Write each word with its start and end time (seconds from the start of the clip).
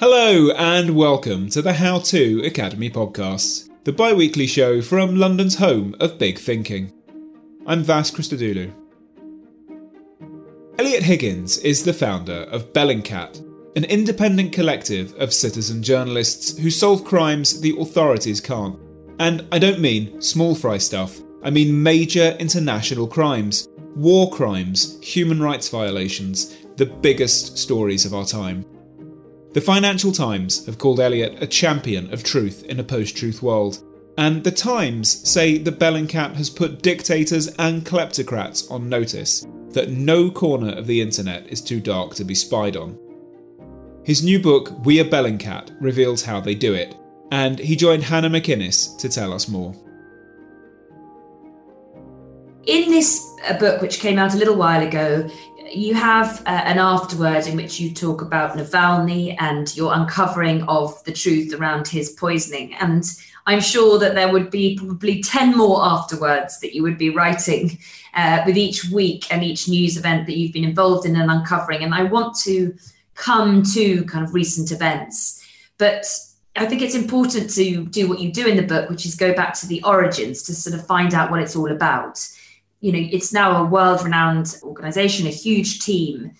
Hello, 0.00 0.50
and 0.52 0.96
welcome 0.96 1.50
to 1.50 1.60
the 1.60 1.74
How 1.74 1.98
To 1.98 2.42
Academy 2.42 2.88
podcast, 2.88 3.68
the 3.84 3.92
bi 3.92 4.14
weekly 4.14 4.46
show 4.46 4.80
from 4.80 5.16
London's 5.16 5.56
home 5.56 5.94
of 6.00 6.16
big 6.16 6.38
thinking. 6.38 6.90
I'm 7.66 7.82
Vas 7.82 8.10
Christodoulou. 8.10 8.72
Eliot 10.78 11.02
Higgins 11.02 11.58
is 11.58 11.84
the 11.84 11.92
founder 11.92 12.44
of 12.50 12.72
Bellingcat, 12.72 13.46
an 13.76 13.84
independent 13.84 14.54
collective 14.54 15.14
of 15.20 15.34
citizen 15.34 15.82
journalists 15.82 16.56
who 16.56 16.70
solve 16.70 17.04
crimes 17.04 17.60
the 17.60 17.76
authorities 17.78 18.40
can't. 18.40 18.80
And 19.18 19.46
I 19.52 19.58
don't 19.58 19.80
mean 19.80 20.22
small 20.22 20.54
fry 20.54 20.78
stuff, 20.78 21.20
I 21.42 21.50
mean 21.50 21.82
major 21.82 22.34
international 22.40 23.06
crimes, 23.06 23.68
war 23.94 24.30
crimes, 24.30 24.98
human 25.02 25.42
rights 25.42 25.68
violations, 25.68 26.56
the 26.76 26.86
biggest 26.86 27.58
stories 27.58 28.06
of 28.06 28.14
our 28.14 28.24
time. 28.24 28.64
The 29.52 29.60
Financial 29.60 30.12
Times 30.12 30.64
have 30.66 30.78
called 30.78 31.00
Eliot 31.00 31.42
a 31.42 31.46
champion 31.46 32.12
of 32.12 32.22
truth 32.22 32.62
in 32.66 32.78
a 32.78 32.84
post 32.84 33.16
truth 33.16 33.42
world. 33.42 33.82
And 34.16 34.44
The 34.44 34.52
Times 34.52 35.28
say 35.28 35.58
that 35.58 35.80
Bellingcat 35.80 36.36
has 36.36 36.48
put 36.48 36.82
dictators 36.82 37.48
and 37.58 37.84
kleptocrats 37.84 38.70
on 38.70 38.88
notice 38.88 39.44
that 39.70 39.90
no 39.90 40.30
corner 40.30 40.70
of 40.70 40.86
the 40.86 41.00
internet 41.00 41.48
is 41.48 41.60
too 41.60 41.80
dark 41.80 42.14
to 42.14 42.24
be 42.24 42.34
spied 42.34 42.76
on. 42.76 42.96
His 44.04 44.22
new 44.22 44.38
book, 44.38 44.70
We 44.84 45.00
Are 45.00 45.04
Bellingcat, 45.04 45.76
reveals 45.80 46.22
how 46.22 46.40
they 46.40 46.54
do 46.54 46.74
it, 46.74 46.94
and 47.32 47.58
he 47.58 47.74
joined 47.74 48.04
Hannah 48.04 48.30
McInnes 48.30 48.96
to 48.98 49.08
tell 49.08 49.32
us 49.32 49.48
more. 49.48 49.74
In 52.66 52.88
this 52.90 53.26
book, 53.58 53.82
which 53.82 53.98
came 53.98 54.18
out 54.18 54.34
a 54.34 54.36
little 54.36 54.56
while 54.56 54.86
ago, 54.86 55.28
you 55.72 55.94
have 55.94 56.40
uh, 56.46 56.50
an 56.50 56.78
afterword 56.78 57.46
in 57.46 57.56
which 57.56 57.80
you 57.80 57.92
talk 57.92 58.22
about 58.22 58.56
Navalny 58.56 59.36
and 59.38 59.74
your 59.76 59.92
uncovering 59.94 60.62
of 60.64 61.02
the 61.04 61.12
truth 61.12 61.54
around 61.54 61.88
his 61.88 62.10
poisoning. 62.10 62.74
And 62.74 63.04
I'm 63.46 63.60
sure 63.60 63.98
that 63.98 64.14
there 64.14 64.32
would 64.32 64.50
be 64.50 64.76
probably 64.76 65.22
10 65.22 65.56
more 65.56 65.84
afterwards 65.84 66.60
that 66.60 66.74
you 66.74 66.82
would 66.82 66.98
be 66.98 67.10
writing 67.10 67.78
uh, 68.14 68.42
with 68.46 68.56
each 68.56 68.84
week 68.86 69.32
and 69.32 69.42
each 69.42 69.68
news 69.68 69.96
event 69.96 70.26
that 70.26 70.36
you've 70.36 70.52
been 70.52 70.64
involved 70.64 71.06
in 71.06 71.16
and 71.16 71.30
uncovering. 71.30 71.82
And 71.82 71.94
I 71.94 72.04
want 72.04 72.36
to 72.40 72.74
come 73.14 73.62
to 73.74 74.04
kind 74.04 74.24
of 74.24 74.34
recent 74.34 74.72
events. 74.72 75.46
But 75.78 76.06
I 76.56 76.66
think 76.66 76.82
it's 76.82 76.94
important 76.94 77.50
to 77.50 77.84
do 77.86 78.08
what 78.08 78.18
you 78.18 78.32
do 78.32 78.46
in 78.46 78.56
the 78.56 78.62
book, 78.62 78.90
which 78.90 79.06
is 79.06 79.14
go 79.14 79.32
back 79.34 79.54
to 79.60 79.66
the 79.66 79.82
origins 79.84 80.42
to 80.44 80.54
sort 80.54 80.74
of 80.74 80.86
find 80.86 81.14
out 81.14 81.30
what 81.30 81.40
it's 81.40 81.56
all 81.56 81.70
about 81.70 82.18
you 82.80 82.92
know, 82.92 83.08
it's 83.12 83.32
now 83.32 83.62
a 83.62 83.66
world 83.66 84.02
renowned 84.02 84.56
organization, 84.62 85.26
a 85.26 85.30
huge 85.30 85.80
team, 85.80 86.32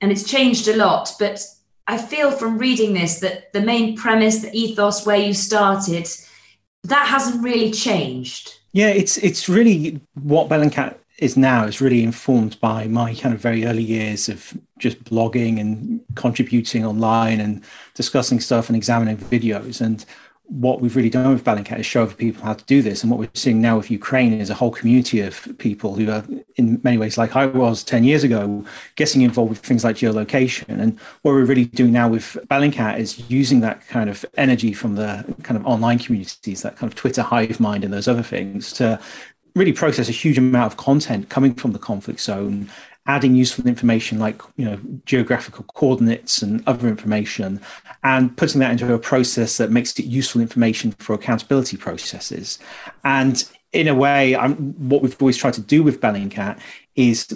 and 0.00 0.12
it's 0.12 0.24
changed 0.24 0.68
a 0.68 0.76
lot. 0.76 1.12
But 1.18 1.44
I 1.86 1.98
feel 1.98 2.30
from 2.30 2.58
reading 2.58 2.94
this 2.94 3.20
that 3.20 3.52
the 3.52 3.60
main 3.60 3.96
premise, 3.96 4.40
the 4.40 4.56
ethos, 4.56 5.04
where 5.04 5.16
you 5.18 5.34
started, 5.34 6.08
that 6.84 7.06
hasn't 7.08 7.42
really 7.42 7.70
changed. 7.70 8.54
Yeah, 8.72 8.88
it's 8.88 9.16
it's 9.18 9.48
really 9.48 10.00
what 10.14 10.48
Bellingcat 10.48 10.96
is 11.18 11.36
now 11.36 11.64
is 11.64 11.80
really 11.80 12.02
informed 12.02 12.58
by 12.60 12.86
my 12.86 13.14
kind 13.14 13.34
of 13.34 13.40
very 13.40 13.66
early 13.66 13.82
years 13.82 14.28
of 14.28 14.56
just 14.78 15.04
blogging 15.04 15.60
and 15.60 16.00
contributing 16.14 16.86
online 16.86 17.40
and 17.40 17.62
discussing 17.94 18.40
stuff 18.40 18.68
and 18.68 18.76
examining 18.76 19.18
videos. 19.18 19.80
And 19.80 20.04
what 20.50 20.80
we've 20.80 20.96
really 20.96 21.10
done 21.10 21.32
with 21.32 21.44
Bellingcat 21.44 21.78
is 21.78 21.86
show 21.86 22.02
other 22.02 22.14
people 22.14 22.42
how 22.42 22.54
to 22.54 22.64
do 22.64 22.82
this. 22.82 23.02
And 23.02 23.10
what 23.10 23.20
we're 23.20 23.30
seeing 23.34 23.60
now 23.60 23.76
with 23.76 23.88
Ukraine 23.88 24.32
is 24.32 24.50
a 24.50 24.54
whole 24.54 24.72
community 24.72 25.20
of 25.20 25.46
people 25.58 25.94
who 25.94 26.10
are, 26.10 26.24
in 26.56 26.80
many 26.82 26.98
ways, 26.98 27.16
like 27.16 27.36
I 27.36 27.46
was 27.46 27.84
10 27.84 28.02
years 28.02 28.24
ago, 28.24 28.64
getting 28.96 29.22
involved 29.22 29.50
with 29.50 29.60
things 29.60 29.84
like 29.84 29.96
geolocation. 29.96 30.68
And 30.68 30.98
what 31.22 31.32
we're 31.32 31.44
really 31.44 31.66
doing 31.66 31.92
now 31.92 32.08
with 32.08 32.36
Bellingcat 32.50 32.98
is 32.98 33.30
using 33.30 33.60
that 33.60 33.86
kind 33.86 34.10
of 34.10 34.24
energy 34.36 34.72
from 34.72 34.96
the 34.96 35.24
kind 35.44 35.56
of 35.56 35.64
online 35.64 36.00
communities, 36.00 36.62
that 36.62 36.76
kind 36.76 36.92
of 36.92 36.96
Twitter 36.96 37.22
hive 37.22 37.60
mind 37.60 37.84
and 37.84 37.92
those 37.92 38.08
other 38.08 38.24
things 38.24 38.72
to 38.72 39.00
really 39.54 39.72
process 39.72 40.08
a 40.08 40.12
huge 40.12 40.38
amount 40.38 40.72
of 40.72 40.76
content 40.76 41.28
coming 41.28 41.54
from 41.54 41.72
the 41.72 41.78
conflict 41.78 42.20
zone 42.20 42.68
adding 43.06 43.34
useful 43.34 43.66
information 43.66 44.18
like 44.18 44.42
you 44.56 44.64
know 44.64 44.78
geographical 45.06 45.64
coordinates 45.74 46.42
and 46.42 46.62
other 46.66 46.88
information 46.88 47.60
and 48.04 48.36
putting 48.36 48.60
that 48.60 48.70
into 48.70 48.92
a 48.92 48.98
process 48.98 49.56
that 49.56 49.70
makes 49.70 49.98
it 49.98 50.04
useful 50.04 50.40
information 50.40 50.92
for 50.92 51.14
accountability 51.14 51.76
processes. 51.76 52.58
And 53.04 53.42
in 53.72 53.88
a 53.88 53.94
way 53.94 54.36
I'm, 54.36 54.72
what 54.88 55.02
we've 55.02 55.20
always 55.20 55.36
tried 55.36 55.54
to 55.54 55.60
do 55.60 55.82
with 55.82 56.00
bellingcat 56.00 56.60
is 56.94 57.26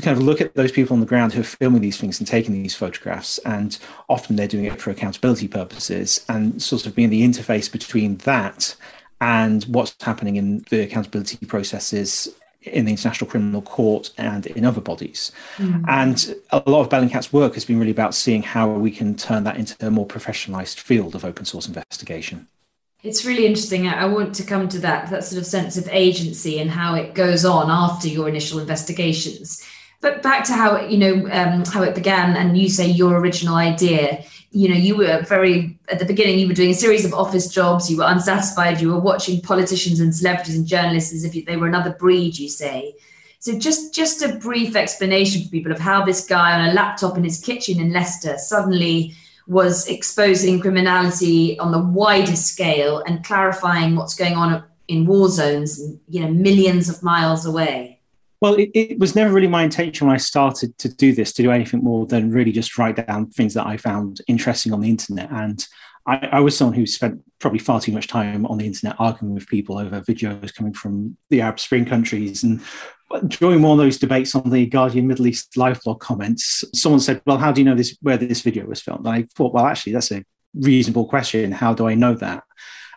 kind 0.00 0.16
of 0.16 0.22
look 0.22 0.40
at 0.40 0.54
those 0.54 0.72
people 0.72 0.94
on 0.94 1.00
the 1.00 1.06
ground 1.06 1.34
who 1.34 1.40
are 1.40 1.44
filming 1.44 1.82
these 1.82 1.98
things 1.98 2.18
and 2.18 2.26
taking 2.26 2.54
these 2.54 2.74
photographs 2.74 3.38
and 3.38 3.78
often 4.08 4.36
they're 4.36 4.48
doing 4.48 4.64
it 4.64 4.80
for 4.80 4.90
accountability 4.90 5.46
purposes 5.46 6.24
and 6.30 6.62
sort 6.62 6.86
of 6.86 6.94
being 6.94 7.10
the 7.10 7.22
interface 7.22 7.70
between 7.70 8.16
that 8.18 8.74
and 9.20 9.64
what's 9.64 9.94
happening 10.00 10.36
in 10.36 10.64
the 10.70 10.80
accountability 10.80 11.44
processes 11.44 12.34
in 12.64 12.84
the 12.84 12.92
International 12.92 13.28
Criminal 13.28 13.62
Court 13.62 14.10
and 14.18 14.46
in 14.46 14.64
other 14.64 14.80
bodies. 14.80 15.32
Mm. 15.56 15.84
And 15.88 16.36
a 16.50 16.62
lot 16.70 16.80
of 16.80 16.88
Bellingcat's 16.88 17.32
work 17.32 17.54
has 17.54 17.64
been 17.64 17.78
really 17.78 17.90
about 17.90 18.14
seeing 18.14 18.42
how 18.42 18.68
we 18.68 18.90
can 18.90 19.14
turn 19.14 19.44
that 19.44 19.56
into 19.56 19.74
a 19.86 19.90
more 19.90 20.06
professionalized 20.06 20.78
field 20.78 21.14
of 21.14 21.24
open 21.24 21.44
source 21.44 21.66
investigation. 21.66 22.48
It's 23.02 23.24
really 23.24 23.46
interesting. 23.46 23.88
I 23.88 24.04
want 24.04 24.34
to 24.36 24.44
come 24.44 24.68
to 24.68 24.78
that, 24.80 25.10
that 25.10 25.24
sort 25.24 25.40
of 25.40 25.46
sense 25.46 25.76
of 25.76 25.88
agency 25.90 26.60
and 26.60 26.70
how 26.70 26.94
it 26.94 27.14
goes 27.14 27.44
on 27.44 27.68
after 27.68 28.06
your 28.06 28.28
initial 28.28 28.60
investigations. 28.60 29.66
But 30.00 30.22
back 30.22 30.44
to 30.44 30.52
how 30.52 30.80
you 30.80 30.98
know 30.98 31.14
um, 31.30 31.64
how 31.64 31.82
it 31.82 31.94
began, 31.94 32.36
and 32.36 32.58
you 32.58 32.68
say 32.68 32.88
your 32.88 33.18
original 33.18 33.54
idea 33.54 34.24
you 34.52 34.68
know 34.68 34.74
you 34.74 34.96
were 34.96 35.22
very 35.22 35.78
at 35.88 35.98
the 35.98 36.04
beginning 36.04 36.38
you 36.38 36.46
were 36.46 36.54
doing 36.54 36.70
a 36.70 36.74
series 36.74 37.04
of 37.04 37.14
office 37.14 37.48
jobs 37.48 37.90
you 37.90 37.96
were 37.96 38.04
unsatisfied 38.06 38.80
you 38.80 38.92
were 38.92 39.00
watching 39.00 39.40
politicians 39.40 39.98
and 39.98 40.14
celebrities 40.14 40.56
and 40.56 40.66
journalists 40.66 41.12
as 41.14 41.24
if 41.24 41.44
they 41.46 41.56
were 41.56 41.66
another 41.66 41.94
breed 41.98 42.38
you 42.38 42.48
say. 42.48 42.94
So 43.38 43.58
just 43.58 43.92
just 43.94 44.22
a 44.22 44.36
brief 44.36 44.76
explanation 44.76 45.42
for 45.42 45.48
people 45.48 45.72
of 45.72 45.80
how 45.80 46.04
this 46.04 46.24
guy 46.26 46.58
on 46.58 46.68
a 46.68 46.74
laptop 46.74 47.16
in 47.16 47.24
his 47.24 47.40
kitchen 47.40 47.80
in 47.80 47.92
leicester 47.92 48.38
suddenly 48.38 49.14
was 49.48 49.88
exposing 49.88 50.60
criminality 50.60 51.58
on 51.58 51.72
the 51.72 51.80
widest 51.80 52.46
scale 52.46 53.02
and 53.06 53.24
clarifying 53.24 53.96
what's 53.96 54.14
going 54.14 54.34
on 54.34 54.62
in 54.86 55.06
war 55.06 55.28
zones 55.28 55.80
you 56.08 56.20
know 56.20 56.30
millions 56.30 56.88
of 56.88 57.02
miles 57.02 57.44
away 57.46 57.91
well, 58.42 58.54
it, 58.54 58.70
it, 58.74 58.98
was 58.98 59.14
never 59.14 59.32
really 59.32 59.46
my 59.46 59.62
intention 59.62 60.08
when 60.08 60.14
I 60.14 60.18
started 60.18 60.76
to 60.78 60.88
do 60.88 61.14
this 61.14 61.32
to 61.34 61.44
do 61.44 61.52
anything 61.52 61.84
more 61.84 62.06
than 62.06 62.32
really 62.32 62.50
just 62.50 62.76
write 62.76 63.06
down 63.06 63.30
things 63.30 63.54
that 63.54 63.68
I 63.68 63.76
found 63.76 64.20
interesting 64.26 64.72
on 64.72 64.80
the 64.80 64.88
internet. 64.88 65.30
And 65.30 65.64
I, 66.08 66.28
I, 66.32 66.40
was 66.40 66.56
someone 66.56 66.76
who 66.76 66.84
spent 66.84 67.22
probably 67.38 67.60
far 67.60 67.80
too 67.80 67.92
much 67.92 68.08
time 68.08 68.44
on 68.46 68.58
the 68.58 68.66
internet 68.66 68.96
arguing 68.98 69.34
with 69.34 69.46
people 69.46 69.78
over 69.78 70.00
videos 70.00 70.52
coming 70.52 70.72
from 70.72 71.16
the 71.30 71.40
Arab 71.40 71.60
Spring 71.60 71.84
countries. 71.84 72.42
And 72.42 72.60
during 73.28 73.62
one 73.62 73.78
of 73.78 73.84
those 73.84 73.98
debates 73.98 74.34
on 74.34 74.50
the 74.50 74.66
Guardian 74.66 75.06
Middle 75.06 75.28
East 75.28 75.56
live 75.56 75.80
blog 75.82 76.00
comments, 76.00 76.64
someone 76.74 76.98
said, 76.98 77.22
"Well, 77.24 77.38
how 77.38 77.52
do 77.52 77.60
you 77.60 77.64
know 77.64 77.76
this 77.76 77.96
where 78.02 78.16
this 78.16 78.40
video 78.40 78.66
was 78.66 78.82
filmed?" 78.82 79.06
And 79.06 79.14
I 79.14 79.22
thought, 79.36 79.54
well, 79.54 79.66
actually, 79.66 79.92
that's 79.92 80.10
a 80.10 80.24
reasonable 80.52 81.06
question. 81.06 81.52
How 81.52 81.74
do 81.74 81.86
I 81.86 81.94
know 81.94 82.14
that? 82.14 82.42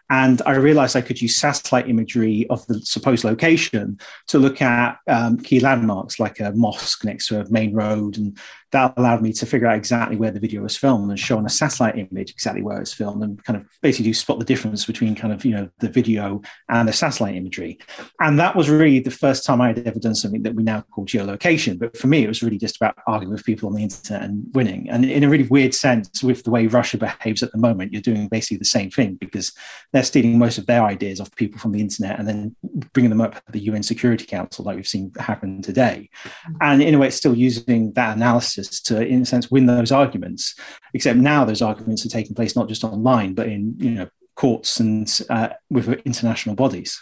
And 0.09 0.41
I 0.45 0.55
realized 0.55 0.95
I 0.95 1.01
could 1.01 1.21
use 1.21 1.35
satellite 1.35 1.89
imagery 1.89 2.45
of 2.49 2.65
the 2.67 2.79
supposed 2.81 3.23
location 3.23 3.99
to 4.27 4.37
look 4.37 4.61
at 4.61 4.97
um, 5.07 5.37
key 5.37 5.59
landmarks 5.59 6.19
like 6.19 6.39
a 6.39 6.51
mosque 6.51 7.03
next 7.03 7.27
to 7.27 7.41
a 7.41 7.49
main 7.49 7.73
road. 7.73 8.17
And 8.17 8.37
that 8.75 8.93
allowed 8.97 9.21
me 9.21 9.31
to 9.31 9.45
figure 9.45 9.67
out 9.67 9.77
exactly 9.77 10.17
where 10.17 10.31
the 10.31 10.39
video 10.39 10.61
was 10.61 10.75
filmed 10.75 11.09
and 11.09 11.17
show 11.17 11.37
on 11.37 11.45
a 11.45 11.49
satellite 11.49 11.97
image 11.97 12.29
exactly 12.31 12.61
where 12.61 12.81
it's 12.81 12.93
filmed 12.93 13.23
and 13.23 13.41
kind 13.45 13.55
of 13.55 13.65
basically 13.81 14.11
do 14.11 14.13
spot 14.13 14.37
the 14.37 14.43
difference 14.43 14.85
between 14.85 15.15
kind 15.15 15.31
of, 15.31 15.45
you 15.45 15.55
know, 15.55 15.69
the 15.79 15.87
video 15.87 16.41
and 16.67 16.89
the 16.89 16.91
satellite 16.91 17.35
imagery. 17.35 17.79
And 18.19 18.37
that 18.37 18.53
was 18.53 18.69
really 18.69 18.99
the 18.99 19.11
first 19.11 19.45
time 19.45 19.61
I 19.61 19.67
had 19.67 19.87
ever 19.87 19.97
done 19.97 20.13
something 20.13 20.43
that 20.43 20.55
we 20.55 20.63
now 20.63 20.81
call 20.91 21.05
geolocation. 21.05 21.79
But 21.79 21.95
for 21.95 22.07
me, 22.07 22.25
it 22.25 22.27
was 22.27 22.43
really 22.43 22.57
just 22.57 22.75
about 22.75 22.97
arguing 23.07 23.33
with 23.33 23.45
people 23.45 23.69
on 23.69 23.75
the 23.75 23.83
internet 23.83 24.23
and 24.23 24.45
winning. 24.53 24.89
And 24.89 25.05
in 25.05 25.23
a 25.23 25.29
really 25.29 25.47
weird 25.47 25.73
sense, 25.73 26.21
with 26.21 26.43
the 26.43 26.51
way 26.51 26.67
Russia 26.67 26.97
behaves 26.97 27.43
at 27.43 27.53
the 27.53 27.57
moment, 27.57 27.93
you're 27.93 28.01
doing 28.01 28.27
basically 28.27 28.57
the 28.57 28.65
same 28.65 28.91
thing 28.91 29.15
because 29.15 29.53
they're 29.93 30.03
stealing 30.03 30.37
most 30.37 30.57
of 30.57 30.65
their 30.65 30.83
ideas 30.83 31.21
off 31.21 31.33
people 31.35 31.59
from 31.59 31.71
the 31.71 31.79
internet 31.79 32.19
and 32.19 32.27
then 32.27 32.55
bringing 32.91 33.09
them 33.09 33.21
up 33.21 33.37
at 33.37 33.53
the 33.53 33.59
UN 33.59 33.83
Security 33.83 34.25
Council, 34.25 34.65
like 34.65 34.75
we've 34.75 34.85
seen 34.85 35.13
happen 35.17 35.61
today. 35.61 36.09
Mm-hmm. 36.23 36.55
And 36.59 36.83
in 36.83 36.93
a 36.93 36.97
way, 36.97 37.07
it's 37.07 37.15
still 37.15 37.37
using 37.37 37.93
that 37.93 38.17
analysis 38.17 38.64
to, 38.69 39.05
in 39.05 39.21
a 39.21 39.25
sense, 39.25 39.51
win 39.51 39.65
those 39.65 39.91
arguments. 39.91 40.55
Except 40.93 41.17
now 41.17 41.45
those 41.45 41.61
arguments 41.61 42.05
are 42.05 42.09
taking 42.09 42.35
place 42.35 42.55
not 42.55 42.67
just 42.67 42.83
online, 42.83 43.33
but 43.33 43.47
in 43.47 43.75
you 43.77 43.91
know 43.91 44.09
courts 44.35 44.79
and 44.79 45.21
uh, 45.29 45.49
with 45.69 45.89
international 46.05 46.55
bodies. 46.55 47.01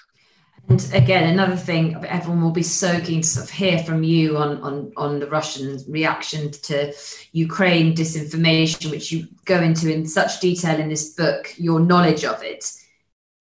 And 0.70 0.90
again, 0.94 1.30
another 1.30 1.58
thing, 1.58 1.96
everyone 2.06 2.42
will 2.42 2.52
be 2.52 2.64
so 2.64 3.00
keen 3.02 3.22
to 3.22 3.28
sort 3.28 3.46
of 3.46 3.52
hear 3.52 3.80
from 3.80 4.02
you 4.02 4.38
on, 4.38 4.62
on, 4.62 4.94
on 4.96 5.20
the 5.20 5.28
Russian 5.28 5.78
reaction 5.90 6.52
to 6.52 6.94
Ukraine 7.34 7.94
disinformation, 7.94 8.90
which 8.90 9.12
you 9.12 9.28
go 9.44 9.60
into 9.60 9.92
in 9.92 10.06
such 10.06 10.40
detail 10.40 10.80
in 10.80 10.88
this 10.88 11.16
book, 11.16 11.54
your 11.58 11.82
knowledge 11.82 12.24
of 12.24 12.42
it. 12.44 12.72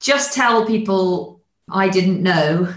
Just 0.00 0.34
tell 0.34 0.66
people 0.66 1.40
I 1.70 1.88
didn't 1.88 2.22
know 2.22 2.74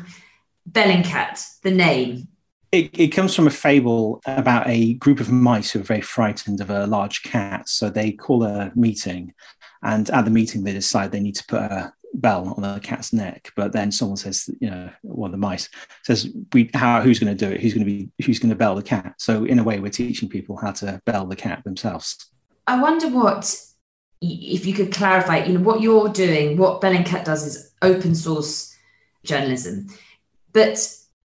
Bellingcat, 0.70 1.62
the 1.62 1.72
name. 1.72 2.28
It, 2.72 2.92
it, 3.00 3.08
comes 3.10 3.34
from 3.36 3.48
a 3.48 3.52
fable 3.52 4.22
about 4.26 4.68
a 4.68 4.96
group 4.96 5.20
of 5.20 5.32
mice 5.32 5.72
who 5.72 5.80
are 5.80 5.84
very 5.84 6.02
frightened 6.02 6.60
of 6.60 6.70
a 6.70 6.88
large 6.88 7.24
cat. 7.24 7.70
So 7.70 7.90
they 7.90 8.12
call 8.12 8.44
a 8.44 8.72
meeting, 8.76 9.34
and 9.82 10.10
at 10.10 10.26
the 10.26 10.32
meeting, 10.32 10.64
they 10.64 10.74
decide 10.74 11.12
they 11.12 11.20
need 11.20 11.36
to 11.36 11.46
put 11.46 11.62
a, 11.62 11.94
bell 12.16 12.54
on 12.56 12.62
the 12.62 12.80
cat's 12.80 13.14
neck, 13.14 13.52
but 13.56 13.72
then 13.72 13.92
someone 13.92 14.18
says, 14.18 14.50
you 14.60 14.70
know, 14.70 14.90
one 15.02 15.30
of 15.30 15.32
the 15.32 15.38
mice 15.38 15.70
says, 16.04 16.30
"We 16.54 16.70
how 16.74 17.02
who's 17.02 17.20
going 17.20 17.36
to 17.36 17.46
do 17.46 17.54
it? 17.54 17.62
Who's 17.62 17.74
going 17.74 17.86
to 17.86 17.92
be 17.92 18.10
who's 18.26 18.40
going 18.40 18.50
to 18.50 18.56
bell 18.56 18.76
the 18.76 18.84
cat?" 18.84 19.16
So 19.18 19.44
in 19.44 19.60
a 19.60 19.64
way, 19.64 19.80
we're 19.80 19.90
teaching 19.90 20.30
people 20.30 20.58
how 20.58 20.72
to 20.74 21.02
bell 21.06 21.26
the 21.26 21.36
cat 21.36 21.64
themselves. 21.64 22.32
I 22.68 22.82
wonder 22.82 23.08
what 23.10 23.56
if 24.22 24.66
you 24.66 24.74
could 24.74 24.92
clarify. 24.92 25.44
You 25.44 25.54
know, 25.54 25.64
what 25.64 25.82
you're 25.82 26.10
doing, 26.10 26.58
what 26.58 26.82
Bell 26.82 26.94
and 26.94 27.06
Bellingcat 27.06 27.26
does 27.26 27.46
is 27.46 27.74
open 27.82 28.16
source 28.16 28.76
journalism, 29.24 29.88
but 30.54 30.78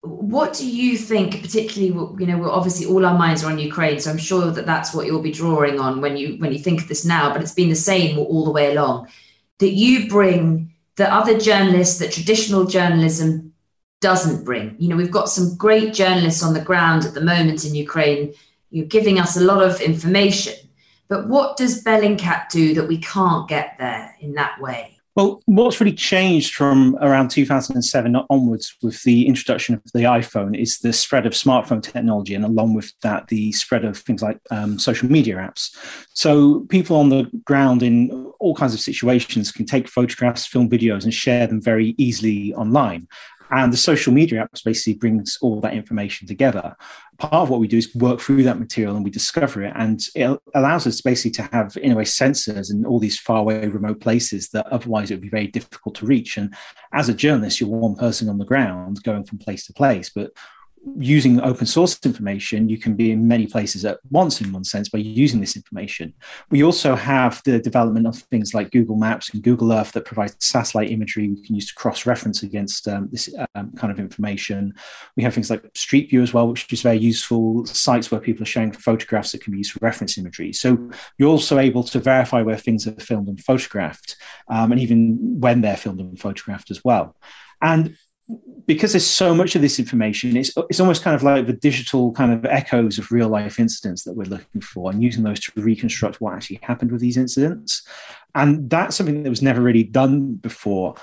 what 0.06 0.54
do 0.54 0.68
you 0.68 0.98
think 0.98 1.42
particularly 1.42 1.94
you 2.20 2.28
know 2.28 2.50
obviously 2.50 2.86
all 2.86 3.06
our 3.06 3.18
minds 3.18 3.44
are 3.44 3.52
on 3.52 3.58
ukraine 3.60 4.00
so 4.00 4.10
i'm 4.12 4.18
sure 4.18 4.52
that 4.52 4.66
that's 4.66 4.94
what 4.94 5.06
you'll 5.06 5.22
be 5.22 5.32
drawing 5.32 5.80
on 5.80 6.02
when 6.02 6.16
you 6.18 6.36
when 6.38 6.52
you 6.52 6.60
think 6.60 6.82
of 6.82 6.88
this 6.88 7.06
now 7.06 7.32
but 7.32 7.42
it's 7.42 7.54
been 7.54 7.70
the 7.70 7.76
same 7.76 8.18
all 8.18 8.46
the 8.46 8.52
way 8.52 8.72
along 8.72 9.08
that 9.60 9.72
you 9.72 10.08
bring 10.10 10.72
that 10.98 11.12
other 11.12 11.38
journalists, 11.38 12.00
that 12.00 12.12
traditional 12.12 12.66
journalism 12.66 13.54
doesn't 14.02 14.46
bring. 14.46 14.76
You 14.80 14.90
know, 14.90 14.96
we've 14.96 15.12
got 15.12 15.30
some 15.30 15.56
great 15.58 15.94
journalists 15.94 16.44
on 16.44 16.54
the 16.54 16.62
ground 16.62 17.06
at 17.06 17.14
the 17.14 17.22
moment 17.22 17.66
in 17.66 17.76
Ukraine. 17.76 18.34
You're 18.70 18.86
giving 18.86 19.20
us 19.20 19.38
a 19.38 19.42
lot 19.42 19.62
of 19.62 19.82
information. 19.82 20.54
But 21.08 21.28
what 21.28 21.58
does 21.58 21.84
Bellingcat 21.84 22.50
do 22.50 22.74
that 22.76 22.88
we 22.88 22.98
can't 22.98 23.48
get 23.48 23.76
there 23.78 24.16
in 24.20 24.34
that 24.34 24.60
way? 24.60 24.95
Well, 25.16 25.42
what's 25.46 25.80
really 25.80 25.96
changed 25.96 26.56
from 26.56 26.98
around 27.00 27.30
2007 27.30 28.18
onwards 28.30 28.76
with 28.84 29.02
the 29.04 29.26
introduction 29.28 29.76
of 29.76 29.84
the 29.94 30.02
iPhone 30.02 30.60
is 30.60 30.80
the 30.80 30.92
spread 30.92 31.26
of 31.26 31.32
smartphone 31.32 31.82
technology, 31.82 32.36
and 32.36 32.44
along 32.44 32.74
with 32.74 32.92
that, 33.02 33.30
the 33.30 33.54
spread 33.54 33.86
of 33.86 33.98
things 33.98 34.22
like 34.22 34.40
um, 34.52 34.78
social 34.78 35.10
media 35.10 35.38
apps. 35.38 35.74
So, 36.14 36.66
people 36.68 36.98
on 36.98 37.10
the 37.10 37.32
ground 37.46 37.82
in 37.82 38.30
all 38.42 38.56
kinds 38.56 38.74
of 38.74 38.82
situations 38.82 39.54
can 39.54 39.66
take 39.66 39.88
photographs, 39.88 40.46
film 40.46 40.70
videos, 40.70 41.06
and 41.06 41.14
share 41.14 41.48
them 41.48 41.62
very 41.62 41.96
easily 41.98 42.54
online. 42.54 43.08
And 43.52 43.72
the 43.72 43.78
social 43.78 44.12
media 44.12 44.48
apps 44.48 44.64
basically 44.64 44.96
brings 44.96 45.38
all 45.42 45.62
that 45.62 45.74
information 45.74 46.28
together. 46.28 46.76
Part 47.18 47.34
of 47.34 47.50
what 47.50 47.60
we 47.60 47.68
do 47.68 47.78
is 47.78 47.94
work 47.96 48.20
through 48.20 48.44
that 48.44 48.60
material 48.60 48.96
and 48.96 49.06
we 49.06 49.12
discover 49.12 49.64
it. 49.64 49.74
And 49.76 50.02
it 50.16 50.40
allows 50.54 50.86
us 50.88 51.02
basically 51.02 51.32
to 51.32 51.44
have, 51.54 51.78
in 51.78 51.92
a 51.92 51.96
way, 51.96 52.04
sensors 52.04 52.72
in 52.72 52.86
all 52.86 53.00
these 53.00 53.20
far 53.20 53.38
away 53.38 53.68
remote 53.68 54.02
places 54.02 54.50
that 54.50 54.68
otherwise 54.68 55.12
it 55.12 55.16
would 55.16 55.22
be 55.22 55.30
very 55.30 55.48
difficult 55.48 55.96
to 55.96 56.06
reach. 56.06 56.38
And 56.38 56.54
as 56.94 57.08
a 57.08 57.14
journalist, 57.14 57.60
you're 57.60 57.70
one 57.70 57.96
person 57.96 58.30
on 58.30 58.38
the 58.38 58.46
ground 58.46 59.04
going 59.04 59.24
from 59.24 59.38
place 59.38 59.66
to 59.68 59.74
place. 59.74 60.10
But 60.10 60.32
using 60.98 61.42
open 61.42 61.66
source 61.66 62.00
information, 62.06 62.70
you 62.70 62.78
can 62.78 62.96
be 62.96 63.12
in 63.12 63.28
many 63.28 63.48
places 63.48 63.86
at 63.86 64.00
once 64.12 64.42
in 64.42 64.52
one 64.52 64.64
sense 64.64 64.90
by 64.90 65.00
using 65.00 65.40
this 65.40 65.56
information. 65.56 66.14
We 66.50 66.64
also 66.64 66.96
have 66.96 67.42
the 67.44 67.60
development 67.60 68.08
of 68.08 68.18
things 68.18 68.54
like 68.54 68.72
Google 68.72 68.96
Maps 68.96 69.34
and 69.34 69.44
Google 69.44 69.74
Earth 69.74 69.92
that 69.94 70.06
provide 70.06 70.42
satellite 70.42 70.92
imagery 70.92 71.30
we 71.30 71.42
can 71.42 71.56
use 71.56 71.68
to 71.68 71.76
cross 71.76 72.06
reference 72.06 72.44
against 72.44 72.88
um, 72.88 73.10
this 73.12 73.34
um, 73.56 73.72
kind 73.74 73.92
of 73.92 74.00
information. 74.00 74.74
We 75.16 75.24
have 75.24 75.34
things 75.34 75.50
like 75.50 75.66
Street 75.74 76.10
View 76.10 76.22
as 76.22 76.34
well, 76.34 76.48
which 76.48 76.72
is 76.72 76.82
very 76.82 76.98
useful 76.98 77.66
sites 77.66 78.12
where 78.12 78.22
people 78.22 78.44
are 78.44 78.48
showing 78.48 78.72
photographs 78.72 79.32
that 79.32 79.42
can 79.42 79.52
be 79.52 79.60
used 79.60 79.72
for 79.72 79.80
reference 79.82 80.18
imagery. 80.18 80.54
So 80.54 80.90
you're 81.18 81.30
also 81.30 81.58
able 81.58 81.84
to 81.84 82.00
verify 82.00 82.42
where 82.42 82.58
things 82.58 82.88
are 82.88 83.00
filmed 83.00 83.28
and 83.28 83.40
photographed, 83.40 84.18
um, 84.50 84.72
and 84.72 84.82
even 84.82 85.40
when 85.40 85.62
they're 85.62 85.78
filmed 85.78 86.00
and 86.00 86.20
photographed 86.20 86.72
as 86.72 86.84
well. 86.84 87.16
And 87.62 87.98
because 88.66 88.94
there's 88.94 89.06
so 89.06 89.36
much 89.36 89.56
of 89.56 89.62
this 89.62 89.78
information, 89.80 90.36
it's 90.36 90.52
it's 90.70 90.80
almost 90.80 91.04
kind 91.04 91.16
of 91.16 91.24
like 91.24 91.46
the 91.46 91.54
digital 91.54 92.12
kind 92.14 92.34
of 92.34 92.46
echoes 92.46 92.98
of 92.98 93.12
real 93.12 93.30
life 93.30 93.60
incidents 93.60 94.04
that 94.04 94.14
we're 94.14 94.24
looking 94.24 94.62
for, 94.62 94.92
and 94.92 95.04
using 95.04 95.24
those 95.24 95.40
to 95.42 95.52
reconstruct 95.56 96.22
what 96.22 96.34
actually 96.34 96.60
happened 96.64 96.92
with 96.92 97.02
these 97.02 97.18
incidents. 97.18 97.88
And 98.34 98.70
that's 98.70 98.96
something 98.96 99.24
that 99.24 99.30
was 99.30 99.42
never 99.42 99.62
really 99.62 99.84
done 99.84 100.34
before. 100.34 100.96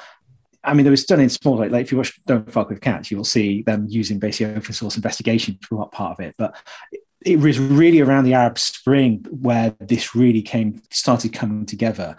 I 0.65 0.75
mean, 0.75 0.85
there 0.85 0.93
was 0.93 1.05
done 1.05 1.21
in 1.21 1.29
small, 1.29 1.57
like, 1.57 1.71
like 1.71 1.87
if 1.87 1.93
you 1.93 1.99
watch 1.99 2.21
Don't 2.25 2.51
Fuck 2.51 2.69
with 2.69 2.81
Cats, 2.81 3.11
you 3.11 3.17
will 3.17 3.25
see 3.25 3.63
them 3.63 3.87
using 3.89 4.19
basically 4.19 4.55
open 4.55 4.73
source 4.73 4.97
investigation 4.97 5.59
for 5.63 5.77
what 5.77 5.93
part 5.93 6.19
of 6.19 6.25
it. 6.25 6.35
But 6.39 6.57
it 7.25 7.39
was 7.39 7.59
really 7.59 8.01
around 8.01 8.25
the 8.25 8.35
Arab 8.35 8.59
Spring 8.59 9.25
where 9.31 9.75
this 9.81 10.15
really 10.15 10.43
came 10.43 10.83
started 10.91 11.33
coming 11.33 11.67
together 11.67 12.17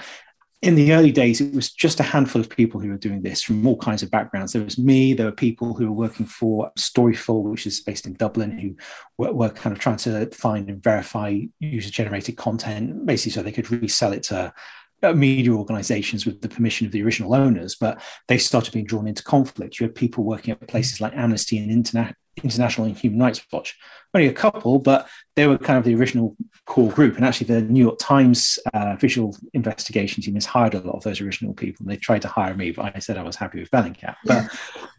in 0.64 0.76
the 0.76 0.94
early 0.94 1.12
days, 1.12 1.42
it 1.42 1.54
was 1.54 1.74
just 1.74 2.00
a 2.00 2.04
handful 2.04 2.40
of 2.40 2.50
people 2.50 2.80
who 2.80 2.90
were 2.90 2.98
doing 2.98 3.22
this 3.22 3.42
from 3.44 3.68
all 3.68 3.78
kinds 3.78 4.02
of 4.02 4.10
backgrounds. 4.10 4.54
There 4.54 4.64
was 4.64 4.78
me, 4.78 5.14
there 5.14 5.26
were 5.26 5.34
people 5.34 5.74
who 5.74 5.88
were 5.88 5.92
working 6.08 6.26
for 6.26 6.72
Storyful, 6.80 7.44
which 7.44 7.68
is 7.68 7.82
based 7.82 8.08
in 8.08 8.14
Dublin, 8.14 8.58
who 8.58 8.76
were, 9.18 9.34
were 9.34 9.50
kind 9.50 9.76
of 9.76 9.80
trying 9.80 9.98
to 9.98 10.26
find 10.28 10.70
and 10.70 10.82
verify 10.82 11.38
user 11.60 11.92
generated 11.92 12.38
content, 12.38 13.06
basically, 13.06 13.34
so 13.34 13.44
they 13.44 13.52
could 13.52 13.70
resell 13.72 14.14
it 14.14 14.24
to 14.24 14.54
uh, 15.02 15.14
media 15.14 15.52
organizations 15.52 16.26
with 16.26 16.42
the 16.42 16.48
permission 16.48 16.88
of 16.88 16.94
the 16.94 17.04
original 17.04 17.36
owners, 17.36 17.76
but 17.76 18.02
they 18.30 18.38
started 18.38 18.74
being 18.74 18.86
drawn 18.86 19.06
into 19.06 19.22
conflict. 19.22 19.80
You 19.80 19.88
had 19.88 19.96
people 19.96 20.24
working 20.24 20.54
at 20.54 20.66
places 20.70 21.02
like 21.02 21.14
Amnesty 21.14 21.58
and 21.58 21.70
Internet, 21.70 22.16
International 22.42 22.88
and 22.88 22.98
Human 22.98 23.20
Rights 23.20 23.46
Watch. 23.52 23.78
Only 24.14 24.28
a 24.28 24.34
couple, 24.34 24.80
but 24.80 25.08
they 25.36 25.48
were 25.48 25.58
kind 25.58 25.80
of 25.80 25.86
the 25.86 25.96
original 25.96 26.36
core 26.66 26.92
group. 26.92 27.16
And 27.16 27.26
actually, 27.26 27.48
the 27.48 27.62
New 27.62 27.82
York 27.82 27.98
Times 28.00 28.60
uh, 28.74 28.96
visual 28.96 29.36
investigation 29.54 30.22
team 30.22 30.36
has 30.36 30.46
hired 30.46 30.76
a 30.76 30.80
lot 30.82 30.96
of 30.96 31.04
those 31.04 31.20
original 31.20 31.54
people. 31.54 31.84
And 31.84 31.92
they 31.92 31.98
tried 31.98 32.22
to 32.22 32.28
hire 32.28 32.54
me, 32.54 32.72
but 32.72 32.96
I 32.96 33.00
said 33.00 33.18
I 33.18 33.24
was 33.24 33.36
happy 33.36 33.60
with 33.60 33.72
Bellingcat. 33.72 34.16
But 34.26 34.50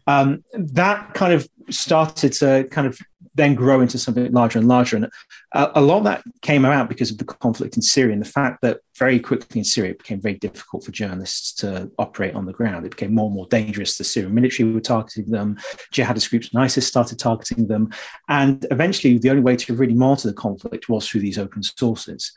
um, 0.07 0.43
that 0.53 1.13
kind 1.13 1.33
of 1.33 1.47
started 1.69 2.33
to 2.33 2.67
kind 2.69 2.87
of 2.87 2.99
then 3.35 3.53
grow 3.53 3.81
into 3.81 3.99
something 3.99 4.31
larger 4.31 4.59
and 4.59 4.67
larger. 4.67 4.95
And 4.95 5.09
a, 5.53 5.71
a, 5.75 5.81
lot 5.81 5.97
of 5.97 6.03
that 6.05 6.23
came 6.41 6.63
about 6.63 6.87
because 6.87 7.11
of 7.11 7.17
the 7.17 7.25
conflict 7.25 7.75
in 7.75 7.81
Syria 7.81 8.13
and 8.13 8.21
the 8.21 8.29
fact 8.29 8.61
that 8.61 8.79
very 8.97 9.19
quickly 9.19 9.59
in 9.59 9.65
Syria 9.65 9.91
it 9.91 9.99
became 9.99 10.21
very 10.21 10.35
difficult 10.35 10.85
for 10.85 10.91
journalists 10.91 11.53
to 11.55 11.91
operate 11.99 12.33
on 12.33 12.45
the 12.45 12.53
ground. 12.53 12.85
It 12.85 12.91
became 12.91 13.13
more 13.13 13.25
and 13.25 13.35
more 13.35 13.47
dangerous. 13.47 13.97
The 13.97 14.05
Syrian 14.05 14.33
military 14.33 14.71
were 14.71 14.79
targeting 14.79 15.29
them, 15.31 15.57
jihadist 15.93 16.29
groups 16.29 16.49
and 16.53 16.63
ISIS 16.63 16.87
started 16.87 17.19
targeting 17.19 17.67
them. 17.67 17.91
And 18.29 18.65
eventually, 18.71 19.04
the 19.13 19.29
only 19.29 19.41
way 19.41 19.55
to 19.55 19.73
really 19.73 19.93
monitor 19.93 20.27
the 20.27 20.33
conflict 20.33 20.89
was 20.89 21.07
through 21.07 21.21
these 21.21 21.37
open 21.37 21.63
sources. 21.63 22.31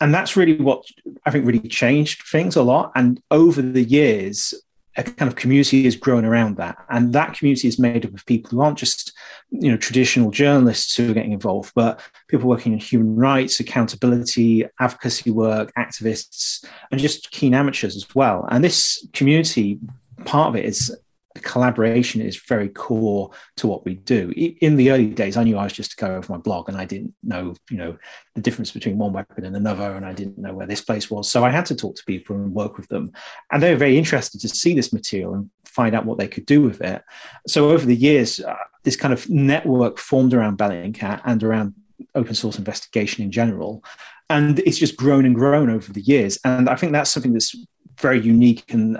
And 0.00 0.12
that's 0.12 0.36
really 0.36 0.56
what 0.56 0.84
I 1.24 1.30
think 1.30 1.46
really 1.46 1.60
changed 1.60 2.22
things 2.26 2.56
a 2.56 2.62
lot. 2.62 2.92
And 2.94 3.22
over 3.30 3.62
the 3.62 3.84
years, 3.84 4.54
a 4.96 5.02
kind 5.02 5.28
of 5.28 5.36
community 5.36 5.84
has 5.84 5.96
grown 5.96 6.24
around 6.24 6.56
that 6.56 6.76
and 6.88 7.12
that 7.12 7.34
community 7.34 7.68
is 7.68 7.78
made 7.78 8.06
up 8.06 8.14
of 8.14 8.26
people 8.26 8.50
who 8.50 8.60
aren't 8.60 8.78
just 8.78 9.12
you 9.50 9.70
know 9.70 9.76
traditional 9.76 10.30
journalists 10.30 10.96
who 10.96 11.10
are 11.10 11.14
getting 11.14 11.32
involved 11.32 11.72
but 11.74 12.00
people 12.28 12.48
working 12.48 12.72
in 12.72 12.78
human 12.78 13.16
rights 13.16 13.60
accountability 13.60 14.64
advocacy 14.80 15.30
work 15.30 15.72
activists 15.76 16.64
and 16.90 17.00
just 17.00 17.30
keen 17.30 17.54
amateurs 17.54 17.96
as 17.96 18.14
well 18.14 18.46
and 18.50 18.62
this 18.62 19.06
community 19.12 19.78
part 20.24 20.50
of 20.50 20.56
it 20.56 20.64
is 20.64 20.96
collaboration 21.40 22.20
is 22.20 22.36
very 22.36 22.68
core 22.68 23.30
to 23.56 23.66
what 23.66 23.84
we 23.84 23.94
do. 23.94 24.30
In 24.60 24.76
the 24.76 24.90
early 24.90 25.06
days, 25.06 25.36
I 25.36 25.44
knew 25.44 25.56
I 25.56 25.64
was 25.64 25.72
just 25.72 25.92
to 25.92 25.96
go 25.96 26.14
over 26.14 26.32
my 26.32 26.38
blog, 26.38 26.68
and 26.68 26.78
I 26.78 26.84
didn't 26.84 27.14
know, 27.22 27.54
you 27.70 27.76
know, 27.76 27.96
the 28.34 28.40
difference 28.40 28.70
between 28.70 28.98
one 28.98 29.12
weapon 29.12 29.44
and 29.44 29.56
another, 29.56 29.94
and 29.94 30.06
I 30.06 30.12
didn't 30.12 30.38
know 30.38 30.54
where 30.54 30.66
this 30.66 30.80
place 30.80 31.10
was. 31.10 31.30
So 31.30 31.44
I 31.44 31.50
had 31.50 31.66
to 31.66 31.74
talk 31.74 31.96
to 31.96 32.04
people 32.04 32.36
and 32.36 32.52
work 32.52 32.76
with 32.76 32.88
them, 32.88 33.12
and 33.52 33.62
they 33.62 33.72
were 33.72 33.78
very 33.78 33.98
interested 33.98 34.40
to 34.40 34.48
see 34.48 34.74
this 34.74 34.92
material 34.92 35.34
and 35.34 35.50
find 35.66 35.94
out 35.94 36.06
what 36.06 36.18
they 36.18 36.28
could 36.28 36.46
do 36.46 36.62
with 36.62 36.80
it. 36.80 37.02
So 37.46 37.70
over 37.70 37.84
the 37.84 37.96
years, 37.96 38.40
uh, 38.40 38.54
this 38.84 38.96
kind 38.96 39.12
of 39.12 39.28
network 39.28 39.98
formed 39.98 40.34
around 40.34 40.58
Bellingcat 40.58 41.20
and 41.24 41.42
around 41.42 41.74
open 42.14 42.34
source 42.34 42.58
investigation 42.58 43.24
in 43.24 43.30
general. 43.30 43.82
And 44.30 44.60
it's 44.60 44.78
just 44.78 44.96
grown 44.96 45.26
and 45.26 45.34
grown 45.34 45.68
over 45.68 45.92
the 45.92 46.00
years. 46.00 46.38
And 46.44 46.68
I 46.68 46.76
think 46.76 46.92
that's 46.92 47.10
something 47.10 47.32
that's 47.32 47.54
very 48.00 48.20
unique 48.20 48.72
and 48.72 48.98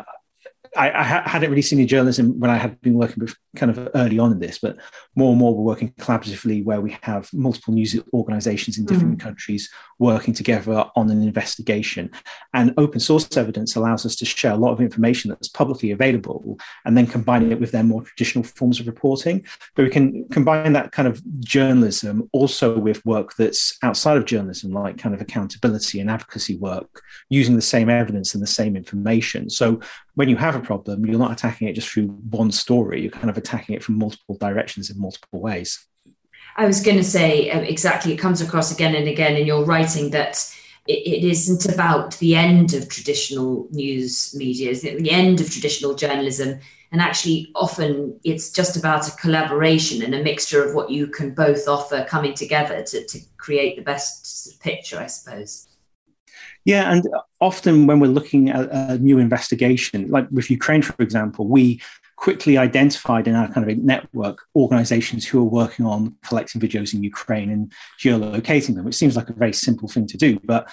I, 0.77 0.91
I, 0.91 1.29
hadn't 1.29 1.51
really 1.51 1.63
seen 1.63 1.79
the 1.79 1.87
journalism 1.87 2.39
when 2.39 2.51
I 2.51 2.57
had 2.57 2.81
been 2.81 2.95
working 2.95 3.23
with 3.23 3.35
kind 3.57 3.71
of 3.71 3.89
early 3.95 4.19
on 4.19 4.33
in 4.33 4.41
this, 4.41 4.59
but 4.59 4.77
more 5.15 5.31
and 5.31 5.39
more 5.39 5.55
we're 5.55 5.63
working 5.63 5.93
collaboratively 5.93 6.65
where 6.65 6.81
we 6.81 6.97
have 7.03 7.33
multiple 7.33 7.75
news 7.75 7.99
organizations 8.13 8.79
in 8.79 8.85
different 8.85 9.19
mm. 9.19 9.21
countries 9.21 9.71
working 9.99 10.35
together 10.35 10.85
on 10.97 11.11
an 11.11 11.23
investigation. 11.23 12.11
And 12.53 12.75
open 12.77 13.01
source 13.01 13.37
evidence 13.37 13.77
allows 13.77 14.05
us 14.05 14.17
to 14.17 14.25
share 14.25 14.53
a 14.53 14.57
lot 14.57 14.73
of 14.73 14.81
information 14.81 15.31
that's 15.31 15.49
publicly 15.49 15.91
available 15.93 16.59
and 16.85 16.97
then 16.97 17.07
combine 17.07 17.51
it 17.51 17.61
with 17.61 17.71
their 17.71 17.85
more 17.85 18.03
traditional 18.03 18.45
forms 18.45 18.81
of 18.81 18.87
reporting. 18.87 19.45
But 19.75 19.85
we 19.85 19.91
can 19.91 20.29
combine 20.29 20.73
that 20.73 20.93
kind 20.93 21.09
of 21.09 21.23
journalism 21.41 22.29
also 22.33 22.79
with 22.79 23.05
work 23.07 23.35
that's 23.37 23.77
outside 23.83 24.17
of 24.17 24.25
journalism, 24.25 24.73
like 24.73 24.99
kind 24.99 25.15
of 25.15 25.21
accountability 25.21 26.01
and 26.01 26.11
advocacy 26.11 26.57
work, 26.57 27.03
using 27.29 27.57
the 27.57 27.63
same 27.63 27.89
evidence 27.89 28.35
and 28.35 28.43
the 28.43 28.49
same 28.49 28.77
information. 28.77 29.49
So 29.51 29.81
when 30.15 30.29
you 30.29 30.37
have 30.37 30.55
a 30.55 30.61
problem, 30.61 31.05
you're 31.05 31.19
not 31.19 31.33
attacking 31.33 31.69
it 31.69 31.75
just 31.75 31.89
through 31.89 32.07
one 32.07 32.53
story. 32.53 33.03
You're 33.03 33.11
kind 33.11 33.31
of 33.31 33.37
attacking 33.37 33.75
it 33.75 33.83
from 33.83 33.99
multiple 33.99 34.37
directions 34.37 34.91
in 34.91 35.01
multiple 35.01 35.41
ways. 35.41 35.87
I 36.57 36.67
was 36.67 36.83
going 36.83 36.97
to 36.97 37.05
say 37.05 37.51
uh, 37.51 37.61
exactly. 37.61 38.13
It 38.13 38.19
comes 38.19 38.41
across 38.41 38.73
again 38.73 38.95
and 38.95 39.09
again 39.09 39.37
in 39.37 39.47
your 39.47 39.65
writing 39.65 40.11
that 40.11 40.49
it, 40.87 41.25
isn't 41.25 41.73
about 41.73 42.17
the 42.19 42.37
end 42.37 42.75
of 42.75 42.89
traditional 42.89 43.67
news 43.71 44.35
media, 44.37 44.71
it's 44.71 44.83
the 44.83 45.11
end 45.11 45.41
of 45.41 45.51
traditional 45.51 45.95
journalism. 45.95 46.61
And 46.93 47.01
actually, 47.01 47.51
often 47.57 48.21
it's 48.23 48.51
just 48.51 48.77
about 48.77 49.09
a 49.09 49.17
collaboration 49.17 50.03
and 50.03 50.15
a 50.15 50.23
mixture 50.23 50.63
of 50.63 50.75
what 50.75 50.91
you 50.91 51.09
can 51.09 51.35
both 51.35 51.67
offer 51.67 52.07
coming 52.09 52.35
together 52.35 52.83
to, 52.83 53.05
to 53.05 53.19
create 53.37 53.77
the 53.77 53.83
best 53.83 54.61
picture, 54.61 54.99
I 54.99 55.07
suppose. 55.07 55.67
Yeah, 56.65 56.91
and 56.91 57.07
often 57.41 57.87
when 57.87 58.01
we're 58.01 58.07
looking 58.09 58.49
at 58.49 58.71
a 58.71 58.99
new 58.99 59.19
investigation, 59.19 60.09
like 60.09 60.27
with 60.31 60.51
Ukraine, 60.51 60.83
for 60.83 61.03
example, 61.03 61.47
we 61.47 61.81
quickly 62.17 62.57
identified 62.57 63.29
in 63.29 63.35
our 63.35 63.49
kind 63.49 63.69
of 63.69 63.77
network 63.79 64.39
organizations 64.57 65.27
who 65.27 65.41
are 65.41 65.45
working 65.45 65.85
on 65.85 66.17
collecting 66.25 66.61
videos 66.61 66.95
in 66.95 67.03
Ukraine 67.03 67.51
and 67.51 67.73
geolocating 68.01 68.75
them, 68.75 68.85
which 68.85 68.95
seems 68.95 69.17
like 69.17 69.29
a 69.29 69.35
very 69.35 69.53
simple 69.53 69.89
thing 69.89 70.07
to 70.07 70.17
do. 70.17 70.41
But 70.45 70.71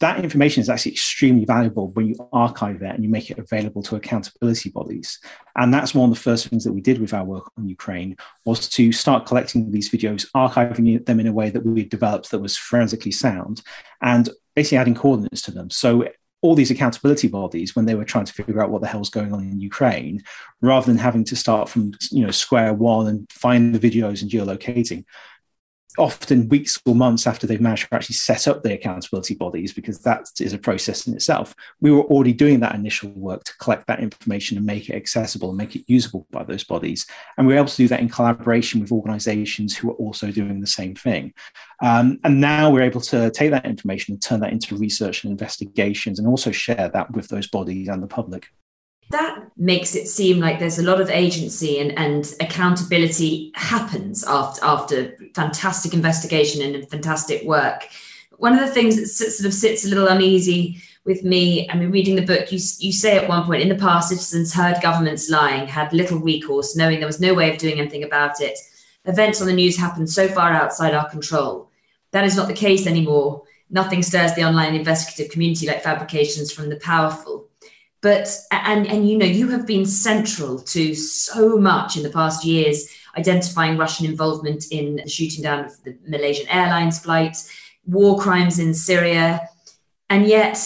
that 0.00 0.22
information 0.24 0.62
is 0.62 0.68
actually 0.68 0.92
extremely 0.92 1.44
valuable 1.44 1.88
when 1.92 2.08
you 2.08 2.28
archive 2.32 2.82
it 2.82 2.94
and 2.94 3.04
you 3.04 3.10
make 3.10 3.30
it 3.30 3.38
available 3.38 3.82
to 3.84 3.96
accountability 3.96 4.70
bodies. 4.70 5.18
And 5.56 5.72
that's 5.72 5.94
one 5.94 6.10
of 6.10 6.16
the 6.16 6.20
first 6.20 6.48
things 6.48 6.64
that 6.64 6.72
we 6.72 6.80
did 6.80 7.00
with 7.00 7.14
our 7.14 7.24
work 7.24 7.50
on 7.56 7.68
Ukraine 7.68 8.16
was 8.46 8.68
to 8.70 8.92
start 8.92 9.26
collecting 9.26 9.70
these 9.70 9.90
videos, 9.90 10.26
archiving 10.32 11.04
them 11.04 11.20
in 11.20 11.26
a 11.26 11.32
way 11.32 11.50
that 11.50 11.64
we 11.64 11.84
developed 11.84 12.30
that 12.30 12.40
was 12.40 12.56
forensically 12.56 13.12
sound, 13.12 13.62
and 14.02 14.30
basically 14.60 14.76
adding 14.76 14.94
coordinates 14.94 15.40
to 15.40 15.50
them. 15.50 15.70
So 15.70 16.06
all 16.42 16.54
these 16.54 16.70
accountability 16.70 17.28
bodies 17.28 17.74
when 17.74 17.86
they 17.86 17.94
were 17.94 18.04
trying 18.04 18.26
to 18.26 18.32
figure 18.34 18.60
out 18.62 18.68
what 18.68 18.82
the 18.82 18.88
hell's 18.88 19.08
going 19.08 19.32
on 19.32 19.40
in 19.40 19.58
Ukraine, 19.58 20.22
rather 20.60 20.84
than 20.84 20.98
having 20.98 21.24
to 21.24 21.34
start 21.34 21.70
from 21.70 21.92
you 22.10 22.26
know 22.26 22.30
square 22.30 22.74
one 22.74 23.06
and 23.06 23.32
find 23.32 23.74
the 23.74 23.90
videos 23.90 24.20
and 24.20 24.30
geolocating, 24.30 25.04
often 25.98 26.48
weeks 26.48 26.80
or 26.86 26.94
months 26.94 27.26
after 27.26 27.46
they've 27.46 27.60
managed 27.60 27.88
to 27.88 27.94
actually 27.94 28.14
set 28.14 28.46
up 28.48 28.62
the 28.62 28.72
accountability 28.72 29.34
bodies, 29.34 29.72
because 29.72 30.00
that 30.00 30.28
is 30.40 30.52
a 30.52 30.58
process 30.58 31.06
in 31.06 31.14
itself. 31.14 31.54
We 31.80 31.90
were 31.90 32.02
already 32.02 32.32
doing 32.32 32.60
that 32.60 32.74
initial 32.74 33.10
work 33.10 33.44
to 33.44 33.56
collect 33.58 33.86
that 33.86 34.00
information 34.00 34.56
and 34.56 34.66
make 34.66 34.88
it 34.88 34.94
accessible 34.94 35.48
and 35.48 35.58
make 35.58 35.76
it 35.76 35.84
usable 35.86 36.26
by 36.30 36.44
those 36.44 36.64
bodies. 36.64 37.06
And 37.36 37.46
we 37.46 37.54
were 37.54 37.58
able 37.58 37.68
to 37.68 37.76
do 37.76 37.88
that 37.88 38.00
in 38.00 38.08
collaboration 38.08 38.80
with 38.80 38.92
organizations 38.92 39.76
who 39.76 39.90
are 39.90 39.94
also 39.94 40.30
doing 40.30 40.60
the 40.60 40.66
same 40.66 40.94
thing. 40.94 41.34
Um, 41.82 42.18
and 42.24 42.40
now 42.40 42.70
we're 42.70 42.82
able 42.82 43.00
to 43.02 43.30
take 43.30 43.50
that 43.50 43.66
information 43.66 44.14
and 44.14 44.22
turn 44.22 44.40
that 44.40 44.52
into 44.52 44.76
research 44.76 45.24
and 45.24 45.30
investigations 45.30 46.18
and 46.18 46.28
also 46.28 46.50
share 46.50 46.90
that 46.92 47.10
with 47.12 47.28
those 47.28 47.48
bodies 47.48 47.88
and 47.88 48.02
the 48.02 48.06
public 48.06 48.48
that 49.10 49.44
makes 49.56 49.94
it 49.96 50.08
seem 50.08 50.38
like 50.38 50.58
there's 50.58 50.78
a 50.78 50.84
lot 50.84 51.00
of 51.00 51.10
agency 51.10 51.80
and, 51.80 51.96
and 51.98 52.32
accountability 52.40 53.50
happens 53.54 54.24
after 54.24 54.64
after 54.64 55.16
fantastic 55.34 55.92
investigation 55.92 56.62
and 56.62 56.88
fantastic 56.88 57.44
work. 57.44 57.88
One 58.38 58.54
of 58.54 58.60
the 58.60 58.72
things 58.72 58.96
that 58.96 59.08
sort 59.08 59.46
of 59.46 59.52
sits 59.52 59.84
a 59.84 59.88
little 59.88 60.06
uneasy 60.06 60.80
with 61.04 61.24
me, 61.24 61.68
I 61.68 61.76
mean, 61.76 61.90
reading 61.90 62.14
the 62.14 62.22
book, 62.24 62.52
you, 62.52 62.60
you 62.78 62.92
say 62.92 63.18
at 63.18 63.28
one 63.28 63.44
point 63.44 63.62
in 63.62 63.68
the 63.68 63.74
past, 63.74 64.10
citizens 64.10 64.54
heard 64.54 64.80
governments 64.80 65.28
lying, 65.28 65.66
had 65.66 65.92
little 65.92 66.18
recourse, 66.18 66.76
knowing 66.76 66.98
there 66.98 67.06
was 67.06 67.20
no 67.20 67.34
way 67.34 67.50
of 67.50 67.58
doing 67.58 67.80
anything 67.80 68.04
about 68.04 68.40
it. 68.40 68.58
Events 69.06 69.40
on 69.40 69.46
the 69.48 69.52
news 69.52 69.76
happened 69.76 70.08
so 70.08 70.28
far 70.28 70.52
outside 70.52 70.94
our 70.94 71.08
control. 71.10 71.70
That 72.12 72.24
is 72.24 72.36
not 72.36 72.48
the 72.48 72.54
case 72.54 72.86
anymore. 72.86 73.42
Nothing 73.70 74.02
stirs 74.02 74.34
the 74.34 74.44
online 74.44 74.74
investigative 74.74 75.32
community 75.32 75.66
like 75.66 75.82
fabrications 75.82 76.52
from 76.52 76.68
the 76.68 76.76
powerful 76.76 77.49
but 78.02 78.28
and 78.50 78.86
and 78.86 79.08
you 79.08 79.18
know 79.18 79.26
you 79.26 79.48
have 79.48 79.66
been 79.66 79.84
central 79.84 80.58
to 80.58 80.94
so 80.94 81.56
much 81.56 81.96
in 81.96 82.02
the 82.02 82.10
past 82.10 82.44
years 82.44 82.88
identifying 83.16 83.76
russian 83.76 84.06
involvement 84.06 84.64
in 84.70 84.96
the 84.96 85.08
shooting 85.08 85.42
down 85.42 85.64
of 85.64 85.72
the 85.84 85.96
malaysian 86.06 86.48
airlines 86.48 86.98
flight 86.98 87.36
war 87.86 88.18
crimes 88.18 88.58
in 88.58 88.74
syria. 88.74 89.48
And 90.08 90.26
yet 90.26 90.58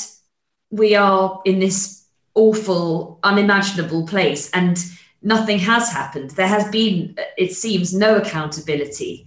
we 0.71 0.95
are 0.95 1.41
in 1.45 1.59
this 1.59 2.05
awful 2.35 3.21
unimaginable 3.23 4.07
place 4.07 4.51
and 4.51 4.85
nothing 5.23 5.59
has 5.61 5.91
happened. 5.91 6.31
There 6.31 6.49
has 6.49 6.69
been 6.71 7.17
it 7.37 7.53
seems 7.53 7.95
no 7.95 8.17
accountability. 8.17 9.27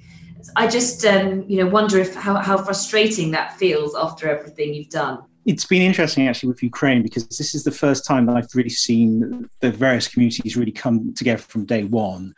I 0.56 0.68
just 0.68 1.06
um, 1.06 1.44
you 1.48 1.64
know 1.64 1.70
wonder 1.70 2.00
if 2.00 2.16
how, 2.16 2.36
how 2.38 2.58
frustrating 2.58 3.32
that 3.32 3.58
feels 3.58 3.96
after 3.96 4.30
everything 4.30 4.74
you've 4.74 4.90
done 4.90 5.24
it's 5.48 5.66
been 5.66 5.82
interesting 5.82 6.28
actually 6.28 6.50
with 6.50 6.62
Ukraine 6.62 7.02
because 7.02 7.26
this 7.30 7.56
is 7.56 7.64
the 7.64 7.72
first 7.72 8.06
time 8.06 8.26
that 8.26 8.36
I've 8.36 8.54
really 8.54 8.70
seen 8.70 9.50
the 9.62 9.72
various 9.72 10.08
communities 10.08 10.58
really 10.58 10.74
come 10.74 11.14
together 11.14 11.42
from 11.42 11.66
day 11.66 11.86
one 11.86 12.36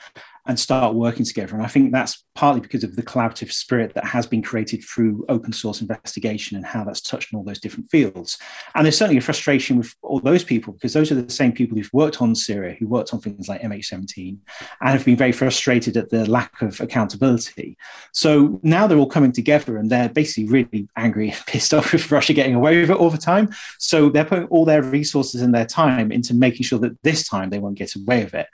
and 0.49 0.59
start 0.59 0.95
working 0.95 1.23
together. 1.23 1.53
And 1.53 1.63
I 1.63 1.67
think 1.67 1.91
that's 1.91 2.23
partly 2.33 2.59
because 2.59 2.83
of 2.83 2.95
the 2.95 3.03
collaborative 3.03 3.51
spirit 3.51 3.93
that 3.93 4.03
has 4.03 4.25
been 4.25 4.41
created 4.41 4.83
through 4.83 5.23
open 5.29 5.53
source 5.53 5.79
investigation 5.79 6.57
and 6.57 6.65
how 6.65 6.83
that's 6.83 7.01
touched 7.01 7.31
on 7.31 7.37
all 7.37 7.43
those 7.43 7.59
different 7.59 7.87
fields. 7.91 8.39
And 8.73 8.83
there's 8.83 8.97
certainly 8.97 9.19
a 9.19 9.21
frustration 9.21 9.77
with 9.77 9.93
all 10.01 10.19
those 10.19 10.43
people 10.43 10.73
because 10.73 10.93
those 10.93 11.11
are 11.11 11.21
the 11.21 11.31
same 11.31 11.51
people 11.51 11.77
who've 11.77 11.93
worked 11.93 12.19
on 12.19 12.33
Syria, 12.33 12.75
who 12.79 12.87
worked 12.87 13.13
on 13.13 13.21
things 13.21 13.47
like 13.47 13.61
MH17, 13.61 14.39
and 14.81 14.89
have 14.89 15.05
been 15.05 15.15
very 15.15 15.33
frustrated 15.33 15.95
at 15.95 16.09
the 16.09 16.27
lack 16.27 16.59
of 16.63 16.81
accountability. 16.81 17.77
So 18.11 18.59
now 18.63 18.87
they're 18.87 18.97
all 18.97 19.05
coming 19.05 19.31
together 19.31 19.77
and 19.77 19.91
they're 19.91 20.09
basically 20.09 20.49
really 20.49 20.89
angry 20.97 21.29
and 21.29 21.39
pissed 21.45 21.75
off 21.75 21.93
with 21.93 22.11
Russia 22.11 22.33
getting 22.33 22.55
away 22.55 22.81
with 22.81 22.89
it 22.89 22.97
all 22.97 23.11
the 23.11 23.19
time. 23.19 23.53
So 23.77 24.09
they're 24.09 24.25
putting 24.25 24.47
all 24.47 24.65
their 24.65 24.81
resources 24.81 25.43
and 25.43 25.53
their 25.53 25.67
time 25.67 26.11
into 26.11 26.33
making 26.33 26.63
sure 26.63 26.79
that 26.79 26.99
this 27.03 27.27
time 27.27 27.51
they 27.51 27.59
won't 27.59 27.77
get 27.77 27.93
away 27.93 28.23
with 28.23 28.33
it 28.33 28.47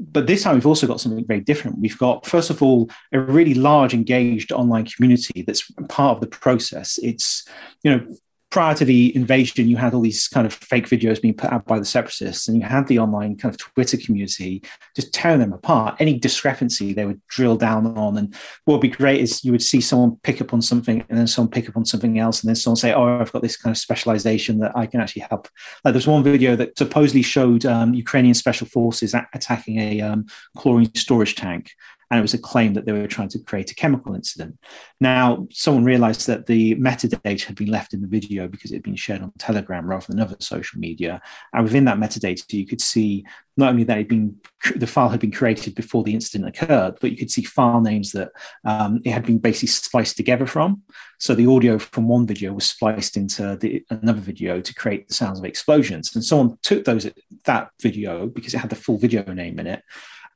but 0.00 0.26
this 0.26 0.42
time 0.42 0.54
we've 0.54 0.66
also 0.66 0.86
got 0.86 1.00
something 1.00 1.24
very 1.26 1.40
different. 1.40 1.78
We've 1.78 1.98
got, 1.98 2.26
first 2.26 2.48
of 2.50 2.62
all, 2.62 2.90
a 3.12 3.20
really 3.20 3.54
large 3.54 3.92
engaged 3.92 4.50
online 4.50 4.86
community 4.86 5.42
that's 5.42 5.70
part 5.88 6.16
of 6.16 6.20
the 6.20 6.26
process. 6.26 6.98
It's, 7.02 7.46
you 7.82 7.90
know, 7.90 8.06
prior 8.50 8.74
to 8.74 8.84
the 8.84 9.14
invasion, 9.14 9.68
you 9.68 9.76
had 9.76 9.94
all 9.94 10.00
these 10.00 10.26
kind 10.26 10.46
of 10.46 10.52
fake 10.52 10.86
videos 10.86 11.22
being 11.22 11.34
put 11.34 11.52
out 11.52 11.66
by 11.66 11.78
the 11.78 11.84
separatists, 11.84 12.48
and 12.48 12.60
you 12.60 12.66
had 12.66 12.86
the 12.88 12.98
online 12.98 13.36
kind 13.36 13.54
of 13.54 13.58
Twitter 13.58 13.96
community 13.96 14.62
just 14.96 15.14
tearing 15.14 15.38
them 15.38 15.52
apart. 15.52 15.96
Any 16.00 16.18
discrepancy 16.18 16.92
they 16.92 17.06
would 17.06 17.20
drill 17.28 17.56
down 17.56 17.86
on. 17.96 18.18
And 18.18 18.34
what 18.64 18.74
would 18.74 18.80
be 18.80 18.88
great 18.88 19.20
is 19.20 19.44
you 19.44 19.52
would 19.52 19.62
see 19.62 19.80
someone 19.80 20.16
pick 20.22 20.40
up 20.40 20.52
on 20.52 20.60
something 20.62 21.04
and 21.08 21.18
then 21.18 21.28
someone 21.28 21.50
pick 21.50 21.68
up 21.68 21.76
on 21.76 21.84
something 21.84 22.18
else, 22.18 22.42
and 22.42 22.48
then 22.48 22.56
someone 22.56 22.76
say, 22.76 22.92
Oh, 22.92 23.20
I've 23.20 23.32
got 23.32 23.42
this 23.42 23.56
kind 23.56 23.72
of 23.72 23.78
specialization 23.78 24.58
that 24.58 24.76
I 24.76 24.86
can 24.86 25.00
actually 25.00 25.22
help. 25.22 25.48
Like 25.84 25.94
there's 25.94 26.08
one 26.08 26.24
video 26.24 26.56
that 26.56 26.76
supposedly 26.76 27.22
showed 27.22 27.64
um, 27.64 27.94
Ukrainian 27.94 28.34
special 28.34 28.66
forces 28.66 29.14
attacking 29.32 29.78
a 29.78 30.00
um, 30.00 30.26
chlorine 30.56 30.92
storage 30.94 31.36
tank 31.36 31.70
and 32.10 32.18
it 32.18 32.22
was 32.22 32.34
a 32.34 32.38
claim 32.38 32.74
that 32.74 32.86
they 32.86 32.92
were 32.92 33.06
trying 33.06 33.28
to 33.28 33.38
create 33.38 33.70
a 33.70 33.74
chemical 33.74 34.14
incident. 34.14 34.58
Now, 35.00 35.46
someone 35.52 35.84
realized 35.84 36.26
that 36.26 36.46
the 36.46 36.74
metadata 36.74 37.44
had 37.44 37.54
been 37.54 37.70
left 37.70 37.94
in 37.94 38.00
the 38.00 38.08
video 38.08 38.48
because 38.48 38.72
it 38.72 38.76
had 38.76 38.82
been 38.82 38.96
shared 38.96 39.22
on 39.22 39.32
Telegram 39.38 39.86
rather 39.86 40.06
than 40.08 40.18
other 40.18 40.36
social 40.40 40.80
media. 40.80 41.22
And 41.52 41.62
within 41.62 41.84
that 41.84 41.98
metadata, 41.98 42.52
you 42.52 42.66
could 42.66 42.80
see 42.80 43.24
not 43.56 43.70
only 43.70 43.84
that 43.84 43.96
had 43.96 44.08
been 44.08 44.36
the 44.74 44.86
file 44.86 45.08
had 45.08 45.20
been 45.20 45.30
created 45.30 45.74
before 45.74 46.02
the 46.02 46.14
incident 46.14 46.48
occurred, 46.48 46.98
but 47.00 47.10
you 47.10 47.16
could 47.16 47.30
see 47.30 47.42
file 47.42 47.80
names 47.80 48.12
that 48.12 48.32
um, 48.64 49.00
it 49.04 49.10
had 49.10 49.24
been 49.24 49.38
basically 49.38 49.68
spliced 49.68 50.16
together 50.16 50.46
from. 50.46 50.82
So 51.18 51.34
the 51.34 51.46
audio 51.46 51.78
from 51.78 52.08
one 52.08 52.26
video 52.26 52.52
was 52.52 52.68
spliced 52.68 53.16
into 53.16 53.56
the, 53.56 53.84
another 53.90 54.20
video 54.20 54.60
to 54.60 54.74
create 54.74 55.08
the 55.08 55.14
sounds 55.14 55.38
of 55.38 55.44
explosions. 55.44 56.14
And 56.14 56.24
someone 56.24 56.58
took 56.62 56.84
those 56.84 57.08
that 57.44 57.70
video 57.80 58.26
because 58.26 58.54
it 58.54 58.58
had 58.58 58.70
the 58.70 58.76
full 58.76 58.98
video 58.98 59.22
name 59.32 59.60
in 59.60 59.66
it 59.66 59.82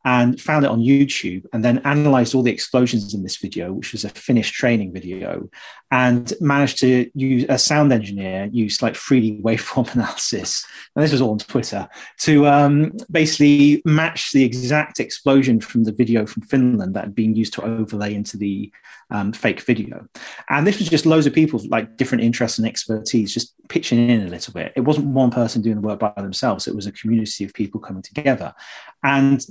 and 0.05 0.41
found 0.41 0.65
it 0.65 0.71
on 0.71 0.81
YouTube 0.81 1.47
and 1.53 1.65
then 1.65 1.79
analyzed 1.79 2.35
all 2.35 2.43
the 2.43 2.53
explosions 2.53 3.15
in 3.15 3.23
this 3.23 3.39
video, 3.39 3.73
which 3.73 3.93
was 3.93 4.05
a 4.05 4.11
finished 4.11 4.55
training 4.55 4.93
video, 4.93 5.49
and 5.91 6.33
managed 6.41 6.79
to 6.81 7.11
use 7.15 7.47
a 7.49 7.59
sound 7.59 7.93
engineer 7.93 8.49
use 8.53 8.83
like 8.83 8.95
3D 8.95 9.43
waveform 9.43 9.93
analysis. 9.95 10.67
And 10.95 11.05
this 11.05 11.13
was 11.13 11.23
all 11.23 11.31
on 11.31 11.39
Twitter 11.39 11.89
to 12.21 12.47
um, 12.47 12.93
basically 13.11 13.81
match 13.85 14.33
the 14.33 14.45
exact 14.45 15.01
explosion 15.01 15.61
from 15.61 15.85
the 15.85 15.93
video 15.93 16.27
from 16.27 16.43
Finland 16.43 16.95
that 16.95 17.05
had 17.05 17.15
been 17.15 17.35
used 17.35 17.55
to 17.55 17.63
overlay 17.63 18.15
into 18.15 18.37
the 18.37 18.73
um, 19.11 19.33
fake 19.33 19.61
video. 19.63 20.07
And 20.51 20.67
this 20.67 20.79
was 20.79 20.89
just 20.89 21.07
loads 21.07 21.27
of 21.27 21.33
people 21.33 21.61
like 21.69 21.97
different 21.97 22.25
interests 22.25 22.59
and 22.59 22.67
expertise 22.67 23.33
just 23.33 23.55
pitching 23.69 24.11
in 24.11 24.27
a 24.27 24.31
little 24.31 24.53
bit. 24.53 24.73
It 24.77 24.81
wasn't 24.81 25.07
one 25.07 25.31
person 25.31 25.63
doing 25.63 25.77
the 25.77 25.87
work 25.87 26.01
by 26.01 26.13
themselves, 26.17 26.67
it 26.67 26.75
was 26.75 26.87
a 26.87 26.93
community 26.93 27.45
of 27.45 27.55
people 27.55 27.81
coming 27.81 28.03
together. 28.03 28.55
And 29.03 29.45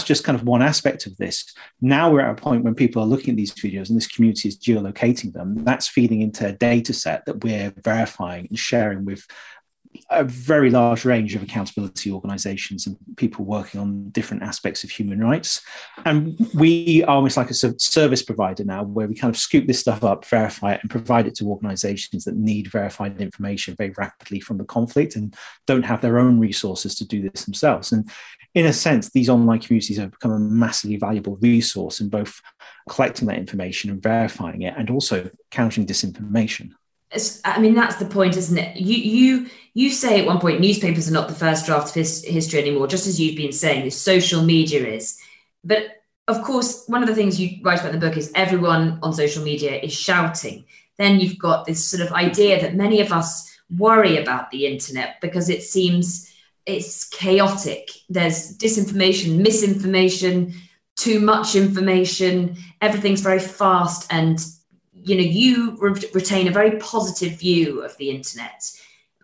that's 0.00 0.08
just 0.08 0.24
kind 0.24 0.38
of 0.38 0.46
one 0.46 0.62
aspect 0.62 1.06
of 1.06 1.14
this. 1.18 1.52
Now 1.82 2.10
we're 2.10 2.22
at 2.22 2.38
a 2.38 2.42
point 2.42 2.64
when 2.64 2.74
people 2.74 3.02
are 3.02 3.06
looking 3.06 3.32
at 3.32 3.36
these 3.36 3.52
videos 3.52 3.88
and 3.88 3.96
this 3.98 4.06
community 4.06 4.48
is 4.48 4.58
geolocating 4.58 5.34
them. 5.34 5.62
That's 5.62 5.88
feeding 5.88 6.22
into 6.22 6.46
a 6.46 6.52
data 6.52 6.94
set 6.94 7.26
that 7.26 7.44
we're 7.44 7.70
verifying 7.84 8.46
and 8.46 8.58
sharing 8.58 9.04
with 9.04 9.26
a 10.08 10.22
very 10.24 10.70
large 10.70 11.04
range 11.04 11.34
of 11.34 11.42
accountability 11.42 12.12
organizations 12.12 12.86
and 12.86 12.96
people 13.16 13.44
working 13.44 13.80
on 13.80 14.08
different 14.10 14.42
aspects 14.42 14.84
of 14.84 14.90
human 14.90 15.20
rights. 15.20 15.60
And 16.04 16.38
we 16.54 17.02
are 17.04 17.16
almost 17.16 17.36
like 17.36 17.50
a 17.50 17.54
service 17.54 18.22
provider 18.22 18.64
now, 18.64 18.84
where 18.84 19.08
we 19.08 19.14
kind 19.14 19.34
of 19.34 19.40
scoop 19.40 19.66
this 19.66 19.80
stuff 19.80 20.04
up, 20.04 20.24
verify 20.24 20.74
it, 20.74 20.80
and 20.82 20.90
provide 20.90 21.26
it 21.26 21.34
to 21.36 21.46
organizations 21.46 22.24
that 22.24 22.36
need 22.36 22.70
verified 22.70 23.20
information 23.20 23.74
very 23.76 23.90
rapidly 23.96 24.40
from 24.40 24.58
the 24.58 24.64
conflict 24.64 25.16
and 25.16 25.34
don't 25.66 25.84
have 25.84 26.00
their 26.00 26.18
own 26.18 26.38
resources 26.38 26.94
to 26.96 27.04
do 27.04 27.28
this 27.28 27.44
themselves. 27.44 27.92
And 27.92 28.08
in 28.54 28.66
a 28.66 28.72
sense, 28.72 29.10
these 29.10 29.28
online 29.28 29.60
communities 29.60 29.98
have 29.98 30.12
become 30.12 30.32
a 30.32 30.38
massively 30.38 30.96
valuable 30.96 31.36
resource 31.36 32.00
in 32.00 32.08
both 32.08 32.40
collecting 32.88 33.28
that 33.28 33.38
information 33.38 33.90
and 33.90 34.02
verifying 34.02 34.62
it 34.62 34.74
and 34.76 34.90
also 34.90 35.30
countering 35.50 35.86
disinformation. 35.86 36.70
I 37.44 37.58
mean, 37.58 37.74
that's 37.74 37.96
the 37.96 38.04
point, 38.04 38.36
isn't 38.36 38.56
it? 38.56 38.76
You 38.76 38.96
you 38.96 39.50
you 39.74 39.90
say 39.90 40.20
at 40.20 40.26
one 40.26 40.38
point 40.38 40.60
newspapers 40.60 41.08
are 41.08 41.12
not 41.12 41.28
the 41.28 41.34
first 41.34 41.66
draft 41.66 41.88
of 41.88 41.94
his, 41.94 42.24
history 42.24 42.60
anymore, 42.60 42.86
just 42.86 43.06
as 43.06 43.20
you've 43.20 43.36
been 43.36 43.52
saying, 43.52 43.90
social 43.90 44.42
media 44.42 44.86
is. 44.86 45.18
But 45.64 46.02
of 46.28 46.42
course, 46.42 46.84
one 46.86 47.02
of 47.02 47.08
the 47.08 47.14
things 47.14 47.40
you 47.40 47.58
write 47.62 47.80
about 47.80 47.94
in 47.94 48.00
the 48.00 48.06
book 48.06 48.16
is 48.16 48.30
everyone 48.34 49.00
on 49.02 49.12
social 49.12 49.42
media 49.42 49.80
is 49.80 49.92
shouting. 49.92 50.64
Then 50.98 51.18
you've 51.18 51.38
got 51.38 51.64
this 51.64 51.84
sort 51.84 52.02
of 52.02 52.12
idea 52.12 52.60
that 52.60 52.76
many 52.76 53.00
of 53.00 53.12
us 53.12 53.50
worry 53.76 54.18
about 54.18 54.50
the 54.50 54.66
internet 54.66 55.20
because 55.20 55.48
it 55.48 55.62
seems 55.62 56.32
it's 56.66 57.08
chaotic. 57.08 57.90
There's 58.08 58.56
disinformation, 58.56 59.38
misinformation, 59.38 60.54
too 60.96 61.20
much 61.20 61.56
information. 61.56 62.56
Everything's 62.80 63.22
very 63.22 63.40
fast 63.40 64.06
and 64.12 64.38
you 65.02 65.16
know 65.16 65.22
you 65.22 65.76
re- 65.80 66.10
retain 66.12 66.48
a 66.48 66.52
very 66.52 66.78
positive 66.78 67.38
view 67.38 67.82
of 67.82 67.96
the 67.96 68.10
internet. 68.10 68.70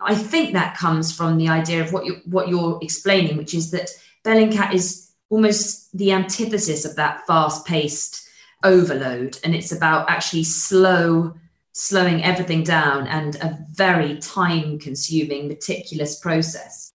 I 0.01 0.15
think 0.15 0.53
that 0.53 0.77
comes 0.77 1.15
from 1.15 1.37
the 1.37 1.49
idea 1.49 1.83
of 1.83 1.91
what 1.91 2.05
you 2.05 2.21
what 2.25 2.47
you're 2.47 2.79
explaining 2.81 3.37
which 3.37 3.53
is 3.53 3.71
that 3.71 3.89
bellingcat 4.23 4.73
is 4.73 5.11
almost 5.29 5.95
the 5.97 6.11
antithesis 6.11 6.85
of 6.85 6.95
that 6.95 7.25
fast 7.27 7.65
paced 7.65 8.27
overload 8.63 9.37
and 9.43 9.55
it's 9.55 9.71
about 9.71 10.09
actually 10.09 10.43
slow 10.43 11.33
slowing 11.73 12.23
everything 12.23 12.63
down 12.63 13.05
and 13.07 13.35
a 13.35 13.57
very 13.71 14.17
time 14.17 14.79
consuming 14.79 15.47
meticulous 15.47 16.19
process 16.19 16.91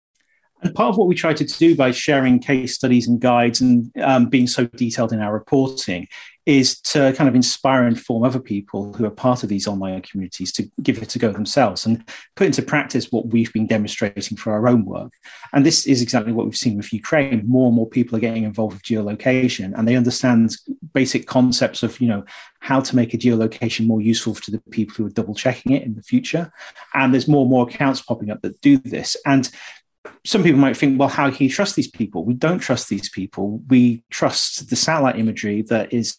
and 0.63 0.75
part 0.75 0.91
of 0.91 0.97
what 0.97 1.09
we 1.09 1.15
try 1.15 1.35
to 1.35 1.45
do 1.45 1.75
by 1.77 1.91
sharing 1.91 2.39
case 2.39 2.75
studies 2.75 3.09
and 3.09 3.21
guides 3.21 3.61
and 3.61 3.91
um, 4.01 4.27
being 4.27 4.47
so 4.47 4.67
detailed 4.67 5.13
in 5.13 5.21
our 5.21 5.33
reporting 5.33 6.07
is 6.45 6.81
to 6.81 7.13
kind 7.13 7.29
of 7.29 7.37
inspire 7.37 7.85
and 7.85 7.97
inform 7.97 8.25
other 8.25 8.41
people 8.41 8.93
who 8.95 9.05
are 9.05 9.11
part 9.11 9.45
of 9.45 9.49
these 9.49 9.69
online 9.69 10.03
communities 10.03 10.51
to 10.51 10.69
give 10.83 11.01
it 11.01 11.15
a 11.15 11.19
go 11.19 11.31
themselves 11.31 11.87
and 11.87 12.05
put 12.35 12.47
into 12.47 12.61
practice 12.61 13.13
what 13.13 13.29
we've 13.29 13.53
been 13.53 13.67
demonstrating 13.67 14.37
for 14.37 14.53
our 14.53 14.67
own 14.67 14.85
work. 14.85 15.13
And 15.53 15.65
this 15.65 15.87
is 15.87 16.03
exactly 16.03 16.33
what 16.33 16.47
we've 16.47 16.57
seen 16.57 16.77
with 16.77 16.93
Ukraine. 16.93 17.45
More 17.47 17.69
and 17.69 17.77
more 17.77 17.89
people 17.89 18.17
are 18.17 18.21
getting 18.21 18.43
involved 18.43 18.75
with 18.75 18.83
geolocation 18.83 19.73
and 19.77 19.87
they 19.87 19.95
understand 19.95 20.57
basic 20.93 21.27
concepts 21.27 21.85
of, 21.85 22.01
you 22.01 22.09
know, 22.09 22.25
how 22.59 22.81
to 22.81 22.97
make 22.97 23.15
a 23.15 23.19
geolocation 23.19 23.87
more 23.87 24.01
useful 24.01 24.35
to 24.35 24.51
the 24.51 24.59
people 24.71 24.95
who 24.97 25.07
are 25.07 25.11
double 25.11 25.35
checking 25.37 25.73
it 25.73 25.85
in 25.85 25.95
the 25.95 26.03
future. 26.03 26.53
And 26.95 27.13
there's 27.13 27.29
more 27.29 27.43
and 27.43 27.51
more 27.51 27.69
accounts 27.69 28.03
popping 28.03 28.31
up 28.31 28.43
that 28.43 28.61
do 28.61 28.79
this. 28.79 29.17
And 29.27 29.49
some 30.25 30.43
people 30.43 30.61
might 30.61 30.77
think, 30.77 30.99
well, 30.99 31.09
how 31.09 31.31
can 31.31 31.45
you 31.45 31.51
trust 31.51 31.77
these 31.77 31.91
people? 31.91 32.25
We 32.25 32.35
don't 32.35 32.59
trust 32.59 32.89
these 32.89 33.09
people. 33.09 33.63
We 33.69 34.03
trust 34.11 34.69
the 34.71 34.77
satellite 34.77 35.19
imagery 35.19 35.63
that 35.63 35.93
is 35.93 36.17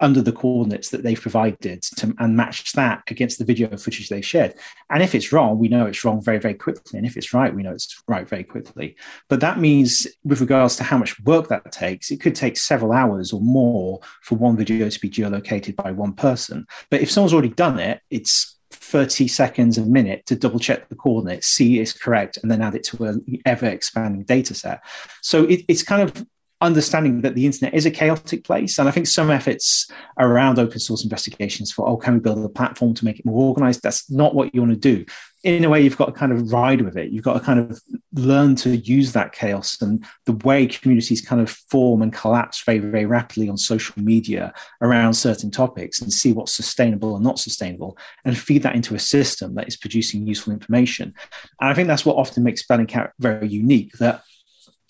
under 0.00 0.20
the 0.20 0.32
coordinates 0.32 0.90
that 0.90 1.02
they've 1.02 1.20
provided 1.20 1.82
to, 1.82 2.14
and 2.18 2.36
match 2.36 2.72
that 2.72 3.02
against 3.08 3.38
the 3.38 3.44
video 3.44 3.74
footage 3.76 4.08
they 4.08 4.20
shared. 4.20 4.54
And 4.90 5.02
if 5.02 5.14
it's 5.14 5.32
wrong, 5.32 5.58
we 5.58 5.68
know 5.68 5.86
it's 5.86 6.04
wrong 6.04 6.22
very, 6.22 6.38
very 6.38 6.54
quickly. 6.54 6.98
And 6.98 7.06
if 7.06 7.16
it's 7.16 7.32
right, 7.32 7.54
we 7.54 7.62
know 7.62 7.70
it's 7.70 8.02
right 8.08 8.28
very 8.28 8.44
quickly. 8.44 8.96
But 9.28 9.40
that 9.40 9.58
means, 9.58 10.06
with 10.24 10.40
regards 10.40 10.76
to 10.76 10.84
how 10.84 10.98
much 10.98 11.18
work 11.20 11.48
that 11.48 11.72
takes, 11.72 12.10
it 12.10 12.20
could 12.20 12.34
take 12.34 12.56
several 12.56 12.92
hours 12.92 13.32
or 13.32 13.40
more 13.40 14.00
for 14.22 14.34
one 14.34 14.56
video 14.56 14.88
to 14.88 15.00
be 15.00 15.08
geolocated 15.08 15.76
by 15.76 15.92
one 15.92 16.12
person. 16.12 16.66
But 16.90 17.00
if 17.00 17.10
someone's 17.10 17.32
already 17.32 17.50
done 17.50 17.78
it, 17.78 18.00
it's 18.10 18.53
30 18.94 19.26
seconds 19.26 19.76
a 19.76 19.84
minute 19.84 20.24
to 20.26 20.36
double 20.36 20.60
check 20.60 20.88
the 20.88 20.94
coordinates, 20.94 21.48
see 21.48 21.80
it's 21.80 21.92
correct, 21.92 22.38
and 22.40 22.48
then 22.48 22.62
add 22.62 22.76
it 22.76 22.84
to 22.84 23.02
an 23.06 23.24
ever 23.44 23.66
expanding 23.66 24.22
data 24.22 24.54
set. 24.54 24.84
So 25.20 25.42
it, 25.42 25.64
it's 25.66 25.82
kind 25.82 26.00
of 26.00 26.24
understanding 26.60 27.22
that 27.22 27.34
the 27.34 27.44
internet 27.44 27.74
is 27.74 27.86
a 27.86 27.90
chaotic 27.90 28.44
place. 28.44 28.78
And 28.78 28.88
I 28.88 28.92
think 28.92 29.08
some 29.08 29.32
efforts 29.32 29.90
around 30.16 30.60
open 30.60 30.78
source 30.78 31.02
investigations 31.02 31.72
for, 31.72 31.88
oh, 31.88 31.96
can 31.96 32.14
we 32.14 32.20
build 32.20 32.38
a 32.44 32.48
platform 32.48 32.94
to 32.94 33.04
make 33.04 33.18
it 33.18 33.26
more 33.26 33.48
organized? 33.48 33.82
That's 33.82 34.08
not 34.12 34.36
what 34.36 34.54
you 34.54 34.60
want 34.60 34.80
to 34.80 34.96
do. 34.96 35.04
In 35.44 35.62
a 35.62 35.68
way, 35.68 35.82
you've 35.82 35.98
got 35.98 36.06
to 36.06 36.12
kind 36.12 36.32
of 36.32 36.50
ride 36.50 36.80
with 36.80 36.96
it. 36.96 37.10
You've 37.10 37.24
got 37.24 37.34
to 37.34 37.40
kind 37.40 37.60
of 37.60 37.80
learn 38.14 38.56
to 38.56 38.76
use 38.78 39.12
that 39.12 39.32
chaos 39.32 39.80
and 39.82 40.04
the 40.24 40.32
way 40.32 40.66
communities 40.66 41.20
kind 41.20 41.42
of 41.42 41.50
form 41.50 42.00
and 42.00 42.12
collapse 42.12 42.62
very, 42.64 42.78
very 42.78 43.04
rapidly 43.04 43.50
on 43.50 43.58
social 43.58 43.94
media 44.02 44.54
around 44.80 45.12
certain 45.12 45.50
topics 45.50 46.00
and 46.00 46.10
see 46.10 46.32
what's 46.32 46.54
sustainable 46.54 47.14
and 47.14 47.22
not 47.22 47.38
sustainable 47.38 47.98
and 48.24 48.38
feed 48.38 48.62
that 48.62 48.74
into 48.74 48.94
a 48.94 48.98
system 48.98 49.54
that 49.54 49.68
is 49.68 49.76
producing 49.76 50.26
useful 50.26 50.52
information. 50.52 51.12
And 51.60 51.70
I 51.70 51.74
think 51.74 51.88
that's 51.88 52.06
what 52.06 52.16
often 52.16 52.42
makes 52.42 52.66
Bellingcat 52.66 53.10
very 53.18 53.46
unique 53.46 53.92
that 53.98 54.22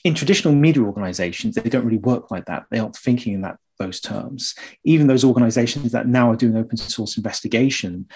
in 0.04 0.14
traditional 0.14 0.54
media 0.54 0.82
organizations, 0.82 1.56
they 1.56 1.68
don't 1.68 1.84
really 1.84 1.98
work 1.98 2.30
like 2.30 2.44
that. 2.44 2.66
They 2.70 2.78
aren't 2.78 2.96
thinking 2.96 3.34
in 3.34 3.40
that 3.40 3.58
those 3.78 4.00
terms. 4.00 4.54
Even 4.84 5.06
those 5.06 5.24
organizations 5.24 5.92
that 5.92 6.06
now 6.06 6.30
are 6.30 6.36
doing 6.36 6.56
open 6.56 6.76
source 6.76 7.16
investigation, 7.16 8.06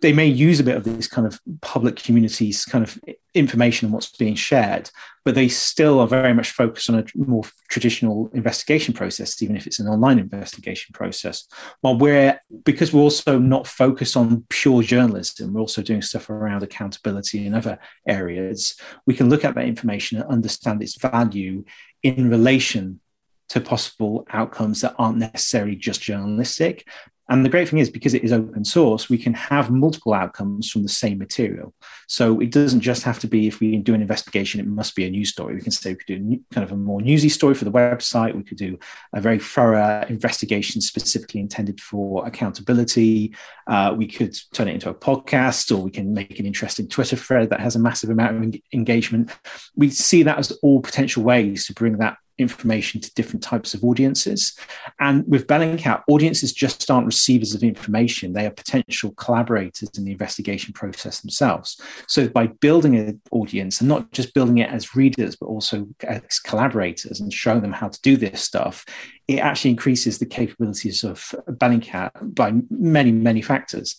they 0.00 0.12
may 0.12 0.26
use 0.26 0.60
a 0.60 0.64
bit 0.64 0.76
of 0.76 0.84
this 0.84 1.08
kind 1.08 1.26
of 1.26 1.40
public 1.60 1.96
communities 1.96 2.64
kind 2.64 2.84
of 2.84 2.98
information 3.34 3.86
and 3.86 3.92
what's 3.92 4.10
being 4.16 4.34
shared, 4.34 4.90
but 5.24 5.34
they 5.34 5.48
still 5.48 6.00
are 6.00 6.06
very 6.06 6.32
much 6.32 6.50
focused 6.50 6.88
on 6.88 6.98
a 6.98 7.04
more 7.14 7.44
traditional 7.68 8.30
investigation 8.32 8.94
process, 8.94 9.42
even 9.42 9.56
if 9.56 9.66
it's 9.66 9.78
an 9.78 9.88
online 9.88 10.18
investigation 10.18 10.92
process. 10.92 11.46
While 11.80 11.98
we're, 11.98 12.40
because 12.64 12.92
we're 12.92 13.02
also 13.02 13.38
not 13.38 13.66
focused 13.66 14.16
on 14.16 14.44
pure 14.48 14.82
journalism, 14.82 15.52
we're 15.52 15.60
also 15.60 15.82
doing 15.82 16.02
stuff 16.02 16.30
around 16.30 16.62
accountability 16.62 17.46
in 17.46 17.54
other 17.54 17.78
areas, 18.06 18.76
we 19.06 19.14
can 19.14 19.28
look 19.28 19.44
at 19.44 19.54
that 19.54 19.66
information 19.66 20.18
and 20.18 20.30
understand 20.30 20.82
its 20.82 20.96
value 20.96 21.64
in 22.02 22.30
relation 22.30 23.00
to 23.48 23.60
possible 23.60 24.26
outcomes 24.30 24.82
that 24.82 24.94
aren't 24.98 25.18
necessarily 25.18 25.74
just 25.74 26.02
journalistic, 26.02 26.86
and 27.28 27.44
the 27.44 27.50
great 27.50 27.68
thing 27.68 27.78
is, 27.78 27.90
because 27.90 28.14
it 28.14 28.24
is 28.24 28.32
open 28.32 28.64
source, 28.64 29.10
we 29.10 29.18
can 29.18 29.34
have 29.34 29.70
multiple 29.70 30.14
outcomes 30.14 30.70
from 30.70 30.82
the 30.82 30.88
same 30.88 31.18
material. 31.18 31.74
So 32.06 32.40
it 32.40 32.50
doesn't 32.50 32.80
just 32.80 33.02
have 33.02 33.18
to 33.20 33.26
be 33.26 33.46
if 33.46 33.60
we 33.60 33.76
do 33.76 33.92
an 33.92 34.00
investigation, 34.00 34.60
it 34.60 34.66
must 34.66 34.96
be 34.96 35.04
a 35.04 35.10
news 35.10 35.28
story. 35.28 35.54
We 35.54 35.60
can 35.60 35.72
say 35.72 35.90
we 35.90 35.96
could 35.96 36.06
do 36.06 36.40
kind 36.52 36.64
of 36.64 36.72
a 36.72 36.76
more 36.76 37.02
newsy 37.02 37.28
story 37.28 37.54
for 37.54 37.66
the 37.66 37.70
website. 37.70 38.34
We 38.34 38.44
could 38.44 38.56
do 38.56 38.78
a 39.12 39.20
very 39.20 39.38
thorough 39.38 40.06
investigation 40.08 40.80
specifically 40.80 41.40
intended 41.40 41.80
for 41.80 42.26
accountability. 42.26 43.34
Uh, 43.66 43.94
we 43.94 44.06
could 44.06 44.34
turn 44.54 44.68
it 44.68 44.74
into 44.74 44.88
a 44.88 44.94
podcast, 44.94 45.70
or 45.76 45.82
we 45.82 45.90
can 45.90 46.14
make 46.14 46.40
an 46.40 46.46
interesting 46.46 46.88
Twitter 46.88 47.16
thread 47.16 47.50
that 47.50 47.60
has 47.60 47.76
a 47.76 47.78
massive 47.78 48.08
amount 48.08 48.42
of 48.42 48.60
engagement. 48.72 49.30
We 49.76 49.90
see 49.90 50.22
that 50.22 50.38
as 50.38 50.52
all 50.62 50.80
potential 50.80 51.22
ways 51.22 51.66
to 51.66 51.74
bring 51.74 51.98
that 51.98 52.16
information 52.38 53.00
to 53.00 53.14
different 53.14 53.42
types 53.42 53.74
of 53.74 53.84
audiences. 53.84 54.56
And 55.00 55.24
with 55.26 55.46
Bellingcat, 55.46 56.02
audiences 56.08 56.52
just 56.52 56.90
aren't 56.90 57.06
receivers 57.06 57.54
of 57.54 57.62
information, 57.62 58.32
they 58.32 58.46
are 58.46 58.50
potential 58.50 59.12
collaborators 59.12 59.90
in 59.96 60.04
the 60.04 60.12
investigation 60.12 60.72
process 60.72 61.20
themselves. 61.20 61.80
So 62.06 62.28
by 62.28 62.46
building 62.46 62.96
an 62.96 63.20
audience 63.30 63.80
and 63.80 63.88
not 63.88 64.12
just 64.12 64.34
building 64.34 64.58
it 64.58 64.70
as 64.70 64.94
readers, 64.94 65.36
but 65.36 65.46
also 65.46 65.88
as 66.02 66.38
collaborators 66.38 67.20
and 67.20 67.32
showing 67.32 67.62
them 67.62 67.72
how 67.72 67.88
to 67.88 68.00
do 68.02 68.16
this 68.16 68.42
stuff, 68.42 68.84
it 69.26 69.38
actually 69.38 69.70
increases 69.72 70.18
the 70.18 70.26
capabilities 70.26 71.04
of 71.04 71.34
Bellingcat 71.48 72.34
by 72.34 72.54
many, 72.70 73.12
many 73.12 73.42
factors. 73.42 73.96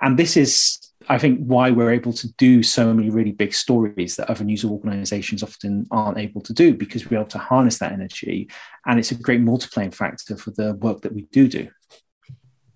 And 0.00 0.18
this 0.18 0.36
is 0.36 0.89
I 1.10 1.18
think 1.18 1.40
why 1.40 1.72
we're 1.72 1.90
able 1.90 2.12
to 2.12 2.32
do 2.34 2.62
so 2.62 2.94
many 2.94 3.10
really 3.10 3.32
big 3.32 3.52
stories 3.52 4.14
that 4.14 4.30
other 4.30 4.44
news 4.44 4.64
organizations 4.64 5.42
often 5.42 5.84
aren't 5.90 6.18
able 6.18 6.40
to 6.42 6.52
do 6.52 6.72
because 6.72 7.10
we're 7.10 7.18
able 7.18 7.28
to 7.30 7.38
harness 7.38 7.80
that 7.80 7.90
energy. 7.90 8.48
And 8.86 8.96
it's 8.96 9.10
a 9.10 9.16
great 9.16 9.40
multiplying 9.40 9.90
factor 9.90 10.36
for 10.36 10.52
the 10.52 10.74
work 10.74 11.00
that 11.00 11.12
we 11.12 11.22
do 11.32 11.48
do. 11.48 11.68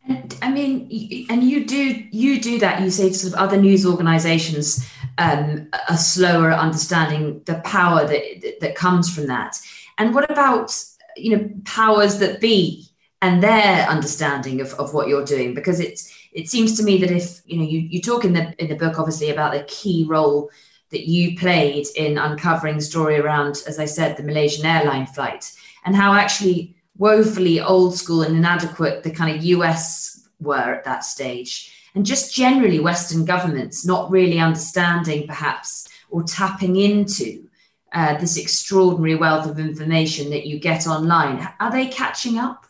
And 0.08 0.36
I 0.42 0.50
mean, 0.50 1.26
and 1.30 1.44
you 1.44 1.64
do 1.64 2.04
you 2.10 2.40
do 2.40 2.58
that. 2.58 2.82
You 2.82 2.90
say 2.90 3.08
to 3.08 3.14
sort 3.14 3.34
of 3.34 3.38
other 3.38 3.56
news 3.56 3.86
organisations 3.86 4.84
um, 5.18 5.68
are 5.88 5.96
slower 5.96 6.52
understanding 6.52 7.40
the 7.46 7.60
power 7.60 8.04
that 8.04 8.58
that 8.60 8.74
comes 8.74 9.14
from 9.14 9.28
that. 9.28 9.60
And 9.96 10.12
what 10.12 10.28
about 10.28 10.76
you 11.16 11.36
know 11.36 11.48
powers 11.64 12.18
that 12.18 12.40
be 12.40 12.88
and 13.22 13.42
their 13.42 13.86
understanding 13.88 14.60
of, 14.60 14.74
of 14.74 14.92
what 14.92 15.06
you're 15.08 15.24
doing? 15.24 15.54
Because 15.54 15.78
it's 15.78 16.13
it 16.34 16.48
seems 16.50 16.76
to 16.76 16.82
me 16.82 16.98
that 16.98 17.10
if 17.10 17.40
you 17.46 17.56
know 17.56 17.64
you, 17.64 17.78
you 17.78 18.02
talk 18.02 18.24
in 18.24 18.32
the 18.32 18.54
in 18.62 18.68
the 18.68 18.74
book 18.74 18.98
obviously 18.98 19.30
about 19.30 19.52
the 19.52 19.62
key 19.64 20.04
role 20.06 20.50
that 20.90 21.08
you 21.08 21.38
played 21.38 21.86
in 21.96 22.18
uncovering 22.18 22.76
the 22.76 22.82
story 22.82 23.18
around 23.18 23.62
as 23.66 23.78
i 23.78 23.84
said 23.84 24.16
the 24.16 24.22
malaysian 24.22 24.66
airline 24.66 25.06
flight 25.06 25.52
and 25.86 25.96
how 25.96 26.12
actually 26.12 26.76
woefully 26.98 27.60
old 27.60 27.96
school 27.96 28.22
and 28.22 28.36
inadequate 28.36 29.02
the 29.02 29.10
kind 29.10 29.34
of 29.34 29.42
us 29.44 30.28
were 30.40 30.74
at 30.74 30.84
that 30.84 31.04
stage 31.04 31.72
and 31.94 32.04
just 32.04 32.34
generally 32.34 32.80
western 32.80 33.24
governments 33.24 33.86
not 33.86 34.10
really 34.10 34.38
understanding 34.38 35.26
perhaps 35.26 35.88
or 36.10 36.22
tapping 36.22 36.76
into 36.76 37.48
uh, 37.92 38.18
this 38.18 38.36
extraordinary 38.36 39.14
wealth 39.14 39.48
of 39.48 39.60
information 39.60 40.28
that 40.30 40.46
you 40.46 40.58
get 40.58 40.86
online 40.86 41.48
are 41.60 41.70
they 41.70 41.86
catching 41.86 42.38
up 42.38 42.63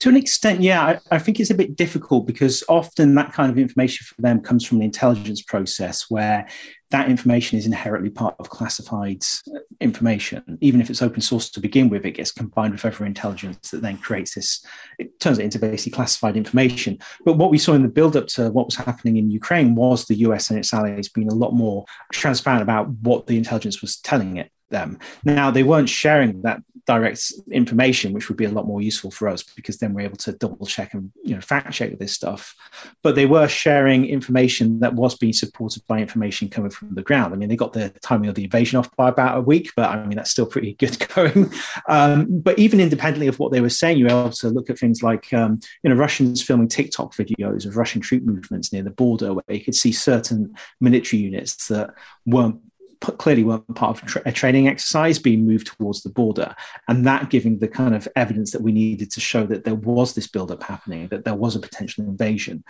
to 0.00 0.08
an 0.08 0.16
extent, 0.16 0.62
yeah, 0.62 0.82
I, 0.82 1.16
I, 1.16 1.18
think 1.18 1.38
it's 1.38 1.50
a 1.50 1.54
bit 1.54 1.76
difficult 1.76 2.26
because 2.26 2.64
often 2.68 3.14
that 3.16 3.34
kind 3.34 3.50
of 3.50 3.58
information 3.58 4.06
for 4.06 4.20
them 4.22 4.40
comes 4.40 4.66
from 4.66 4.78
the 4.78 4.86
intelligence 4.86 5.42
process 5.42 6.06
where 6.08 6.48
that 6.90 7.10
information 7.10 7.58
is 7.58 7.66
inherently 7.66 8.08
part 8.08 8.34
of 8.38 8.48
classified 8.48 9.22
uh, 9.54 9.58
information. 9.78 10.56
Even 10.62 10.80
if 10.80 10.88
it's 10.88 11.02
open 11.02 11.20
source 11.20 11.50
to 11.50 11.60
begin 11.60 11.90
with, 11.90 12.06
it 12.06 12.12
gets 12.12 12.32
combined 12.32 12.72
with 12.72 12.84
other 12.84 13.04
intelligence 13.04 13.70
that 13.70 13.82
then 13.82 13.98
creates 13.98 14.34
this, 14.34 14.64
it 14.98 15.20
turns 15.20 15.38
it 15.38 15.44
into 15.44 15.58
basically 15.58 15.92
classified 15.92 16.34
information. 16.34 16.98
But 17.26 17.36
what 17.36 17.50
we 17.50 17.58
saw 17.58 17.74
in 17.74 17.82
the 17.82 17.88
build 17.88 18.16
up 18.16 18.26
to 18.28 18.50
what 18.50 18.66
was 18.66 18.76
happening 18.76 19.18
in 19.18 19.30
Ukraine 19.30 19.74
was 19.74 20.06
the 20.06 20.16
US 20.16 20.48
and 20.48 20.58
its 20.58 20.72
allies 20.72 21.10
being 21.10 21.30
a 21.30 21.34
lot 21.34 21.52
more 21.52 21.84
transparent 22.10 22.62
about 22.62 22.88
what 22.88 23.26
the 23.26 23.36
intelligence 23.36 23.82
was 23.82 23.98
telling 23.98 24.38
it 24.38 24.50
them. 24.70 24.98
Now, 25.24 25.50
they 25.50 25.62
weren't 25.62 25.88
sharing 25.88 26.42
that 26.42 26.62
direct 26.86 27.32
information, 27.52 28.12
which 28.12 28.28
would 28.28 28.36
be 28.36 28.44
a 28.44 28.50
lot 28.50 28.66
more 28.66 28.82
useful 28.82 29.10
for 29.10 29.28
us 29.28 29.42
because 29.42 29.78
then 29.78 29.94
we're 29.94 30.00
able 30.04 30.16
to 30.16 30.32
double 30.32 30.66
check 30.66 30.92
and 30.94 31.12
you 31.22 31.34
know 31.34 31.40
fact 31.40 31.72
check 31.72 31.98
this 31.98 32.12
stuff. 32.12 32.54
But 33.02 33.14
they 33.14 33.26
were 33.26 33.46
sharing 33.46 34.06
information 34.06 34.80
that 34.80 34.94
was 34.94 35.16
being 35.16 35.32
supported 35.32 35.86
by 35.86 36.00
information 36.00 36.48
coming 36.48 36.70
from 36.70 36.94
the 36.94 37.02
ground. 37.02 37.32
I 37.32 37.36
mean, 37.36 37.48
they 37.48 37.56
got 37.56 37.72
the 37.72 37.90
timing 38.02 38.28
of 38.28 38.34
the 38.34 38.44
invasion 38.44 38.78
off 38.78 38.94
by 38.96 39.08
about 39.08 39.38
a 39.38 39.40
week, 39.40 39.70
but 39.76 39.88
I 39.88 40.04
mean 40.04 40.16
that's 40.16 40.32
still 40.32 40.46
pretty 40.46 40.74
good 40.74 40.98
going. 41.14 41.52
Um, 41.88 42.26
but 42.40 42.58
even 42.58 42.80
independently 42.80 43.28
of 43.28 43.38
what 43.38 43.52
they 43.52 43.60
were 43.60 43.70
saying, 43.70 43.98
you 43.98 44.06
were 44.06 44.10
able 44.10 44.30
to 44.30 44.48
look 44.48 44.70
at 44.70 44.78
things 44.78 45.02
like 45.02 45.32
um, 45.32 45.60
you 45.82 45.90
know 45.90 45.96
Russians 45.96 46.42
filming 46.42 46.68
TikTok 46.68 47.14
videos 47.14 47.66
of 47.66 47.76
Russian 47.76 48.00
troop 48.00 48.24
movements 48.24 48.72
near 48.72 48.82
the 48.82 48.90
border, 48.90 49.32
where 49.34 49.44
you 49.48 49.64
could 49.64 49.74
see 49.74 49.92
certain 49.92 50.54
military 50.80 51.22
units 51.22 51.68
that 51.68 51.90
weren't 52.26 52.60
clearly 53.00 53.42
weren't 53.42 53.74
part 53.74 54.02
of 54.02 54.22
a 54.26 54.32
training 54.32 54.68
exercise 54.68 55.18
being 55.18 55.46
moved 55.46 55.66
towards 55.66 56.02
the 56.02 56.10
border 56.10 56.54
and 56.86 57.06
that 57.06 57.30
giving 57.30 57.58
the 57.58 57.68
kind 57.68 57.94
of 57.94 58.06
evidence 58.14 58.50
that 58.52 58.62
we 58.62 58.72
needed 58.72 59.10
to 59.10 59.20
show 59.20 59.46
that 59.46 59.64
there 59.64 59.74
was 59.74 60.14
this 60.14 60.26
buildup 60.26 60.62
happening 60.62 61.08
that 61.08 61.24
there 61.24 61.34
was 61.34 61.56
a 61.56 61.60
potential 61.60 62.04
invasion 62.04 62.62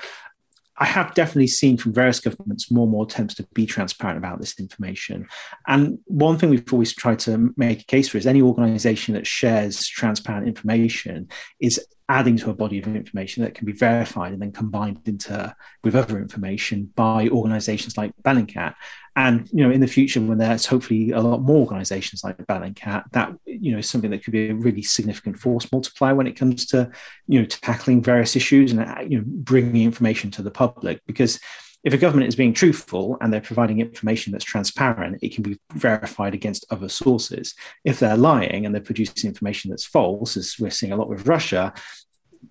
I 0.80 0.86
have 0.86 1.14
definitely 1.14 1.48
seen 1.48 1.76
from 1.76 1.92
various 1.92 2.20
governments 2.20 2.70
more 2.70 2.84
and 2.84 2.92
more 2.92 3.04
attempts 3.04 3.34
to 3.34 3.46
be 3.52 3.66
transparent 3.66 4.16
about 4.16 4.40
this 4.40 4.58
information. 4.58 5.28
And 5.66 5.98
one 6.06 6.38
thing 6.38 6.48
we've 6.48 6.72
always 6.72 6.94
tried 6.94 7.18
to 7.20 7.52
make 7.58 7.82
a 7.82 7.84
case 7.84 8.08
for 8.08 8.16
is 8.16 8.26
any 8.26 8.40
organization 8.40 9.12
that 9.12 9.26
shares 9.26 9.86
transparent 9.86 10.48
information 10.48 11.28
is 11.60 11.86
adding 12.10 12.36
to 12.36 12.50
a 12.50 12.54
body 12.54 12.80
of 12.80 12.88
information 12.88 13.44
that 13.44 13.54
can 13.54 13.64
be 13.64 13.72
verified 13.72 14.32
and 14.32 14.42
then 14.42 14.50
combined 14.50 15.00
into 15.06 15.54
with 15.84 15.94
other 15.94 16.18
information 16.18 16.90
by 16.96 17.28
organizations 17.28 17.96
like 17.96 18.12
Bellingcat. 18.24 18.74
And 19.14 19.48
you 19.52 19.62
know, 19.62 19.70
in 19.70 19.80
the 19.80 19.86
future, 19.86 20.20
when 20.20 20.38
there's 20.38 20.66
hopefully 20.66 21.12
a 21.12 21.20
lot 21.20 21.40
more 21.40 21.60
organizations 21.60 22.24
like 22.24 22.36
Bellingcat, 22.38 23.04
that 23.12 23.32
you 23.46 23.70
know 23.70 23.78
is 23.78 23.88
something 23.88 24.10
that 24.10 24.24
could 24.24 24.32
be 24.32 24.50
a 24.50 24.54
really 24.54 24.82
significant 24.82 25.38
force 25.38 25.70
multiplier 25.70 26.16
when 26.16 26.26
it 26.26 26.36
comes 26.36 26.66
to 26.66 26.90
you 27.28 27.38
know 27.38 27.46
tackling 27.46 28.02
various 28.02 28.34
issues 28.34 28.72
and 28.72 28.80
uh, 28.80 29.00
you 29.08 29.18
know 29.18 29.24
bringing 29.24 29.84
information 29.84 30.32
to 30.32 30.42
the 30.42 30.50
public 30.50 31.00
because 31.06 31.38
if 31.82 31.94
a 31.94 31.98
government 31.98 32.28
is 32.28 32.36
being 32.36 32.52
truthful 32.52 33.16
and 33.20 33.32
they're 33.32 33.40
providing 33.40 33.80
information 33.80 34.32
that's 34.32 34.44
transparent, 34.44 35.18
it 35.22 35.34
can 35.34 35.42
be 35.42 35.58
verified 35.72 36.34
against 36.34 36.66
other 36.70 36.88
sources. 36.88 37.54
If 37.84 38.00
they're 38.00 38.16
lying 38.16 38.66
and 38.66 38.74
they're 38.74 38.82
producing 38.82 39.28
information 39.28 39.70
that's 39.70 39.86
false, 39.86 40.36
as 40.36 40.56
we're 40.58 40.70
seeing 40.70 40.92
a 40.92 40.96
lot 40.96 41.08
with 41.08 41.26
Russia, 41.26 41.72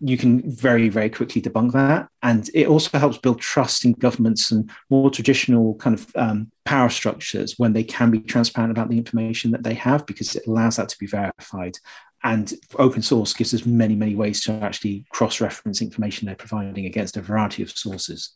you 0.01 0.17
can 0.17 0.49
very, 0.49 0.89
very 0.89 1.09
quickly 1.09 1.41
debunk 1.41 1.73
that. 1.73 2.07
And 2.21 2.49
it 2.53 2.67
also 2.67 2.97
helps 2.97 3.17
build 3.17 3.39
trust 3.39 3.85
in 3.85 3.93
governments 3.93 4.51
and 4.51 4.69
more 4.89 5.09
traditional 5.09 5.75
kind 5.75 5.97
of 5.97 6.15
um, 6.15 6.51
power 6.65 6.89
structures 6.89 7.55
when 7.57 7.73
they 7.73 7.83
can 7.83 8.11
be 8.11 8.19
transparent 8.19 8.71
about 8.71 8.89
the 8.89 8.97
information 8.97 9.51
that 9.51 9.63
they 9.63 9.73
have, 9.75 10.05
because 10.05 10.35
it 10.35 10.45
allows 10.47 10.77
that 10.77 10.89
to 10.89 10.97
be 10.99 11.07
verified. 11.07 11.77
And 12.23 12.53
open 12.77 13.01
source 13.01 13.33
gives 13.33 13.53
us 13.53 13.65
many, 13.65 13.95
many 13.95 14.15
ways 14.15 14.41
to 14.43 14.53
actually 14.53 15.05
cross 15.09 15.39
reference 15.39 15.81
information 15.81 16.25
they're 16.25 16.35
providing 16.35 16.85
against 16.85 17.17
a 17.17 17.21
variety 17.21 17.63
of 17.63 17.71
sources. 17.71 18.35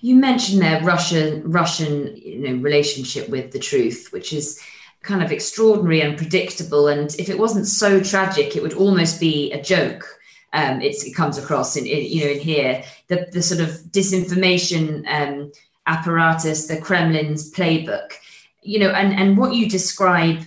You 0.00 0.16
mentioned 0.16 0.62
their 0.62 0.82
Russian 0.82 1.50
Russian 1.50 2.16
you 2.16 2.38
know, 2.38 2.62
relationship 2.62 3.28
with 3.28 3.52
the 3.52 3.58
truth, 3.58 4.08
which 4.12 4.32
is 4.32 4.60
kind 5.02 5.22
of 5.22 5.32
extraordinary 5.32 6.02
and 6.02 6.16
predictable. 6.16 6.88
And 6.88 7.14
if 7.18 7.28
it 7.28 7.38
wasn't 7.38 7.66
so 7.66 8.00
tragic, 8.00 8.56
it 8.56 8.62
would 8.62 8.74
almost 8.74 9.18
be 9.20 9.52
a 9.52 9.62
joke 9.62 10.20
um, 10.52 10.80
it 10.80 11.14
comes 11.14 11.38
across 11.38 11.76
in, 11.76 11.86
in, 11.86 12.04
you 12.04 12.24
know 12.24 12.30
in 12.32 12.40
here 12.40 12.82
the 13.08 13.28
the 13.32 13.42
sort 13.42 13.60
of 13.60 13.70
disinformation 13.92 15.06
um, 15.08 15.52
apparatus, 15.86 16.66
the 16.66 16.76
Kremlin's 16.76 17.52
playbook, 17.52 18.12
you 18.62 18.78
know, 18.78 18.90
and 18.90 19.12
and 19.12 19.36
what 19.36 19.54
you 19.54 19.68
describe 19.68 20.40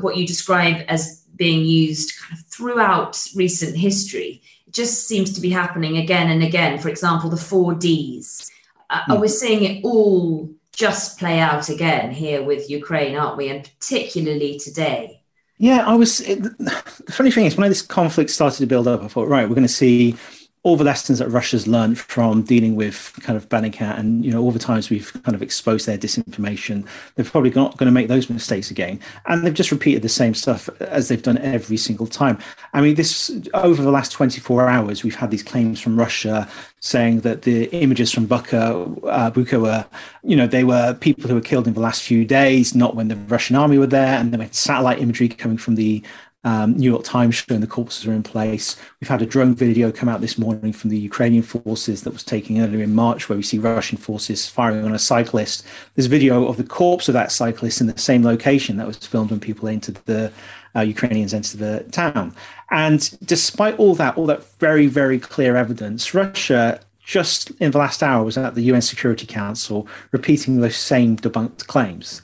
what 0.00 0.16
you 0.16 0.26
describe 0.26 0.84
as 0.88 1.24
being 1.36 1.64
used 1.64 2.12
kind 2.20 2.38
of 2.38 2.46
throughout 2.46 3.20
recent 3.34 3.76
history 3.76 4.40
just 4.70 5.06
seems 5.06 5.32
to 5.32 5.40
be 5.40 5.50
happening 5.50 5.98
again 5.98 6.30
and 6.30 6.42
again. 6.42 6.78
For 6.78 6.88
example, 6.88 7.30
the 7.30 7.36
four 7.36 7.74
Ds. 7.74 8.50
Mm. 8.90 9.20
We're 9.20 9.28
seeing 9.28 9.64
it 9.64 9.84
all 9.84 10.50
just 10.74 11.18
play 11.18 11.38
out 11.38 11.68
again 11.68 12.10
here 12.10 12.42
with 12.42 12.68
Ukraine, 12.68 13.16
aren't 13.16 13.36
we? 13.36 13.48
And 13.48 13.68
particularly 13.78 14.58
today. 14.58 15.22
Yeah, 15.58 15.86
I 15.86 15.94
was. 15.94 16.20
It, 16.20 16.42
the 16.58 17.12
funny 17.12 17.30
thing 17.30 17.46
is, 17.46 17.56
when 17.56 17.68
this 17.68 17.82
conflict 17.82 18.30
started 18.30 18.58
to 18.58 18.66
build 18.66 18.88
up, 18.88 19.02
I 19.02 19.08
thought, 19.08 19.28
right, 19.28 19.48
we're 19.48 19.54
going 19.54 19.66
to 19.66 19.72
see 19.72 20.16
all 20.64 20.76
the 20.76 20.84
lessons 20.84 21.18
that 21.18 21.28
Russia's 21.28 21.68
learned 21.68 21.98
from 21.98 22.42
dealing 22.42 22.74
with 22.74 23.12
kind 23.20 23.36
of 23.36 23.50
Bellingcat 23.50 23.98
and 23.98 24.24
you 24.24 24.30
know 24.30 24.40
all 24.40 24.50
the 24.50 24.58
times 24.58 24.88
we've 24.88 25.12
kind 25.22 25.34
of 25.34 25.42
exposed 25.42 25.86
their 25.86 25.98
disinformation, 25.98 26.86
they're 27.14 27.24
probably 27.24 27.50
not 27.50 27.76
going 27.76 27.86
to 27.86 27.92
make 27.92 28.08
those 28.08 28.30
mistakes 28.30 28.70
again. 28.70 28.98
And 29.26 29.44
they've 29.44 29.52
just 29.52 29.70
repeated 29.70 30.00
the 30.00 30.08
same 30.08 30.32
stuff 30.32 30.70
as 30.80 31.08
they've 31.08 31.22
done 31.22 31.36
every 31.38 31.76
single 31.76 32.06
time. 32.06 32.38
I 32.72 32.80
mean, 32.80 32.94
this 32.94 33.30
over 33.52 33.82
the 33.82 33.90
last 33.90 34.10
24 34.12 34.68
hours, 34.68 35.04
we've 35.04 35.14
had 35.14 35.30
these 35.30 35.42
claims 35.42 35.80
from 35.80 35.98
Russia 35.98 36.48
saying 36.80 37.20
that 37.20 37.42
the 37.42 37.64
images 37.66 38.10
from 38.10 38.26
Buka, 38.26 38.98
uh, 39.06 39.30
Bucha 39.30 39.60
were, 39.60 39.84
you 40.22 40.34
know, 40.34 40.46
they 40.46 40.64
were 40.64 40.94
people 40.94 41.28
who 41.28 41.34
were 41.34 41.40
killed 41.42 41.66
in 41.66 41.74
the 41.74 41.80
last 41.80 42.02
few 42.02 42.24
days, 42.24 42.74
not 42.74 42.96
when 42.96 43.08
the 43.08 43.16
Russian 43.16 43.56
army 43.56 43.76
were 43.76 43.86
there, 43.86 44.18
and 44.18 44.32
then 44.32 44.40
we 44.40 44.46
had 44.46 44.54
satellite 44.54 44.98
imagery 44.98 45.28
coming 45.28 45.58
from 45.58 45.74
the 45.74 46.02
Um, 46.44 46.76
New 46.76 46.90
York 46.90 47.04
Times 47.04 47.34
showing 47.34 47.60
the 47.60 47.66
corpses 47.66 48.06
are 48.06 48.12
in 48.12 48.22
place. 48.22 48.76
We've 49.00 49.08
had 49.08 49.22
a 49.22 49.26
drone 49.26 49.54
video 49.54 49.90
come 49.90 50.08
out 50.08 50.20
this 50.20 50.36
morning 50.36 50.72
from 50.72 50.90
the 50.90 50.98
Ukrainian 50.98 51.42
forces 51.42 52.02
that 52.02 52.12
was 52.12 52.22
taken 52.22 52.60
earlier 52.60 52.82
in 52.82 52.94
March, 52.94 53.28
where 53.28 53.36
we 53.36 53.42
see 53.42 53.58
Russian 53.58 53.96
forces 53.96 54.46
firing 54.46 54.84
on 54.84 54.94
a 54.94 54.98
cyclist. 54.98 55.64
There's 55.94 56.06
video 56.06 56.46
of 56.46 56.56
the 56.58 56.64
corpse 56.64 57.08
of 57.08 57.14
that 57.14 57.32
cyclist 57.32 57.80
in 57.80 57.86
the 57.86 57.98
same 57.98 58.22
location 58.22 58.76
that 58.76 58.86
was 58.86 58.98
filmed 58.98 59.30
when 59.30 59.40
people 59.40 59.68
entered 59.68 59.96
the 60.04 60.32
uh, 60.76 60.80
Ukrainians 60.80 61.32
entered 61.32 61.60
the 61.60 61.84
town. 61.92 62.34
And 62.70 63.16
despite 63.24 63.78
all 63.78 63.94
that, 63.94 64.16
all 64.16 64.26
that 64.26 64.44
very, 64.58 64.86
very 64.86 65.18
clear 65.18 65.56
evidence, 65.56 66.14
Russia 66.14 66.80
just 67.04 67.50
in 67.60 67.70
the 67.70 67.78
last 67.78 68.02
hour 68.02 68.24
was 68.24 68.38
at 68.38 68.54
the 68.54 68.62
UN 68.62 68.80
Security 68.80 69.26
Council 69.26 69.86
repeating 70.10 70.60
those 70.60 70.76
same 70.76 71.16
debunked 71.16 71.66
claims. 71.66 72.22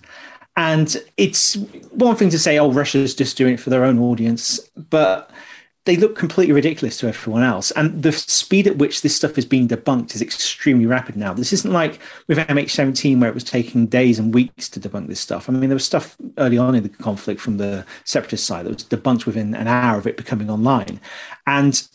And 0.60 0.94
it's 1.16 1.54
one 1.90 2.16
thing 2.16 2.28
to 2.28 2.38
say, 2.38 2.58
oh, 2.58 2.70
Russia's 2.70 3.14
just 3.14 3.38
doing 3.38 3.54
it 3.54 3.60
for 3.60 3.70
their 3.70 3.82
own 3.82 3.98
audience, 3.98 4.60
but 4.76 5.30
they 5.86 5.96
look 5.96 6.18
completely 6.18 6.52
ridiculous 6.52 6.98
to 6.98 7.08
everyone 7.08 7.42
else. 7.42 7.70
And 7.70 8.02
the 8.02 8.12
speed 8.12 8.66
at 8.66 8.76
which 8.76 9.00
this 9.00 9.16
stuff 9.16 9.38
is 9.38 9.46
being 9.46 9.68
debunked 9.68 10.14
is 10.14 10.20
extremely 10.20 10.84
rapid 10.84 11.16
now. 11.16 11.32
This 11.32 11.54
isn't 11.54 11.72
like 11.72 11.98
with 12.28 12.36
MH17 12.36 13.18
where 13.18 13.30
it 13.30 13.34
was 13.34 13.42
taking 13.42 13.86
days 13.86 14.18
and 14.18 14.34
weeks 14.34 14.68
to 14.68 14.80
debunk 14.80 15.08
this 15.08 15.18
stuff. 15.18 15.48
I 15.48 15.52
mean, 15.54 15.70
there 15.70 15.76
was 15.76 15.86
stuff 15.86 16.14
early 16.36 16.58
on 16.58 16.74
in 16.74 16.82
the 16.82 16.90
conflict 16.90 17.40
from 17.40 17.56
the 17.56 17.86
separatist 18.04 18.44
side 18.44 18.66
that 18.66 18.74
was 18.74 18.84
debunked 18.84 19.24
within 19.24 19.54
an 19.54 19.66
hour 19.66 19.96
of 19.96 20.06
it 20.06 20.18
becoming 20.18 20.50
online. 20.50 21.00
And 21.46 21.88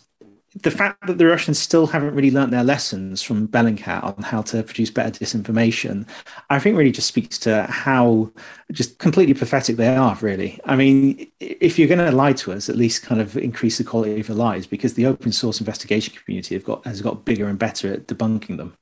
the 0.62 0.72
fact 0.72 1.06
that 1.06 1.18
the 1.18 1.26
Russians 1.26 1.60
still 1.60 1.88
haven't 1.88 2.16
really 2.16 2.32
learned 2.32 2.54
their 2.54 2.64
lessons 2.64 3.22
from 3.22 3.48
Bellingcat 3.48 4.04
on 4.04 4.24
how 4.24 4.42
to 4.44 4.64
produce 4.64 4.90
better 4.90 5.12
disinformation, 5.12 6.08
I 6.50 6.60
think 6.60 6.78
really 6.78 6.94
just 6.94 7.10
speaks 7.10 7.38
to 7.40 7.64
how 7.64 8.32
just 8.72 8.98
completely 8.98 9.34
pathetic 9.34 9.76
they 9.76 9.96
are, 9.96 10.18
really. 10.22 10.58
I 10.64 10.78
mean, 10.78 11.30
if 11.42 11.78
you're 11.78 11.90
going 11.90 12.00
to 12.00 12.16
lie 12.16 12.34
to 12.34 12.54
us, 12.54 12.70
at 12.70 12.78
least 12.78 13.04
kind 13.04 13.20
of 13.20 13.36
increase 13.36 13.80
the 13.80 13.84
quality 13.84 14.18
of 14.18 14.30
your 14.30 14.38
lies 14.38 14.66
because 14.66 14.94
the 14.94 15.06
open 15.06 15.34
source 15.34 15.60
investigation 15.60 16.16
community 16.24 16.56
have 16.56 16.64
got, 16.64 16.86
has 16.86 17.02
got 17.02 17.26
bigger 17.26 17.48
and 17.48 17.60
better 17.60 17.92
at 17.92 18.08
debunking 18.08 18.56
them. 18.56 18.78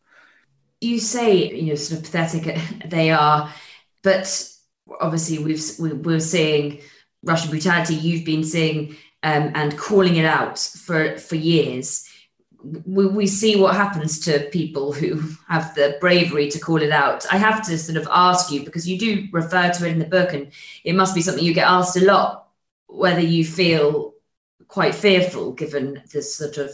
You 0.80 1.00
say, 1.00 1.52
you 1.56 1.70
know, 1.70 1.76
sort 1.76 2.00
of 2.00 2.06
pathetic 2.06 2.60
they 2.86 3.10
are, 3.10 3.52
but 4.04 4.48
obviously 5.02 5.40
we've, 5.40 6.06
we're 6.06 6.20
seeing 6.20 6.82
Russian 7.24 7.50
brutality. 7.50 7.96
You've 7.96 8.26
been 8.26 8.44
seeing 8.44 8.96
um, 9.24 9.52
and 9.56 9.78
calling 9.78 10.18
it 10.18 10.26
out 10.26 10.60
for 10.60 11.18
for 11.18 11.36
years 11.36 12.10
we, 12.86 13.06
we 13.08 13.28
see 13.28 13.58
what 13.58 13.76
happens 13.76 14.20
to 14.22 14.48
people 14.52 14.94
who 14.94 15.22
have 15.50 15.76
the 15.76 15.98
bravery 16.00 16.50
to 16.50 16.60
call 16.60 16.82
it 16.82 16.92
out 16.92 17.26
i 17.32 17.38
have 17.38 17.66
to 17.66 17.78
sort 17.78 17.98
of 17.98 18.08
ask 18.12 18.52
you 18.52 18.64
because 18.64 18.88
you 18.88 18.98
do 18.98 19.28
refer 19.32 19.72
to 19.72 19.86
it 19.86 19.92
in 19.92 20.00
the 20.00 20.06
book 20.06 20.34
and 20.34 20.52
it 20.84 20.94
must 20.94 21.16
be 21.16 21.22
something 21.22 21.44
you 21.44 21.54
get 21.54 21.68
asked 21.68 21.98
a 21.98 22.06
lot 22.06 22.48
whether 22.88 23.22
you 23.22 23.44
feel 23.44 24.14
quite 24.68 24.96
fearful 24.96 25.52
given 25.52 26.02
the 26.14 26.22
sort 26.22 26.58
of 26.58 26.72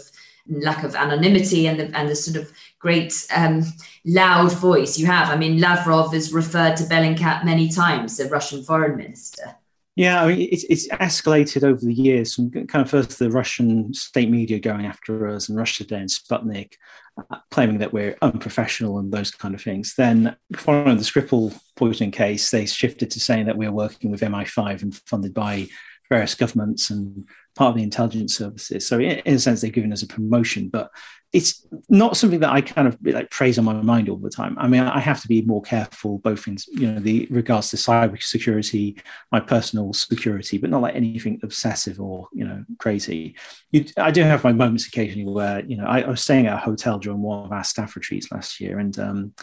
lack 0.49 0.83
of 0.83 0.95
anonymity 0.95 1.67
and 1.67 1.79
the, 1.79 1.97
and 1.97 2.09
the 2.09 2.15
sort 2.15 2.37
of 2.37 2.51
great 2.79 3.13
um, 3.35 3.63
loud 4.05 4.51
voice 4.53 4.97
you 4.97 5.05
have. 5.05 5.29
I 5.29 5.35
mean, 5.35 5.59
Lavrov 5.59 6.13
has 6.13 6.33
referred 6.33 6.77
to 6.77 6.83
Bellingcat 6.85 7.45
many 7.45 7.69
times, 7.69 8.17
the 8.17 8.25
Russian 8.25 8.63
foreign 8.63 8.97
minister. 8.97 9.55
Yeah, 9.99 10.23
I 10.23 10.27
mean, 10.29 10.47
it's, 10.49 10.63
it's 10.69 10.87
escalated 10.87 11.65
over 11.65 11.81
the 11.81 11.93
years 11.93 12.33
from 12.33 12.49
kind 12.51 12.85
of 12.85 12.89
first 12.89 13.19
the 13.19 13.29
Russian 13.29 13.93
state 13.93 14.29
media 14.29 14.57
going 14.57 14.85
after 14.85 15.27
us 15.27 15.49
and 15.49 15.57
Russia 15.57 15.83
Today 15.83 15.99
and 15.99 16.09
Sputnik 16.09 16.75
uh, 17.17 17.39
claiming 17.51 17.79
that 17.79 17.91
we're 17.91 18.15
unprofessional 18.21 18.99
and 18.99 19.11
those 19.11 19.29
kind 19.29 19.53
of 19.53 19.61
things. 19.61 19.95
Then, 19.97 20.37
following 20.55 20.95
the 20.95 21.03
Skripal 21.03 21.53
poisoning 21.75 22.11
case, 22.11 22.49
they 22.49 22.65
shifted 22.65 23.11
to 23.11 23.19
saying 23.19 23.47
that 23.47 23.57
we're 23.57 23.73
working 23.73 24.09
with 24.09 24.21
MI5 24.21 24.83
and 24.83 24.95
funded 24.95 25.33
by 25.33 25.67
various 26.07 26.33
governments 26.33 26.91
and 26.91 27.27
part 27.57 27.71
of 27.71 27.75
the 27.75 27.83
intelligence 27.83 28.37
services. 28.37 28.87
So, 28.87 28.99
in, 28.99 29.19
in 29.25 29.35
a 29.35 29.39
sense, 29.39 29.59
they've 29.59 29.73
given 29.73 29.91
us 29.91 30.01
a 30.01 30.07
promotion, 30.07 30.69
but 30.69 30.91
it's 31.31 31.67
not 31.89 32.17
something 32.17 32.39
that 32.39 32.51
I 32.51 32.61
kind 32.61 32.87
of 32.87 32.97
like 33.03 33.29
praise 33.29 33.59
on 33.59 33.65
my 33.65 33.73
mind 33.73 34.09
all 34.09 34.17
the 34.17 34.31
time. 34.31 34.57
I 34.57 34.67
mean, 34.67 34.81
I 34.81 34.99
have 34.99 35.21
to 35.21 35.27
be 35.27 35.43
more 35.43 35.61
careful, 35.61 36.17
both 36.17 36.47
in 36.47 36.57
you 36.69 36.91
know 36.91 36.99
the 36.99 37.27
regards 37.29 37.69
to 37.69 37.77
cyber 37.77 38.21
security, 38.21 38.99
my 39.31 39.39
personal 39.39 39.93
security, 39.93 40.57
but 40.57 40.71
not 40.71 40.81
like 40.81 40.95
anything 40.95 41.39
obsessive 41.43 41.99
or 41.99 42.29
you 42.33 42.45
know 42.45 42.63
crazy. 42.79 43.35
You, 43.71 43.85
I 43.97 44.09
do 44.09 44.23
have 44.23 44.43
my 44.43 44.53
moments 44.53 44.87
occasionally 44.87 45.31
where 45.31 45.63
you 45.65 45.77
know 45.77 45.85
I, 45.85 46.01
I, 46.01 46.09
was 46.09 46.21
staying 46.21 46.47
at 46.47 46.55
a 46.55 46.57
hotel 46.57 46.97
during 46.97 47.21
one 47.21 47.45
of 47.45 47.51
our 47.51 47.63
staff 47.63 47.95
retreats 47.95 48.31
last 48.31 48.59
year, 48.59 48.79
and 48.79 48.97
um, 48.97 49.33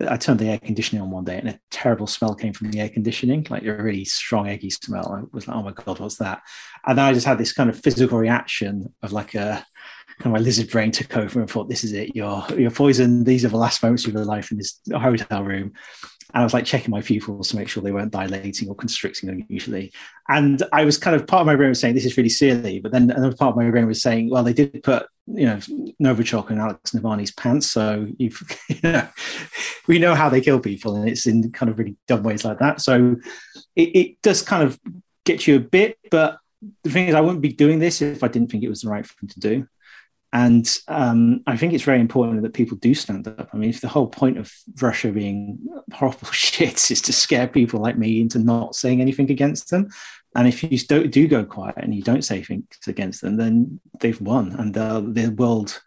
I 0.00 0.18
turned 0.18 0.38
the 0.38 0.50
air 0.50 0.58
conditioning 0.58 1.00
on 1.00 1.10
one 1.10 1.24
day, 1.24 1.38
and 1.38 1.48
a 1.48 1.58
terrible 1.70 2.06
smell 2.06 2.34
came 2.34 2.52
from 2.52 2.70
the 2.70 2.80
air 2.80 2.90
conditioning, 2.90 3.46
like 3.48 3.64
a 3.64 3.74
really 3.74 4.04
strong 4.04 4.48
eggy 4.48 4.68
smell. 4.68 5.10
I 5.12 5.22
was 5.34 5.48
like, 5.48 5.56
"Oh 5.56 5.62
my 5.62 5.72
god, 5.72 5.98
what's 5.98 6.16
that?" 6.16 6.42
And 6.86 6.98
then 6.98 7.06
I 7.06 7.14
just 7.14 7.26
had 7.26 7.38
this 7.38 7.54
kind 7.54 7.70
of 7.70 7.80
physical 7.80 8.18
reaction 8.18 8.92
of 9.02 9.12
like 9.12 9.34
a 9.34 9.64
kind 10.22 10.36
of 10.36 10.40
my 10.40 10.44
lizard 10.44 10.70
brain 10.70 10.90
took 10.90 11.16
over 11.16 11.40
and 11.40 11.50
thought, 11.50 11.68
"This 11.68 11.84
is 11.84 11.92
it. 11.92 12.14
You're 12.14 12.44
you're 12.56 12.70
poisoned. 12.70 13.26
These 13.26 13.44
are 13.44 13.48
the 13.48 13.56
last 13.56 13.82
moments 13.82 14.06
of 14.06 14.12
your 14.12 14.24
life 14.24 14.50
in 14.50 14.58
this 14.58 14.80
hotel 14.92 15.42
room." 15.42 15.72
And 16.34 16.40
I 16.40 16.44
was 16.44 16.54
like 16.54 16.64
checking 16.64 16.90
my 16.90 17.02
pupils 17.02 17.48
to 17.48 17.56
make 17.56 17.68
sure 17.68 17.82
they 17.82 17.92
weren't 17.92 18.12
dilating 18.12 18.68
or 18.68 18.74
constricting 18.74 19.28
unusually. 19.28 19.92
And 20.28 20.62
I 20.72 20.84
was 20.84 20.96
kind 20.96 21.14
of 21.14 21.26
part 21.26 21.42
of 21.42 21.46
my 21.46 21.56
brain 21.56 21.70
was 21.70 21.80
saying, 21.80 21.94
"This 21.94 22.06
is 22.06 22.16
really 22.16 22.28
silly," 22.28 22.80
but 22.80 22.92
then 22.92 23.10
another 23.10 23.36
part 23.36 23.50
of 23.50 23.56
my 23.56 23.70
brain 23.70 23.86
was 23.86 24.00
saying, 24.00 24.30
"Well, 24.30 24.44
they 24.44 24.52
did 24.52 24.82
put 24.82 25.06
you 25.26 25.46
know 25.46 25.56
Novichok 26.02 26.50
and 26.50 26.60
Alex 26.60 26.92
Navalny's 26.92 27.32
pants, 27.32 27.70
so 27.70 28.06
you 28.18 28.30
know 28.82 29.08
we 29.88 29.98
know 29.98 30.14
how 30.14 30.28
they 30.28 30.40
kill 30.40 30.60
people, 30.60 30.96
and 30.96 31.08
it's 31.08 31.26
in 31.26 31.50
kind 31.50 31.70
of 31.70 31.78
really 31.78 31.96
dumb 32.06 32.22
ways 32.22 32.44
like 32.44 32.60
that. 32.60 32.80
So 32.80 33.16
it, 33.74 33.96
it 33.96 34.22
does 34.22 34.42
kind 34.42 34.62
of 34.62 34.78
get 35.24 35.46
you 35.46 35.56
a 35.56 35.60
bit, 35.60 35.98
but 36.10 36.38
the 36.82 36.90
thing 36.90 37.08
is, 37.08 37.14
I 37.14 37.20
wouldn't 37.20 37.42
be 37.42 37.52
doing 37.52 37.78
this 37.78 38.00
if 38.02 38.22
I 38.22 38.28
didn't 38.28 38.50
think 38.50 38.62
it 38.62 38.68
was 38.68 38.82
the 38.82 38.90
right 38.90 39.06
thing 39.06 39.28
to 39.28 39.40
do. 39.40 39.66
And 40.32 40.78
um, 40.88 41.42
I 41.46 41.58
think 41.58 41.74
it's 41.74 41.84
very 41.84 42.00
important 42.00 42.42
that 42.42 42.54
people 42.54 42.78
do 42.78 42.94
stand 42.94 43.28
up. 43.28 43.50
I 43.52 43.56
mean, 43.58 43.68
if 43.68 43.82
the 43.82 43.88
whole 43.88 44.06
point 44.06 44.38
of 44.38 44.50
Russia 44.80 45.12
being 45.12 45.58
horrible 45.92 46.28
shit 46.32 46.90
is 46.90 47.02
to 47.02 47.12
scare 47.12 47.46
people 47.46 47.80
like 47.80 47.98
me 47.98 48.20
into 48.20 48.38
not 48.38 48.74
saying 48.74 49.00
anything 49.00 49.30
against 49.30 49.70
them, 49.70 49.88
and 50.34 50.48
if 50.48 50.62
you 50.62 50.78
do, 50.78 51.06
do 51.06 51.28
go 51.28 51.44
quiet 51.44 51.76
and 51.76 51.94
you 51.94 52.02
don't 52.02 52.24
say 52.24 52.42
things 52.42 52.64
against 52.86 53.20
them, 53.20 53.36
then 53.36 53.78
they've 54.00 54.20
won, 54.20 54.52
and 54.52 54.76
uh, 54.76 55.00
the 55.00 55.28
world 55.28 55.82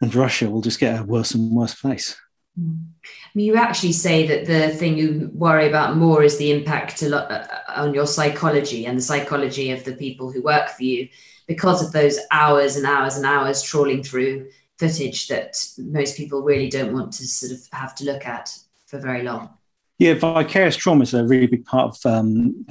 and 0.00 0.14
Russia 0.14 0.48
will 0.48 0.62
just 0.62 0.80
get 0.80 0.98
a 0.98 1.04
worse 1.04 1.34
and 1.34 1.50
worse 1.52 1.74
place. 1.74 2.16
Hmm. 2.58 2.72
I 3.04 3.28
mean, 3.34 3.46
you 3.46 3.56
actually 3.56 3.92
say 3.92 4.26
that 4.26 4.46
the 4.46 4.70
thing 4.74 4.96
you 4.96 5.30
worry 5.34 5.68
about 5.68 5.96
more 5.96 6.22
is 6.22 6.38
the 6.38 6.52
impact 6.52 7.02
uh, 7.02 7.46
on 7.68 7.92
your 7.92 8.06
psychology 8.06 8.86
and 8.86 8.96
the 8.96 9.02
psychology 9.02 9.70
of 9.70 9.84
the 9.84 9.92
people 9.92 10.32
who 10.32 10.42
work 10.42 10.70
for 10.70 10.82
you 10.82 11.08
because 11.46 11.84
of 11.84 11.92
those 11.92 12.18
hours 12.30 12.76
and 12.76 12.86
hours 12.86 13.16
and 13.16 13.24
hours 13.24 13.62
trawling 13.62 14.02
through 14.02 14.48
footage 14.78 15.28
that 15.28 15.56
most 15.78 16.16
people 16.16 16.42
really 16.42 16.68
don't 16.68 16.92
want 16.92 17.12
to 17.12 17.26
sort 17.26 17.52
of 17.52 17.60
have 17.72 17.94
to 17.94 18.04
look 18.04 18.26
at 18.26 18.56
for 18.86 18.98
very 18.98 19.22
long. 19.22 19.50
Yeah, 19.98 20.14
vicarious 20.14 20.76
trauma 20.76 21.02
is 21.02 21.14
a 21.14 21.24
really 21.24 21.46
big 21.46 21.64
part 21.64 21.96
of 21.96 22.12
um, 22.12 22.66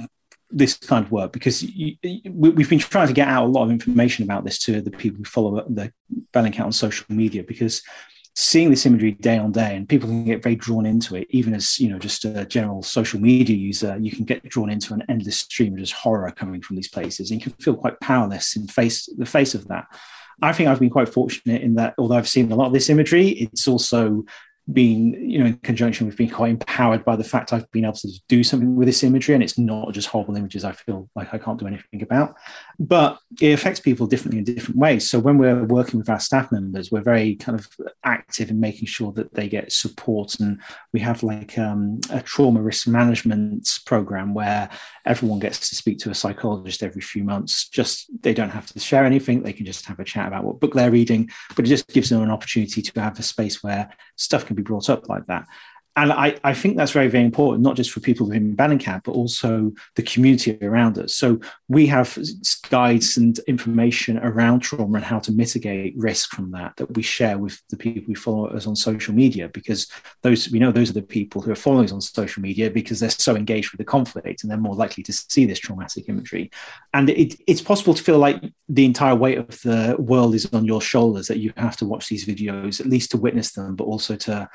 this 0.50 0.74
kind 0.74 1.04
of 1.04 1.10
work 1.10 1.32
because 1.32 1.62
you, 1.62 1.96
we've 2.30 2.70
been 2.70 2.78
trying 2.78 3.08
to 3.08 3.12
get 3.12 3.28
out 3.28 3.44
a 3.44 3.48
lot 3.48 3.64
of 3.64 3.70
information 3.70 4.24
about 4.24 4.44
this 4.44 4.58
to 4.60 4.80
the 4.80 4.90
people 4.90 5.18
who 5.18 5.24
follow 5.24 5.64
the 5.68 5.92
Bellingcat 6.32 6.64
on 6.64 6.72
social 6.72 7.04
media 7.08 7.42
because 7.42 7.82
seeing 8.38 8.68
this 8.68 8.84
imagery 8.84 9.12
day 9.12 9.38
on 9.38 9.50
day 9.50 9.74
and 9.74 9.88
people 9.88 10.06
can 10.06 10.22
get 10.22 10.42
very 10.42 10.54
drawn 10.54 10.84
into 10.84 11.16
it 11.16 11.26
even 11.30 11.54
as 11.54 11.80
you 11.80 11.88
know 11.88 11.98
just 11.98 12.22
a 12.26 12.44
general 12.44 12.82
social 12.82 13.18
media 13.18 13.56
user 13.56 13.96
you 13.98 14.10
can 14.10 14.26
get 14.26 14.46
drawn 14.46 14.68
into 14.68 14.92
an 14.92 15.02
endless 15.08 15.38
stream 15.38 15.72
of 15.72 15.78
just 15.78 15.94
horror 15.94 16.30
coming 16.30 16.60
from 16.60 16.76
these 16.76 16.88
places 16.88 17.30
and 17.30 17.40
you 17.40 17.44
can 17.44 17.54
feel 17.54 17.74
quite 17.74 17.98
powerless 18.00 18.54
in 18.54 18.66
face 18.68 19.08
the 19.16 19.24
face 19.24 19.54
of 19.54 19.66
that. 19.68 19.86
I 20.42 20.52
think 20.52 20.68
i've 20.68 20.78
been 20.78 20.90
quite 20.90 21.08
fortunate 21.08 21.62
in 21.62 21.76
that 21.76 21.94
although 21.96 22.16
i've 22.16 22.28
seen 22.28 22.52
a 22.52 22.56
lot 22.56 22.66
of 22.66 22.74
this 22.74 22.90
imagery 22.90 23.28
it's 23.28 23.66
also 23.66 24.26
being, 24.72 25.14
you 25.30 25.38
know, 25.38 25.46
in 25.46 25.56
conjunction 25.58 26.06
with 26.06 26.16
being 26.16 26.30
quite 26.30 26.50
empowered 26.50 27.04
by 27.04 27.14
the 27.14 27.22
fact 27.22 27.52
I've 27.52 27.70
been 27.70 27.84
able 27.84 27.94
to 27.94 28.10
do 28.28 28.42
something 28.42 28.74
with 28.74 28.88
this 28.88 29.04
imagery 29.04 29.34
and 29.34 29.42
it's 29.42 29.58
not 29.58 29.92
just 29.92 30.08
horrible 30.08 30.36
images 30.36 30.64
I 30.64 30.72
feel 30.72 31.08
like 31.14 31.32
I 31.32 31.38
can't 31.38 31.58
do 31.58 31.68
anything 31.68 32.02
about. 32.02 32.34
But 32.78 33.18
it 33.40 33.52
affects 33.52 33.78
people 33.78 34.08
differently 34.08 34.38
in 34.38 34.44
different 34.44 34.78
ways. 34.78 35.08
So 35.08 35.20
when 35.20 35.38
we're 35.38 35.64
working 35.64 36.00
with 36.00 36.10
our 36.10 36.18
staff 36.18 36.50
members, 36.50 36.90
we're 36.90 37.00
very 37.00 37.36
kind 37.36 37.58
of 37.58 37.68
active 38.02 38.50
in 38.50 38.58
making 38.58 38.86
sure 38.88 39.12
that 39.12 39.34
they 39.34 39.48
get 39.48 39.70
support. 39.70 40.40
And 40.40 40.60
we 40.92 40.98
have 41.00 41.22
like 41.22 41.56
um, 41.58 42.00
a 42.10 42.20
trauma 42.20 42.60
risk 42.60 42.88
management 42.88 43.68
program 43.86 44.34
where 44.34 44.68
everyone 45.04 45.38
gets 45.38 45.68
to 45.68 45.76
speak 45.76 45.98
to 45.98 46.10
a 46.10 46.14
psychologist 46.14 46.82
every 46.82 47.02
few 47.02 47.22
months. 47.22 47.68
Just 47.68 48.10
they 48.22 48.34
don't 48.34 48.50
have 48.50 48.66
to 48.72 48.80
share 48.80 49.04
anything, 49.04 49.42
they 49.42 49.52
can 49.52 49.64
just 49.66 49.86
have 49.86 50.00
a 50.00 50.04
chat 50.04 50.26
about 50.26 50.42
what 50.42 50.58
book 50.58 50.74
they're 50.74 50.90
reading, 50.90 51.30
but 51.54 51.64
it 51.64 51.68
just 51.68 51.86
gives 51.88 52.10
them 52.10 52.22
an 52.22 52.30
opportunity 52.30 52.82
to 52.82 53.00
have 53.00 53.18
a 53.18 53.22
space 53.22 53.62
where 53.62 53.88
stuff 54.16 54.44
can 54.44 54.55
be 54.56 54.62
brought 54.62 54.90
up 54.90 55.08
like 55.08 55.26
that. 55.26 55.46
And 55.96 56.12
I, 56.12 56.36
I 56.44 56.52
think 56.52 56.76
that's 56.76 56.92
very, 56.92 57.08
very 57.08 57.24
important, 57.24 57.62
not 57.64 57.74
just 57.74 57.90
for 57.90 58.00
people 58.00 58.26
within 58.26 58.54
Bellingcat, 58.54 59.04
but 59.04 59.12
also 59.12 59.72
the 59.94 60.02
community 60.02 60.58
around 60.60 60.98
us. 60.98 61.14
So 61.14 61.40
we 61.68 61.86
have 61.86 62.18
guides 62.68 63.16
and 63.16 63.38
information 63.48 64.18
around 64.18 64.60
trauma 64.60 64.96
and 64.96 65.04
how 65.04 65.18
to 65.20 65.32
mitigate 65.32 65.94
risk 65.96 66.30
from 66.30 66.50
that 66.50 66.76
that 66.76 66.94
we 66.94 67.02
share 67.02 67.38
with 67.38 67.62
the 67.70 67.78
people 67.78 68.04
who 68.06 68.14
follow 68.14 68.48
us 68.48 68.66
on 68.66 68.76
social 68.76 69.14
media, 69.14 69.48
because 69.48 69.88
those 70.22 70.50
we 70.50 70.58
know 70.58 70.70
those 70.70 70.90
are 70.90 71.00
the 71.00 71.02
people 71.02 71.40
who 71.40 71.50
are 71.50 71.56
following 71.56 71.86
us 71.86 71.92
on 71.92 72.02
social 72.02 72.42
media 72.42 72.68
because 72.68 73.00
they're 73.00 73.08
so 73.08 73.34
engaged 73.34 73.72
with 73.72 73.78
the 73.78 73.84
conflict 73.84 74.42
and 74.42 74.50
they're 74.50 74.58
more 74.58 74.74
likely 74.74 75.02
to 75.02 75.12
see 75.14 75.46
this 75.46 75.58
traumatic 75.58 76.10
imagery. 76.10 76.50
And 76.92 77.08
it, 77.08 77.40
it's 77.46 77.62
possible 77.62 77.94
to 77.94 78.02
feel 78.02 78.18
like 78.18 78.42
the 78.68 78.84
entire 78.84 79.14
weight 79.14 79.38
of 79.38 79.60
the 79.62 79.96
world 79.98 80.34
is 80.34 80.46
on 80.52 80.66
your 80.66 80.82
shoulders, 80.82 81.28
that 81.28 81.38
you 81.38 81.54
have 81.56 81.78
to 81.78 81.86
watch 81.86 82.08
these 82.08 82.26
videos, 82.26 82.80
at 82.80 82.86
least 82.86 83.12
to 83.12 83.16
witness 83.16 83.52
them, 83.52 83.76
but 83.76 83.84
also 83.84 84.14
to 84.16 84.46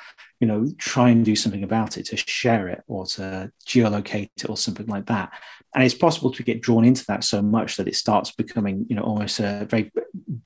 you 0.42 0.48
know, 0.48 0.68
try 0.80 1.10
and 1.10 1.24
do 1.24 1.36
something 1.36 1.64
about 1.64 1.98
it, 1.98 2.08
to 2.08 2.18
share 2.18 2.68
it 2.68 2.84
or 2.88 3.06
to 3.06 3.52
geolocate 3.66 4.32
it 4.38 4.50
or 4.50 4.58
something 4.58 4.88
like 4.88 5.06
that. 5.06 5.32
And 5.76 5.84
it's 5.84 5.94
possible 5.94 6.32
to 6.32 6.44
get 6.44 6.62
drawn 6.62 6.84
into 6.84 7.06
that 7.06 7.24
so 7.24 7.44
much 7.44 7.78
that 7.78 7.88
it 7.88 7.96
starts 7.96 8.32
becoming, 8.32 8.88
you 8.90 8.96
know, 8.96 9.04
almost 9.04 9.40
a 9.40 9.68
very 9.70 9.92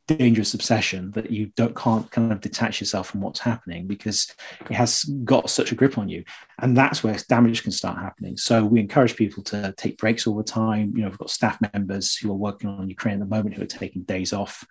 dangerous 0.07 0.53
obsession 0.53 1.11
that 1.11 1.31
you 1.31 1.47
don't 1.55 1.75
can't 1.75 2.11
kind 2.11 2.31
of 2.31 2.41
detach 2.41 2.81
yourself 2.81 3.07
from 3.07 3.21
what's 3.21 3.39
happening 3.39 3.87
because 3.87 4.31
it 4.69 4.73
has 4.73 5.03
got 5.23 5.49
such 5.49 5.71
a 5.71 5.75
grip 5.75 5.97
on 5.97 6.09
you 6.09 6.23
and 6.59 6.75
that's 6.75 7.03
where 7.03 7.17
damage 7.27 7.63
can 7.63 7.71
start 7.71 7.97
happening. 7.97 8.37
So 8.37 8.63
we 8.63 8.79
encourage 8.79 9.15
people 9.15 9.43
to 9.43 9.73
take 9.77 9.97
breaks 9.97 10.27
all 10.27 10.35
the 10.35 10.43
time. 10.43 10.93
You 10.95 11.03
know 11.03 11.09
we've 11.09 11.17
got 11.17 11.29
staff 11.29 11.59
members 11.73 12.15
who 12.15 12.31
are 12.31 12.35
working 12.35 12.69
on 12.69 12.89
ukraine 12.89 13.15
at 13.15 13.19
the 13.19 13.35
moment 13.35 13.55
who 13.55 13.63
are 13.63 13.67
taking 13.67 14.03
days 14.03 14.33
off. 14.33 14.65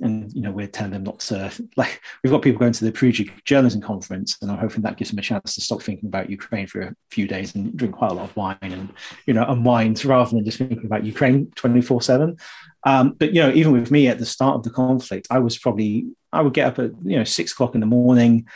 And 0.00 0.32
you 0.32 0.42
know 0.42 0.50
we're 0.50 0.66
telling 0.66 0.92
them 0.92 1.04
not 1.04 1.20
to 1.20 1.52
like 1.76 2.00
we've 2.22 2.32
got 2.32 2.42
people 2.42 2.58
going 2.58 2.72
to 2.72 2.84
the 2.84 2.92
Perugia 2.92 3.26
journalism 3.44 3.80
conference 3.80 4.36
and 4.42 4.50
i'm 4.50 4.58
hoping 4.58 4.82
that 4.82 4.96
gives 4.96 5.10
them 5.10 5.18
a 5.18 5.22
chance 5.22 5.54
to 5.54 5.60
stop 5.60 5.82
thinking 5.82 6.08
about 6.08 6.30
ukraine 6.30 6.66
for 6.66 6.80
a 6.80 6.94
few 7.10 7.26
days 7.26 7.54
and 7.54 7.76
drink 7.76 7.94
quite 7.94 8.10
a 8.10 8.14
lot 8.14 8.28
of 8.28 8.36
wine 8.36 8.56
and 8.62 8.92
you 9.26 9.34
know 9.34 9.44
unwind 9.46 10.02
rather 10.04 10.30
than 10.30 10.44
just 10.44 10.58
thinking 10.58 10.84
about 10.84 11.04
ukraine 11.04 11.50
24 11.54 12.02
7 12.02 12.36
um, 12.84 13.14
but 13.18 13.34
you 13.34 13.40
know, 13.40 13.50
even 13.52 13.72
with 13.72 13.90
me 13.90 14.08
at 14.08 14.18
the 14.18 14.26
start 14.26 14.56
of 14.56 14.62
the 14.62 14.70
conflict, 14.70 15.26
I 15.30 15.38
was 15.38 15.58
probably 15.58 16.06
I 16.32 16.42
would 16.42 16.54
get 16.54 16.66
up 16.66 16.78
at 16.78 16.90
you 17.02 17.16
know 17.16 17.24
six 17.24 17.52
o'clock 17.52 17.74
in 17.74 17.80
the 17.80 17.86
morning, 17.86 18.46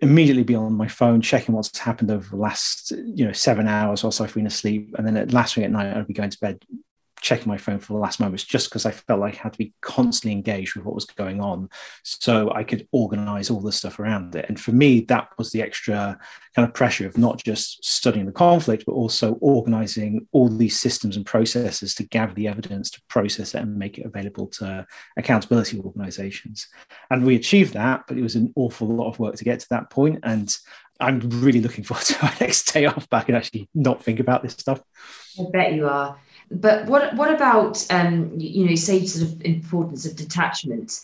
immediately 0.00 0.42
be 0.42 0.54
on 0.54 0.72
my 0.72 0.88
phone 0.88 1.20
checking 1.20 1.54
what's 1.54 1.78
happened 1.78 2.10
over 2.10 2.28
the 2.28 2.36
last 2.36 2.90
you 2.90 3.24
know 3.24 3.32
seven 3.32 3.68
hours 3.68 4.02
whilst 4.02 4.20
I've 4.20 4.34
been 4.34 4.46
asleep, 4.46 4.94
and 4.96 5.06
then 5.06 5.16
at 5.16 5.32
last 5.32 5.54
thing 5.54 5.64
at 5.64 5.70
night 5.70 5.96
I'd 5.96 6.06
be 6.06 6.14
going 6.14 6.30
to 6.30 6.40
bed 6.40 6.64
checking 7.20 7.48
my 7.48 7.56
phone 7.56 7.78
for 7.78 7.92
the 7.92 7.98
last 7.98 8.20
moments 8.20 8.44
just 8.44 8.68
because 8.68 8.86
I 8.86 8.90
felt 8.90 9.20
like 9.20 9.34
I 9.34 9.42
had 9.42 9.52
to 9.52 9.58
be 9.58 9.72
constantly 9.80 10.32
engaged 10.32 10.74
with 10.74 10.84
what 10.84 10.94
was 10.94 11.04
going 11.04 11.40
on 11.40 11.68
so 12.02 12.52
I 12.52 12.64
could 12.64 12.88
organize 12.92 13.50
all 13.50 13.60
the 13.60 13.72
stuff 13.72 13.98
around 13.98 14.34
it. 14.34 14.46
And 14.48 14.58
for 14.58 14.72
me, 14.72 15.00
that 15.02 15.28
was 15.38 15.50
the 15.50 15.62
extra 15.62 16.18
kind 16.54 16.66
of 16.66 16.74
pressure 16.74 17.06
of 17.06 17.16
not 17.16 17.42
just 17.42 17.84
studying 17.84 18.26
the 18.26 18.32
conflict, 18.32 18.84
but 18.86 18.92
also 18.92 19.34
organizing 19.34 20.26
all 20.32 20.48
these 20.48 20.80
systems 20.80 21.16
and 21.16 21.26
processes 21.26 21.94
to 21.94 22.04
gather 22.04 22.34
the 22.34 22.48
evidence, 22.48 22.90
to 22.90 23.02
process 23.08 23.54
it 23.54 23.62
and 23.62 23.76
make 23.76 23.98
it 23.98 24.06
available 24.06 24.46
to 24.46 24.86
accountability 25.16 25.78
organizations. 25.78 26.68
And 27.10 27.24
we 27.24 27.36
achieved 27.36 27.74
that, 27.74 28.04
but 28.08 28.18
it 28.18 28.22
was 28.22 28.36
an 28.36 28.52
awful 28.56 28.88
lot 28.88 29.08
of 29.08 29.18
work 29.18 29.36
to 29.36 29.44
get 29.44 29.60
to 29.60 29.68
that 29.70 29.90
point. 29.90 30.20
And 30.22 30.54
I'm 31.00 31.20
really 31.20 31.60
looking 31.60 31.84
forward 31.84 32.04
to 32.06 32.26
our 32.26 32.34
next 32.40 32.72
day 32.72 32.86
off 32.86 33.08
back 33.08 33.28
and 33.28 33.36
actually 33.36 33.68
not 33.74 34.02
think 34.02 34.20
about 34.20 34.42
this 34.42 34.52
stuff. 34.52 34.82
I 35.38 35.44
bet 35.52 35.74
you 35.74 35.86
are. 35.88 36.18
But 36.50 36.86
what 36.86 37.14
what 37.14 37.32
about 37.32 37.86
um, 37.90 38.32
you 38.36 38.66
know, 38.66 38.74
say 38.74 39.06
sort 39.06 39.30
of 39.30 39.42
importance 39.42 40.04
of 40.04 40.16
detachment? 40.16 41.00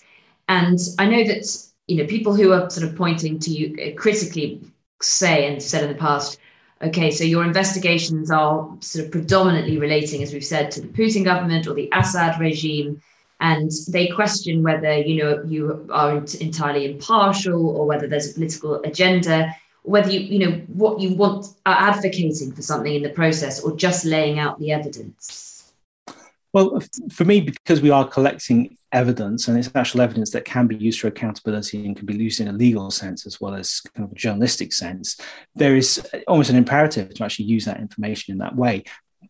And 0.48 0.78
I 0.98 1.06
know 1.06 1.24
that 1.24 1.46
you 1.86 1.98
know 1.98 2.06
people 2.06 2.34
who 2.34 2.52
are 2.52 2.68
sort 2.68 2.88
of 2.88 2.96
pointing 2.96 3.38
to 3.40 3.50
you 3.50 3.76
uh, 3.82 3.94
critically 3.96 4.60
say 5.00 5.46
and 5.46 5.62
said 5.62 5.84
in 5.84 5.90
the 5.90 5.98
past, 5.98 6.38
okay, 6.82 7.10
so 7.10 7.22
your 7.22 7.44
investigations 7.44 8.30
are 8.30 8.68
sort 8.80 9.04
of 9.04 9.12
predominantly 9.12 9.78
relating, 9.78 10.22
as 10.22 10.32
we've 10.32 10.44
said, 10.44 10.70
to 10.72 10.80
the 10.80 10.88
Putin 10.88 11.24
government 11.24 11.66
or 11.66 11.74
the 11.74 11.90
Assad 11.92 12.40
regime, 12.40 13.00
and 13.40 13.70
they 13.88 14.08
question 14.08 14.64
whether 14.64 14.96
you 14.96 15.22
know 15.22 15.42
you 15.44 15.86
are 15.92 16.16
entirely 16.40 16.90
impartial 16.90 17.68
or 17.68 17.86
whether 17.86 18.08
there's 18.08 18.32
a 18.32 18.34
political 18.34 18.82
agenda 18.82 19.54
whether 19.86 20.10
you 20.10 20.20
you 20.20 20.38
know 20.38 20.56
what 20.66 21.00
you 21.00 21.14
want 21.14 21.46
are 21.64 21.76
advocating 21.76 22.52
for 22.52 22.62
something 22.62 22.94
in 22.94 23.02
the 23.02 23.10
process 23.10 23.60
or 23.60 23.76
just 23.76 24.04
laying 24.04 24.38
out 24.38 24.58
the 24.58 24.72
evidence. 24.72 25.72
Well 26.52 26.82
for 27.12 27.24
me 27.24 27.40
because 27.40 27.80
we 27.80 27.90
are 27.90 28.06
collecting 28.06 28.76
evidence 28.92 29.46
and 29.46 29.58
it's 29.58 29.70
actual 29.74 30.00
evidence 30.00 30.30
that 30.30 30.44
can 30.44 30.66
be 30.66 30.76
used 30.76 31.00
for 31.00 31.08
accountability 31.08 31.84
and 31.84 31.96
can 31.96 32.06
be 32.06 32.16
used 32.16 32.40
in 32.40 32.48
a 32.48 32.52
legal 32.52 32.90
sense 32.90 33.26
as 33.26 33.40
well 33.40 33.54
as 33.54 33.80
kind 33.94 34.06
of 34.06 34.12
a 34.12 34.14
journalistic 34.14 34.72
sense 34.72 35.20
there 35.54 35.76
is 35.76 36.00
almost 36.28 36.48
an 36.48 36.56
imperative 36.56 37.12
to 37.12 37.24
actually 37.24 37.44
use 37.44 37.64
that 37.64 37.80
information 37.80 38.32
in 38.32 38.38
that 38.38 38.56
way 38.56 38.84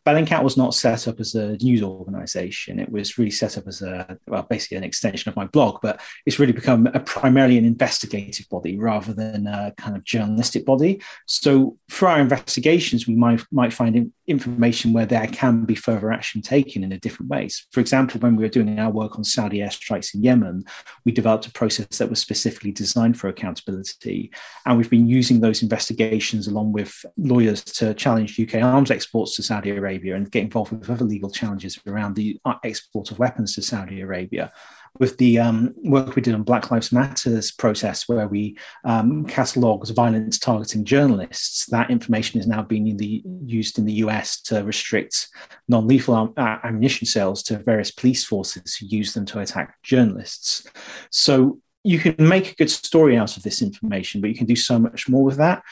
Bellingcat 0.06 0.44
was 0.44 0.56
not 0.56 0.72
set 0.72 1.08
up 1.08 1.18
as 1.18 1.34
a 1.34 1.56
news 1.56 1.82
organization. 1.82 2.78
It 2.78 2.90
was 2.90 3.18
really 3.18 3.32
set 3.32 3.58
up 3.58 3.66
as 3.66 3.82
a, 3.82 4.16
well, 4.28 4.46
basically 4.48 4.76
an 4.76 4.84
extension 4.84 5.28
of 5.28 5.34
my 5.34 5.46
blog, 5.46 5.80
but 5.82 6.00
it's 6.24 6.38
really 6.38 6.52
become 6.52 6.86
a, 6.94 7.00
primarily 7.00 7.58
an 7.58 7.64
investigative 7.64 8.48
body 8.48 8.78
rather 8.78 9.12
than 9.12 9.48
a 9.48 9.72
kind 9.76 9.96
of 9.96 10.04
journalistic 10.04 10.64
body. 10.64 11.02
So 11.26 11.76
for 11.88 12.08
our 12.08 12.20
investigations, 12.20 13.08
we 13.08 13.16
might, 13.16 13.42
might 13.50 13.72
find 13.72 14.12
information 14.26 14.92
where 14.92 15.06
there 15.06 15.26
can 15.28 15.64
be 15.64 15.74
further 15.74 16.12
action 16.12 16.42
taken 16.42 16.82
in 16.82 16.92
a 16.92 16.98
different 16.98 17.30
ways. 17.30 17.66
For 17.72 17.80
example, 17.80 18.20
when 18.20 18.36
we 18.36 18.44
were 18.44 18.48
doing 18.48 18.78
our 18.78 18.90
work 18.90 19.16
on 19.16 19.24
Saudi 19.24 19.58
airstrikes 19.58 20.14
in 20.14 20.22
Yemen, 20.22 20.64
we 21.04 21.12
developed 21.12 21.46
a 21.46 21.52
process 21.52 21.98
that 21.98 22.10
was 22.10 22.20
specifically 22.20 22.72
designed 22.72 23.18
for 23.18 23.28
accountability. 23.28 24.32
And 24.64 24.76
we've 24.76 24.90
been 24.90 25.06
using 25.06 25.40
those 25.40 25.62
investigations 25.62 26.48
along 26.48 26.72
with 26.72 27.04
lawyers 27.16 27.62
to 27.64 27.94
challenge 27.94 28.38
UK 28.38 28.62
arms 28.62 28.90
exports 28.90 29.36
to 29.36 29.42
Saudi 29.42 29.70
Arabia 29.70 30.16
and 30.16 30.30
get 30.30 30.44
involved 30.44 30.72
with 30.72 30.90
other 30.90 31.04
legal 31.04 31.30
challenges 31.30 31.78
around 31.86 32.16
the 32.16 32.38
export 32.64 33.10
of 33.10 33.18
weapons 33.18 33.54
to 33.54 33.62
Saudi 33.62 34.00
Arabia. 34.00 34.52
With 34.98 35.16
the 35.18 35.38
um, 35.38 35.74
work 35.84 36.16
we 36.16 36.22
did 36.22 36.34
on 36.34 36.42
Black 36.42 36.70
Lives 36.70 36.92
Matters 36.92 37.50
process, 37.50 38.08
where 38.08 38.28
we 38.28 38.56
um, 38.84 39.26
catalogued 39.26 39.94
violence 39.94 40.38
targeting 40.38 40.84
journalists, 40.84 41.66
that 41.66 41.90
information 41.90 42.40
is 42.40 42.46
now 42.46 42.62
being 42.62 42.86
in 42.86 42.96
the, 42.96 43.22
used 43.44 43.78
in 43.78 43.84
the 43.84 43.94
US 43.94 44.40
to 44.42 44.62
restrict 44.62 45.28
non 45.68 45.86
lethal 45.86 46.32
uh, 46.36 46.58
ammunition 46.64 47.06
sales 47.06 47.42
to 47.44 47.58
various 47.58 47.90
police 47.90 48.24
forces 48.24 48.76
who 48.76 48.86
use 48.86 49.14
them 49.14 49.26
to 49.26 49.40
attack 49.40 49.76
journalists. 49.82 50.66
So 51.10 51.60
you 51.84 51.98
can 51.98 52.16
make 52.18 52.50
a 52.50 52.54
good 52.56 52.70
story 52.70 53.16
out 53.16 53.36
of 53.36 53.42
this 53.42 53.62
information, 53.62 54.20
but 54.20 54.28
you 54.28 54.36
can 54.36 54.46
do 54.46 54.56
so 54.56 54.78
much 54.78 55.08
more 55.08 55.24
with 55.24 55.36
that. 55.36 55.62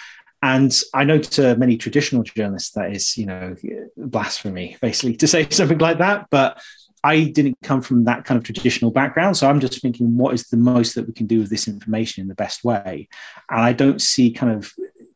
And 0.45 0.79
I 0.93 1.05
know 1.05 1.19
to 1.19 1.57
many 1.57 1.79
traditional 1.79 2.23
journalists 2.23 2.73
that 2.73 2.93
is, 2.93 3.17
you 3.17 3.25
know, 3.25 3.57
blasphemy, 3.97 4.77
basically, 4.83 5.17
to 5.17 5.27
say 5.27 5.49
something 5.51 5.79
like 5.79 5.99
that. 5.99 6.27
But 6.31 6.61
I 7.05 7.25
didn't 7.25 7.59
come 7.63 7.83
from 7.83 8.05
that 8.05 8.25
kind 8.25 8.39
of 8.39 8.45
traditional 8.45 8.91
background. 8.91 9.37
So 9.37 9.49
I'm 9.49 9.61
just 9.61 9.81
thinking, 9.83 10.17
what 10.17 10.33
is 10.33 10.45
the 10.45 10.57
most 10.57 10.95
that 10.95 11.07
we 11.07 11.13
can 11.13 11.27
do 11.27 11.41
with 11.41 11.51
this 11.51 11.69
information 11.69 12.23
in 12.23 12.29
the 12.29 12.35
best 12.35 12.65
way? 12.65 13.09
And 13.51 13.61
I 13.61 13.75
don't 13.75 14.01
see 14.01 14.33
kind 14.33 14.53
of 14.53 14.73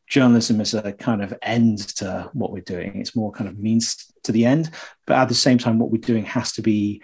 journalism 0.07 0.61
as 0.61 0.75
a 0.75 0.93
kind 0.93 1.23
of 1.23 1.33
end 1.41 1.79
to 1.97 2.29
what 2.33 2.51
we're 2.51 2.61
doing. 2.61 3.01
It's 3.01 3.15
more 3.15 3.31
kind 3.31 3.49
of 3.49 3.57
means 3.57 4.13
to 4.23 4.31
the 4.31 4.45
end. 4.45 4.69
But 5.07 5.17
at 5.17 5.29
the 5.29 5.35
same 5.35 5.57
time, 5.57 5.79
what 5.79 5.89
we're 5.89 5.97
doing 5.97 6.25
has 6.25 6.51
to 6.53 6.61
be 6.61 7.01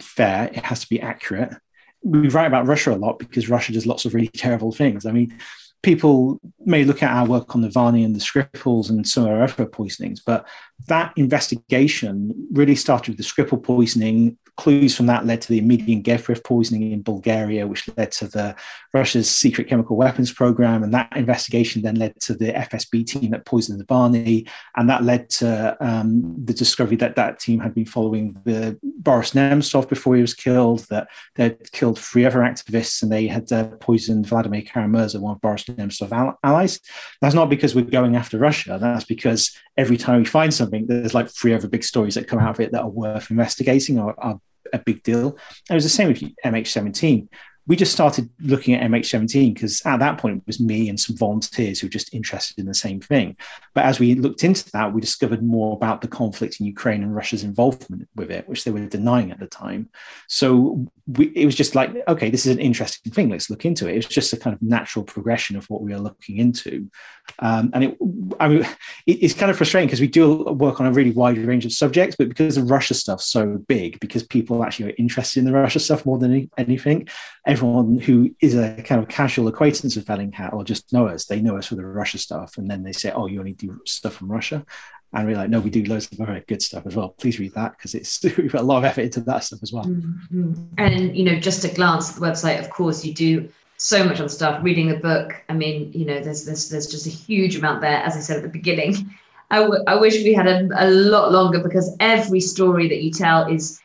fair, 0.00 0.50
it 0.52 0.64
has 0.64 0.80
to 0.80 0.88
be 0.88 1.00
accurate. 1.00 1.54
We 2.02 2.28
write 2.28 2.46
about 2.46 2.66
Russia 2.66 2.92
a 2.92 2.96
lot 2.96 3.20
because 3.20 3.48
Russia 3.48 3.72
does 3.72 3.86
lots 3.86 4.04
of 4.04 4.14
really 4.14 4.28
terrible 4.28 4.72
things. 4.72 5.06
I 5.06 5.12
mean, 5.12 5.38
people 5.84 6.40
may 6.64 6.82
look 6.84 7.02
at 7.02 7.12
our 7.12 7.26
work 7.26 7.54
on 7.54 7.62
the 7.62 7.68
Navalny 7.68 8.04
and 8.04 8.16
the 8.16 8.20
Skripals 8.20 8.88
and 8.90 9.06
some 9.06 9.24
of 9.24 9.30
our 9.30 9.42
other 9.42 9.66
poisonings, 9.66 10.20
but 10.20 10.46
that 10.88 11.12
investigation 11.16 12.48
really 12.52 12.74
started 12.74 13.16
with 13.16 13.18
the 13.18 13.24
Skripal 13.24 13.62
poisoning 13.62 14.38
clues 14.56 14.96
from 14.96 15.06
that 15.06 15.26
led 15.26 15.42
to 15.42 15.48
the 15.48 15.58
Emilian 15.58 16.02
Gebrev 16.02 16.44
poisoning 16.44 16.92
in 16.92 17.02
Bulgaria, 17.02 17.66
which 17.66 17.88
led 17.96 18.12
to 18.12 18.28
the 18.28 18.54
Russia's 18.92 19.30
secret 19.30 19.68
chemical 19.68 19.96
weapons 19.96 20.32
program. 20.32 20.82
And 20.82 20.94
that 20.94 21.14
investigation 21.16 21.82
then 21.82 21.96
led 21.96 22.20
to 22.20 22.34
the 22.34 22.52
FSB 22.52 23.06
team 23.06 23.30
that 23.30 23.44
poisoned 23.44 23.80
the 23.80 23.84
Navalny, 23.84 24.48
And 24.76 24.88
that 24.88 25.02
led 25.02 25.28
to 25.30 25.76
um, 25.80 26.36
the 26.44 26.54
discovery 26.54 26.96
that 26.96 27.16
that 27.16 27.40
team 27.40 27.60
had 27.60 27.74
been 27.74 27.84
following 27.84 28.36
the 28.44 28.78
Boris 28.82 29.32
Nemtsov 29.32 29.88
before 29.88 30.14
he 30.14 30.22
was 30.22 30.34
killed, 30.34 30.80
that 30.90 31.08
they'd 31.34 31.72
killed 31.72 31.98
three 31.98 32.24
other 32.24 32.40
activists 32.40 33.02
and 33.02 33.10
they 33.10 33.26
had 33.26 33.50
uh, 33.52 33.64
poisoned 33.80 34.26
Vladimir 34.26 34.62
Kara-Murza, 34.62 35.20
one 35.20 35.34
of 35.34 35.40
Boris 35.40 35.64
Nemtsov's 35.64 36.36
allies. 36.44 36.80
That's 37.20 37.34
not 37.34 37.50
because 37.50 37.74
we're 37.74 37.84
going 37.84 38.16
after 38.16 38.38
Russia. 38.38 38.78
That's 38.80 39.04
because 39.04 39.56
every 39.76 39.96
time 39.96 40.20
we 40.20 40.24
find 40.24 40.54
something, 40.54 40.86
there's 40.86 41.14
like 41.14 41.28
three 41.28 41.52
other 41.54 41.68
big 41.68 41.84
stories 41.84 42.14
that 42.14 42.28
come 42.28 42.38
out 42.38 42.50
of 42.50 42.60
it 42.60 42.72
that 42.72 42.82
are 42.82 42.88
worth 42.88 43.30
investigating 43.30 43.98
or 43.98 44.14
are 44.18 44.40
a 44.72 44.78
big 44.78 45.02
deal. 45.02 45.38
It 45.70 45.74
was 45.74 45.84
the 45.84 45.90
same 45.90 46.08
with 46.08 46.22
MH17. 46.44 47.28
We 47.66 47.76
just 47.76 47.92
started 47.92 48.28
looking 48.40 48.74
at 48.74 48.88
MH17 48.90 49.54
because 49.54 49.84
at 49.86 49.98
that 50.00 50.18
point 50.18 50.38
it 50.38 50.46
was 50.46 50.60
me 50.60 50.88
and 50.88 51.00
some 51.00 51.16
volunteers 51.16 51.80
who 51.80 51.86
were 51.86 51.92
just 51.92 52.12
interested 52.12 52.58
in 52.58 52.66
the 52.66 52.74
same 52.74 53.00
thing. 53.00 53.36
But 53.72 53.84
as 53.86 53.98
we 53.98 54.14
looked 54.14 54.44
into 54.44 54.70
that, 54.72 54.92
we 54.92 55.00
discovered 55.00 55.42
more 55.42 55.74
about 55.74 56.02
the 56.02 56.08
conflict 56.08 56.60
in 56.60 56.66
Ukraine 56.66 57.02
and 57.02 57.16
Russia's 57.16 57.42
involvement 57.42 58.08
with 58.14 58.30
it, 58.30 58.46
which 58.48 58.64
they 58.64 58.70
were 58.70 58.84
denying 58.86 59.30
at 59.30 59.40
the 59.40 59.46
time. 59.46 59.88
So 60.28 60.86
we, 61.06 61.26
it 61.28 61.46
was 61.46 61.54
just 61.54 61.74
like, 61.74 61.94
okay, 62.06 62.30
this 62.30 62.44
is 62.44 62.52
an 62.52 62.60
interesting 62.60 63.12
thing. 63.12 63.30
Let's 63.30 63.48
look 63.48 63.64
into 63.64 63.88
it. 63.88 63.92
It 63.92 63.96
was 63.96 64.06
just 64.06 64.32
a 64.32 64.36
kind 64.36 64.54
of 64.54 64.60
natural 64.60 65.04
progression 65.04 65.56
of 65.56 65.68
what 65.70 65.82
we 65.82 65.94
are 65.94 65.98
looking 65.98 66.38
into. 66.38 66.90
Um, 67.38 67.70
and 67.72 67.84
it, 67.84 67.98
I 68.40 68.48
mean, 68.48 68.62
it, 69.06 69.22
it's 69.22 69.34
kind 69.34 69.50
of 69.50 69.56
frustrating 69.56 69.88
because 69.88 70.00
we 70.00 70.06
do 70.06 70.44
work 70.44 70.80
on 70.80 70.86
a 70.86 70.92
really 70.92 71.12
wide 71.12 71.38
range 71.38 71.64
of 71.64 71.72
subjects, 71.72 72.16
but 72.16 72.28
because 72.28 72.56
the 72.56 72.62
Russia 72.62 72.92
stuff's 72.92 73.26
so 73.26 73.58
big, 73.68 73.98
because 74.00 74.22
people 74.22 74.62
actually 74.62 74.92
are 74.92 74.96
interested 74.98 75.38
in 75.40 75.46
the 75.46 75.52
Russia 75.52 75.80
stuff 75.80 76.04
more 76.04 76.18
than 76.18 76.32
any, 76.32 76.50
anything, 76.58 77.08
everyone 77.54 77.98
who 78.00 78.34
is 78.40 78.54
a 78.54 78.82
kind 78.82 79.00
of 79.00 79.08
casual 79.08 79.48
acquaintance 79.48 79.96
of 79.96 80.04
Bellingcat 80.04 80.52
or 80.52 80.64
just 80.64 80.92
know 80.92 81.06
us, 81.06 81.26
they 81.26 81.40
know 81.40 81.56
us 81.56 81.66
for 81.66 81.76
the 81.76 81.86
Russia 81.86 82.18
stuff. 82.18 82.58
And 82.58 82.68
then 82.68 82.82
they 82.82 82.92
say, 82.92 83.12
oh, 83.12 83.26
you 83.26 83.38
only 83.38 83.52
do 83.52 83.80
stuff 83.86 84.14
from 84.14 84.30
Russia. 84.30 84.66
And 85.12 85.28
we're 85.28 85.36
like, 85.36 85.50
no, 85.50 85.60
we 85.60 85.70
do 85.70 85.84
loads 85.84 86.10
of 86.10 86.18
very 86.18 86.42
good 86.48 86.60
stuff 86.60 86.84
as 86.86 86.96
well. 86.96 87.10
Please 87.10 87.38
read 87.38 87.54
that 87.54 87.76
because 87.76 87.94
it's 87.94 88.22
we 88.36 88.48
put 88.48 88.60
a 88.60 88.62
lot 88.62 88.78
of 88.78 88.84
effort 88.84 89.02
into 89.02 89.20
that 89.20 89.44
stuff 89.44 89.60
as 89.62 89.72
well. 89.72 89.84
Mm-hmm. 89.84 90.54
And 90.78 91.16
you 91.16 91.24
know, 91.24 91.38
just 91.38 91.64
a 91.64 91.68
glance 91.68 92.10
at 92.10 92.16
the 92.16 92.26
website, 92.26 92.58
of 92.58 92.68
course, 92.70 93.04
you 93.04 93.14
do 93.14 93.48
so 93.76 94.04
much 94.04 94.20
on 94.20 94.28
stuff. 94.28 94.62
Reading 94.64 94.88
the 94.88 94.96
book, 94.96 95.40
I 95.48 95.52
mean, 95.52 95.92
you 95.92 96.04
know, 96.04 96.20
there's 96.20 96.44
there's 96.44 96.68
there's 96.68 96.88
just 96.88 97.06
a 97.06 97.10
huge 97.10 97.56
amount 97.56 97.80
there. 97.80 97.98
As 97.98 98.16
I 98.16 98.20
said 98.20 98.38
at 98.38 98.42
the 98.42 98.48
beginning, 98.48 99.14
I, 99.52 99.60
w- 99.60 99.84
I 99.86 99.94
wish 99.94 100.14
we 100.14 100.34
had 100.34 100.48
a, 100.48 100.68
a 100.76 100.90
lot 100.90 101.30
longer 101.30 101.60
because 101.60 101.96
every 102.00 102.40
story 102.40 102.88
that 102.88 103.02
you 103.02 103.12
tell 103.12 103.46
is 103.46 103.80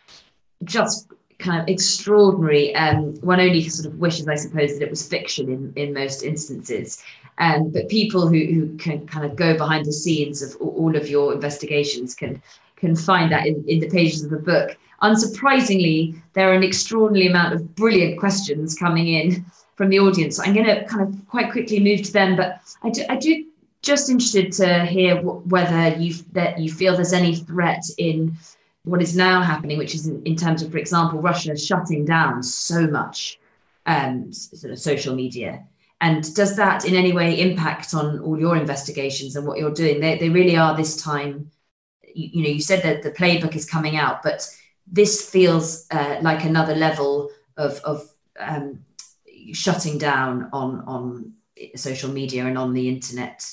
just 0.63 1.11
kind 1.39 1.61
of 1.61 1.67
extraordinary. 1.67 2.75
Um, 2.75 3.15
one 3.21 3.39
only 3.39 3.67
sort 3.67 3.91
of 3.91 3.99
wishes, 3.99 4.27
I 4.27 4.35
suppose, 4.35 4.73
that 4.73 4.83
it 4.83 4.89
was 4.89 5.07
fiction 5.07 5.49
in, 5.49 5.73
in 5.75 5.93
most 5.93 6.21
instances. 6.23 7.01
Um, 7.37 7.69
but 7.69 7.87
people 7.89 8.27
who, 8.27 8.45
who 8.45 8.77
can 8.77 9.07
kind 9.07 9.25
of 9.25 9.35
go 9.35 9.57
behind 9.57 9.85
the 9.85 9.93
scenes 9.93 10.41
of 10.41 10.55
all 10.61 10.95
of 10.95 11.09
your 11.09 11.33
investigations 11.33 12.13
can 12.13 12.41
can 12.75 12.95
find 12.95 13.31
that 13.31 13.45
in, 13.45 13.63
in 13.67 13.79
the 13.79 13.89
pages 13.89 14.23
of 14.23 14.29
the 14.29 14.37
book. 14.37 14.77
Unsurprisingly, 15.01 16.19
there 16.33 16.49
are 16.49 16.53
an 16.53 16.63
extraordinary 16.63 17.27
amount 17.27 17.53
of 17.53 17.75
brilliant 17.75 18.19
questions 18.19 18.75
coming 18.75 19.07
in 19.07 19.45
from 19.75 19.89
the 19.89 19.99
audience. 19.99 20.39
I'm 20.39 20.53
going 20.53 20.65
to 20.65 20.85
kind 20.85 21.01
of 21.03 21.27
quite 21.27 21.51
quickly 21.51 21.79
move 21.79 22.03
to 22.03 22.13
them, 22.13 22.35
but 22.35 22.59
I 22.83 22.89
do, 22.89 23.03
I 23.09 23.17
do 23.17 23.45
just 23.81 24.09
interested 24.09 24.51
to 24.53 24.85
hear 24.85 25.21
whether 25.21 25.95
you 25.97 26.13
that 26.33 26.59
you 26.59 26.71
feel 26.71 26.95
there's 26.95 27.13
any 27.13 27.35
threat 27.35 27.83
in 27.97 28.37
what 28.83 29.01
is 29.01 29.15
now 29.15 29.41
happening, 29.41 29.77
which 29.77 29.95
is 29.95 30.07
in, 30.07 30.21
in 30.23 30.35
terms 30.35 30.61
of, 30.61 30.71
for 30.71 30.77
example, 30.77 31.21
Russia 31.21 31.57
shutting 31.57 32.05
down 32.05 32.41
so 32.43 32.87
much 32.87 33.39
um, 33.85 34.31
sort 34.31 34.71
of 34.71 34.79
social 34.79 35.15
media. 35.15 35.65
And 36.01 36.33
does 36.33 36.55
that 36.55 36.85
in 36.85 36.95
any 36.95 37.11
way 37.11 37.39
impact 37.39 37.93
on 37.93 38.19
all 38.19 38.39
your 38.39 38.55
investigations 38.55 39.35
and 39.35 39.45
what 39.45 39.57
you're 39.57 39.73
doing? 39.73 39.99
They, 39.99 40.17
they 40.17 40.29
really 40.29 40.55
are 40.55 40.75
this 40.75 40.95
time. 40.95 41.51
You, 42.13 42.29
you 42.33 42.43
know, 42.43 42.49
you 42.49 42.61
said 42.61 42.83
that 42.83 43.03
the 43.03 43.11
playbook 43.11 43.55
is 43.55 43.65
coming 43.65 43.97
out, 43.97 44.23
but 44.23 44.49
this 44.87 45.29
feels 45.29 45.85
uh, 45.91 46.19
like 46.21 46.45
another 46.45 46.73
level 46.73 47.31
of, 47.57 47.79
of 47.79 48.09
um, 48.39 48.85
shutting 49.51 49.97
down 49.97 50.49
on 50.53 50.81
on 50.81 51.33
social 51.75 52.09
media 52.09 52.45
and 52.45 52.57
on 52.57 52.73
the 52.73 52.87
internet 52.87 53.45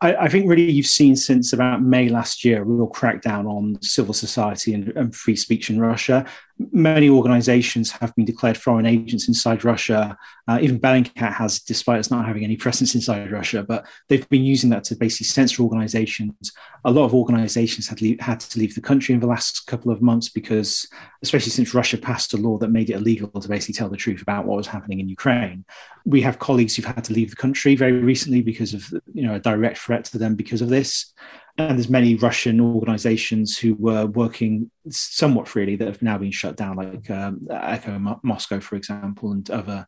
I, 0.00 0.14
I, 0.14 0.28
think 0.28 0.48
really 0.48 0.70
you've 0.70 0.86
seen 0.86 1.14
since 1.14 1.52
about 1.52 1.82
May 1.82 2.08
last 2.08 2.44
year 2.44 2.62
a 2.62 2.64
real 2.64 2.88
crackdown 2.88 3.46
on 3.46 3.80
civil 3.82 4.14
society 4.14 4.72
and, 4.72 4.88
and 4.96 5.14
free 5.14 5.36
speech 5.36 5.68
in 5.68 5.80
Russia 5.80 6.26
many 6.72 7.08
organizations 7.08 7.90
have 7.90 8.14
been 8.14 8.24
declared 8.24 8.56
foreign 8.56 8.86
agents 8.86 9.28
inside 9.28 9.64
Russia. 9.64 10.16
Uh, 10.46 10.58
even 10.60 10.78
Bellingcat 10.78 11.32
has, 11.32 11.60
despite 11.60 11.98
us 11.98 12.10
not 12.10 12.26
having 12.26 12.44
any 12.44 12.56
presence 12.56 12.94
inside 12.94 13.30
Russia, 13.30 13.62
but 13.62 13.86
they've 14.08 14.28
been 14.28 14.44
using 14.44 14.68
that 14.70 14.84
to 14.84 14.96
basically 14.96 15.26
censor 15.26 15.62
organizations. 15.62 16.52
A 16.84 16.90
lot 16.90 17.04
of 17.04 17.14
organizations 17.14 17.88
had, 17.88 18.00
had 18.20 18.40
to 18.40 18.58
leave 18.58 18.74
the 18.74 18.80
country 18.80 19.14
in 19.14 19.20
the 19.20 19.26
last 19.26 19.66
couple 19.66 19.90
of 19.90 20.02
months 20.02 20.28
because, 20.28 20.86
especially 21.22 21.50
since 21.50 21.74
Russia 21.74 21.96
passed 21.96 22.34
a 22.34 22.36
law 22.36 22.58
that 22.58 22.70
made 22.70 22.90
it 22.90 22.94
illegal 22.94 23.28
to 23.40 23.48
basically 23.48 23.74
tell 23.74 23.88
the 23.88 23.96
truth 23.96 24.20
about 24.20 24.44
what 24.44 24.56
was 24.56 24.66
happening 24.66 25.00
in 25.00 25.08
Ukraine. 25.08 25.64
We 26.04 26.20
have 26.22 26.38
colleagues 26.38 26.76
who've 26.76 26.84
had 26.84 27.04
to 27.04 27.12
leave 27.12 27.30
the 27.30 27.36
country 27.36 27.74
very 27.74 27.92
recently 27.92 28.42
because 28.42 28.74
of 28.74 28.92
you 29.12 29.22
know 29.22 29.34
a 29.34 29.40
direct 29.40 29.78
threat 29.78 30.04
to 30.06 30.18
them 30.18 30.34
because 30.34 30.62
of 30.62 30.68
this 30.68 31.12
and 31.58 31.78
there's 31.78 31.90
many 31.90 32.14
Russian 32.14 32.60
organizations 32.60 33.58
who 33.58 33.74
were 33.74 34.06
working 34.06 34.70
somewhat 34.88 35.48
freely 35.48 35.76
that 35.76 35.86
have 35.86 36.02
now 36.02 36.18
been 36.18 36.30
shut 36.30 36.56
down, 36.56 36.76
like 36.76 37.10
um, 37.10 37.40
Echo 37.50 38.18
Moscow, 38.22 38.60
for 38.60 38.76
example, 38.76 39.32
and 39.32 39.50
other 39.50 39.86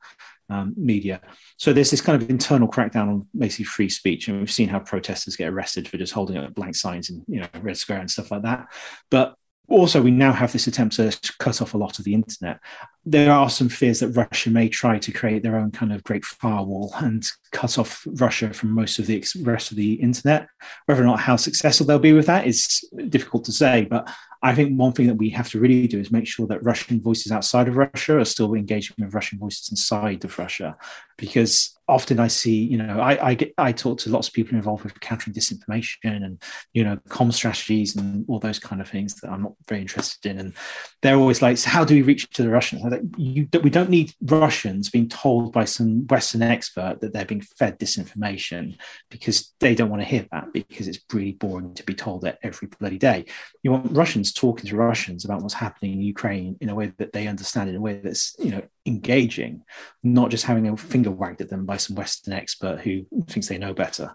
um, 0.48 0.74
media. 0.76 1.20
So 1.56 1.72
there's 1.72 1.90
this 1.90 2.00
kind 2.00 2.20
of 2.20 2.28
internal 2.28 2.68
crackdown 2.68 3.08
on 3.08 3.28
basically 3.36 3.64
free 3.64 3.88
speech, 3.88 4.28
and 4.28 4.38
we've 4.38 4.50
seen 4.50 4.68
how 4.68 4.80
protesters 4.80 5.36
get 5.36 5.48
arrested 5.48 5.88
for 5.88 5.96
just 5.96 6.12
holding 6.12 6.36
up 6.36 6.54
blank 6.54 6.76
signs 6.76 7.10
in 7.10 7.24
you 7.26 7.40
know 7.40 7.48
Red 7.60 7.76
Square 7.76 8.00
and 8.00 8.10
stuff 8.10 8.30
like 8.30 8.42
that. 8.42 8.66
But 9.10 9.34
also, 9.68 10.02
we 10.02 10.10
now 10.10 10.32
have 10.32 10.52
this 10.52 10.66
attempt 10.66 10.96
to 10.96 11.16
cut 11.38 11.62
off 11.62 11.74
a 11.74 11.78
lot 11.78 11.98
of 11.98 12.04
the 12.04 12.14
internet. 12.14 12.60
There 13.06 13.32
are 13.32 13.48
some 13.48 13.68
fears 13.68 14.00
that 14.00 14.08
Russia 14.08 14.50
may 14.50 14.68
try 14.68 14.98
to 14.98 15.12
create 15.12 15.42
their 15.42 15.56
own 15.56 15.70
kind 15.70 15.92
of 15.92 16.04
great 16.04 16.24
firewall 16.24 16.92
and 16.96 17.24
cut 17.52 17.78
off 17.78 18.06
Russia 18.06 18.52
from 18.52 18.70
most 18.70 18.98
of 18.98 19.06
the 19.06 19.24
rest 19.42 19.70
of 19.70 19.76
the 19.76 19.94
internet. 19.94 20.48
Whether 20.86 21.02
or 21.02 21.06
not 21.06 21.20
how 21.20 21.36
successful 21.36 21.86
they'll 21.86 21.98
be 21.98 22.12
with 22.12 22.26
that 22.26 22.46
is 22.46 22.82
difficult 23.08 23.44
to 23.44 23.52
say. 23.52 23.86
But 23.88 24.10
I 24.44 24.54
think 24.56 24.76
one 24.76 24.92
thing 24.92 25.06
that 25.06 25.14
we 25.14 25.30
have 25.30 25.48
to 25.50 25.60
really 25.60 25.86
do 25.86 26.00
is 26.00 26.10
make 26.10 26.26
sure 26.26 26.48
that 26.48 26.64
Russian 26.64 27.00
voices 27.00 27.30
outside 27.30 27.68
of 27.68 27.76
Russia 27.76 28.18
are 28.18 28.24
still 28.24 28.54
engaging 28.54 28.96
with 28.98 29.14
Russian 29.14 29.38
voices 29.38 29.68
inside 29.70 30.24
of 30.24 30.36
Russia, 30.36 30.76
because 31.16 31.78
often 31.86 32.18
I 32.18 32.26
see, 32.26 32.56
you 32.56 32.76
know, 32.76 32.98
I 32.98 33.28
I, 33.28 33.34
get, 33.34 33.54
I 33.56 33.70
talk 33.70 33.98
to 33.98 34.10
lots 34.10 34.26
of 34.26 34.34
people 34.34 34.56
involved 34.56 34.82
with 34.82 34.98
countering 34.98 35.34
disinformation 35.34 36.24
and 36.26 36.42
you 36.72 36.82
know, 36.82 36.98
com 37.08 37.30
strategies 37.30 37.94
and 37.94 38.24
all 38.28 38.40
those 38.40 38.58
kind 38.58 38.80
of 38.80 38.88
things 38.88 39.14
that 39.20 39.30
I'm 39.30 39.42
not 39.42 39.52
very 39.68 39.82
interested 39.82 40.30
in, 40.32 40.38
and 40.40 40.54
they're 41.02 41.16
always 41.16 41.40
like, 41.40 41.58
so 41.58 41.70
"How 41.70 41.84
do 41.84 41.94
we 41.94 42.02
reach 42.02 42.28
to 42.30 42.42
the 42.42 42.50
Russians?" 42.50 42.82
Like, 42.82 43.02
you, 43.16 43.48
we 43.62 43.70
don't 43.70 43.90
need 43.90 44.12
Russians 44.22 44.90
being 44.90 45.08
told 45.08 45.52
by 45.52 45.66
some 45.66 46.04
Western 46.08 46.42
expert 46.42 46.98
that 47.00 47.12
they're 47.12 47.24
being 47.24 47.41
fed 47.42 47.78
disinformation 47.78 48.76
because 49.10 49.54
they 49.60 49.74
don't 49.74 49.90
want 49.90 50.02
to 50.02 50.08
hear 50.08 50.26
that 50.32 50.52
because 50.52 50.88
it's 50.88 51.00
really 51.12 51.32
boring 51.32 51.74
to 51.74 51.84
be 51.84 51.94
told 51.94 52.22
that 52.22 52.38
every 52.42 52.68
bloody 52.78 52.98
day. 52.98 53.24
You 53.62 53.72
want 53.72 53.96
Russians 53.96 54.32
talking 54.32 54.66
to 54.66 54.76
Russians 54.76 55.24
about 55.24 55.42
what's 55.42 55.54
happening 55.54 55.92
in 55.92 56.02
Ukraine 56.02 56.56
in 56.60 56.68
a 56.68 56.74
way 56.74 56.92
that 56.98 57.12
they 57.12 57.26
understand, 57.26 57.70
in 57.70 57.76
a 57.76 57.80
way 57.80 58.00
that's 58.02 58.34
you 58.38 58.50
know 58.50 58.62
engaging, 58.86 59.62
not 60.02 60.30
just 60.30 60.44
having 60.44 60.68
a 60.68 60.76
finger 60.76 61.10
wagged 61.10 61.40
at 61.40 61.48
them 61.48 61.66
by 61.66 61.76
some 61.76 61.96
Western 61.96 62.34
expert 62.34 62.80
who 62.80 63.04
thinks 63.26 63.48
they 63.48 63.58
know 63.58 63.74
better. 63.74 64.14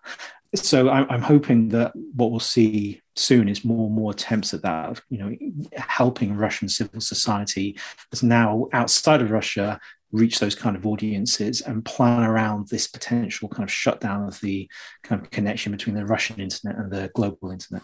So 0.56 0.90
I'm, 0.90 1.22
hoping 1.22 1.70
that 1.70 1.92
what 2.16 2.32
we'll 2.32 2.40
see 2.40 3.02
soon 3.18 3.50
is 3.50 3.66
more 3.66 3.88
and 3.88 3.96
more 3.96 4.12
attempts 4.12 4.54
at 4.54 4.62
that, 4.62 5.02
you 5.10 5.18
know, 5.18 5.36
helping 5.74 6.38
Russian 6.38 6.70
civil 6.70 7.02
society 7.02 7.78
that's 8.10 8.24
now 8.24 8.68
outside 8.72 9.22
of 9.22 9.32
Russia 9.32 9.80
reach 10.12 10.40
those 10.40 10.56
kind 10.56 10.76
of 10.76 10.86
audiences 10.86 11.62
and 11.62 11.84
plan 11.84 12.24
around 12.24 12.68
this 12.70 12.88
potential 12.88 13.50
kind 13.50 13.64
of 13.64 13.72
shutdown 13.72 14.28
of 14.28 14.40
the 14.40 14.70
kind 15.04 15.22
of 15.22 15.30
connection 15.32 15.72
between 15.72 15.96
the 15.96 16.06
Russian 16.06 16.40
internet 16.40 16.78
and 16.78 16.92
the 16.92 17.12
global 17.14 17.52
internet. 17.52 17.84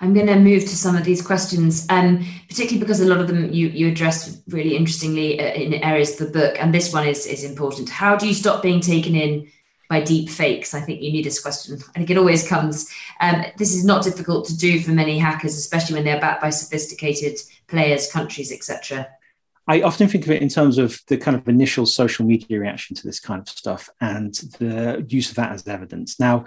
I'm 0.00 0.14
going 0.14 0.26
to 0.26 0.36
move 0.36 0.62
to 0.62 0.76
some 0.76 0.96
of 0.96 1.04
these 1.04 1.24
questions, 1.24 1.86
um, 1.90 2.24
particularly 2.48 2.80
because 2.80 3.00
a 3.00 3.06
lot 3.06 3.20
of 3.20 3.28
them 3.28 3.52
you 3.52 3.68
you 3.68 3.88
address 3.88 4.42
really 4.48 4.76
interestingly 4.76 5.38
uh, 5.38 5.52
in 5.52 5.74
areas 5.74 6.18
of 6.18 6.26
the 6.26 6.38
book, 6.38 6.56
and 6.58 6.74
this 6.74 6.92
one 6.92 7.06
is 7.06 7.26
is 7.26 7.44
important. 7.44 7.90
How 7.90 8.16
do 8.16 8.26
you 8.26 8.34
stop 8.34 8.62
being 8.62 8.80
taken 8.80 9.14
in 9.14 9.48
by 9.90 10.00
deep 10.00 10.30
fakes? 10.30 10.72
I 10.74 10.80
think 10.80 11.02
you 11.02 11.12
need 11.12 11.26
this 11.26 11.40
question. 11.40 11.78
I 11.90 11.98
think 11.98 12.10
it 12.10 12.16
always 12.16 12.48
comes. 12.48 12.90
Um, 13.20 13.44
this 13.58 13.74
is 13.74 13.84
not 13.84 14.02
difficult 14.02 14.46
to 14.46 14.56
do 14.56 14.80
for 14.80 14.92
many 14.92 15.18
hackers, 15.18 15.56
especially 15.56 15.96
when 15.96 16.04
they're 16.04 16.20
backed 16.20 16.40
by 16.40 16.50
sophisticated 16.50 17.38
players, 17.68 18.10
countries, 18.10 18.50
etc. 18.50 19.06
I 19.68 19.82
often 19.82 20.08
think 20.08 20.24
of 20.24 20.30
it 20.30 20.42
in 20.42 20.48
terms 20.48 20.78
of 20.78 21.00
the 21.06 21.16
kind 21.16 21.36
of 21.36 21.48
initial 21.48 21.86
social 21.86 22.26
media 22.26 22.58
reaction 22.58 22.96
to 22.96 23.06
this 23.06 23.20
kind 23.20 23.40
of 23.40 23.48
stuff 23.48 23.88
and 24.00 24.34
the 24.58 25.06
use 25.08 25.30
of 25.30 25.36
that 25.36 25.52
as 25.52 25.66
evidence. 25.68 26.18
Now, 26.18 26.44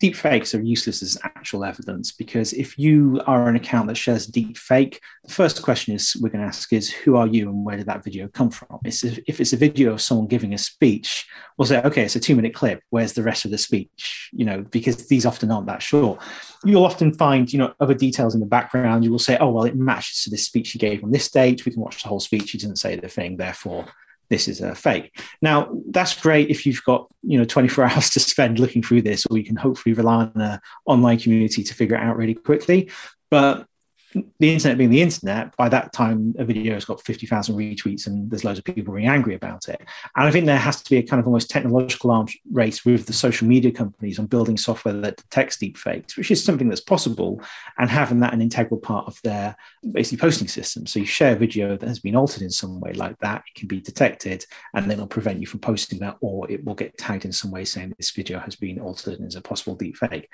deep 0.00 0.14
fakes 0.14 0.54
are 0.54 0.62
useless 0.62 1.02
as 1.02 1.18
actual 1.24 1.64
evidence 1.64 2.12
because 2.12 2.52
if 2.52 2.78
you 2.78 3.20
are 3.26 3.48
an 3.48 3.56
account 3.56 3.88
that 3.88 3.96
shares 3.96 4.26
deep 4.26 4.56
fake, 4.56 5.00
the 5.24 5.32
first 5.32 5.60
question 5.62 5.94
is 5.94 6.16
we're 6.20 6.28
going 6.28 6.40
to 6.40 6.46
ask 6.46 6.72
is 6.72 6.90
who 6.90 7.16
are 7.16 7.26
you 7.26 7.48
and 7.48 7.64
where 7.64 7.76
did 7.76 7.86
that 7.86 8.04
video 8.04 8.28
come 8.28 8.50
from? 8.50 8.78
It's, 8.84 9.02
if 9.02 9.40
it's 9.40 9.52
a 9.52 9.56
video 9.56 9.92
of 9.92 10.00
someone 10.00 10.28
giving 10.28 10.54
a 10.54 10.58
speech, 10.58 11.26
we'll 11.56 11.66
say, 11.66 11.82
okay, 11.82 12.04
it's 12.04 12.14
a 12.14 12.20
two 12.20 12.36
minute 12.36 12.54
clip. 12.54 12.80
Where's 12.90 13.14
the 13.14 13.24
rest 13.24 13.44
of 13.44 13.50
the 13.50 13.58
speech? 13.58 14.30
You 14.32 14.44
know, 14.44 14.62
because 14.62 15.08
these 15.08 15.26
often 15.26 15.50
aren't 15.50 15.66
that 15.66 15.82
short. 15.82 16.20
You'll 16.64 16.84
often 16.84 17.12
find, 17.14 17.52
you 17.52 17.58
know, 17.58 17.74
other 17.80 17.94
details 17.94 18.34
in 18.34 18.40
the 18.40 18.46
background. 18.46 19.04
You 19.04 19.10
will 19.10 19.18
say, 19.18 19.36
oh, 19.38 19.50
well, 19.50 19.64
it 19.64 19.76
matches 19.76 20.22
to 20.22 20.30
this 20.30 20.46
speech 20.46 20.70
he 20.70 20.78
gave 20.78 21.02
on 21.02 21.10
this 21.10 21.28
date. 21.30 21.66
We 21.66 21.72
can 21.72 21.82
watch 21.82 22.02
the 22.02 22.08
whole 22.08 22.20
speech. 22.20 22.52
He 22.52 22.58
didn't 22.58 22.76
say 22.76 22.94
the 22.94 23.08
thing. 23.08 23.36
Therefore, 23.36 23.86
this 24.30 24.48
is 24.48 24.60
a 24.60 24.74
fake. 24.74 25.18
Now, 25.40 25.70
that's 25.90 26.20
great 26.20 26.50
if 26.50 26.66
you've 26.66 26.82
got 26.84 27.08
you 27.22 27.38
know 27.38 27.44
24 27.44 27.84
hours 27.90 28.10
to 28.10 28.20
spend 28.20 28.58
looking 28.58 28.82
through 28.82 29.02
this, 29.02 29.26
or 29.26 29.38
you 29.38 29.44
can 29.44 29.56
hopefully 29.56 29.94
rely 29.94 30.16
on 30.16 30.32
an 30.36 30.60
online 30.86 31.18
community 31.18 31.62
to 31.62 31.74
figure 31.74 31.96
it 31.96 32.02
out 32.02 32.16
really 32.16 32.34
quickly. 32.34 32.90
But 33.30 33.66
the 34.14 34.52
internet 34.52 34.78
being 34.78 34.90
the 34.90 35.02
internet, 35.02 35.54
by 35.56 35.68
that 35.68 35.92
time 35.92 36.34
a 36.38 36.44
video 36.44 36.74
has 36.74 36.84
got 36.84 37.04
50,000 37.04 37.54
retweets 37.54 38.06
and 38.06 38.30
there's 38.30 38.44
loads 38.44 38.58
of 38.58 38.64
people 38.64 38.94
being 38.94 39.08
angry 39.08 39.34
about 39.34 39.68
it. 39.68 39.80
And 40.16 40.26
I 40.26 40.30
think 40.30 40.46
there 40.46 40.56
has 40.56 40.82
to 40.82 40.90
be 40.90 40.96
a 40.96 41.02
kind 41.02 41.20
of 41.20 41.26
almost 41.26 41.50
technological 41.50 42.10
arms 42.10 42.34
race 42.50 42.84
with 42.84 43.06
the 43.06 43.12
social 43.12 43.46
media 43.46 43.70
companies 43.70 44.18
on 44.18 44.26
building 44.26 44.56
software 44.56 44.94
that 44.94 45.16
detects 45.16 45.58
deepfakes, 45.58 46.16
which 46.16 46.30
is 46.30 46.42
something 46.42 46.68
that's 46.68 46.80
possible, 46.80 47.40
and 47.78 47.90
having 47.90 48.20
that 48.20 48.32
an 48.32 48.40
integral 48.40 48.80
part 48.80 49.06
of 49.06 49.20
their 49.22 49.56
basically 49.92 50.18
posting 50.18 50.48
system. 50.48 50.86
So 50.86 51.00
you 51.00 51.06
share 51.06 51.34
a 51.34 51.38
video 51.38 51.76
that 51.76 51.88
has 51.88 51.98
been 51.98 52.16
altered 52.16 52.42
in 52.42 52.50
some 52.50 52.80
way 52.80 52.92
like 52.94 53.18
that, 53.18 53.44
it 53.46 53.58
can 53.58 53.68
be 53.68 53.80
detected 53.80 54.44
and 54.74 54.84
then 54.84 54.92
it'll 54.92 55.06
prevent 55.06 55.40
you 55.40 55.46
from 55.46 55.60
posting 55.60 55.98
that, 56.00 56.16
or 56.20 56.50
it 56.50 56.64
will 56.64 56.74
get 56.74 56.96
tagged 56.96 57.24
in 57.24 57.32
some 57.32 57.50
way 57.50 57.64
saying 57.64 57.94
this 57.96 58.10
video 58.10 58.38
has 58.38 58.56
been 58.56 58.80
altered 58.80 59.18
and 59.18 59.28
is 59.28 59.36
a 59.36 59.40
possible 59.40 59.76
deepfake 59.76 60.26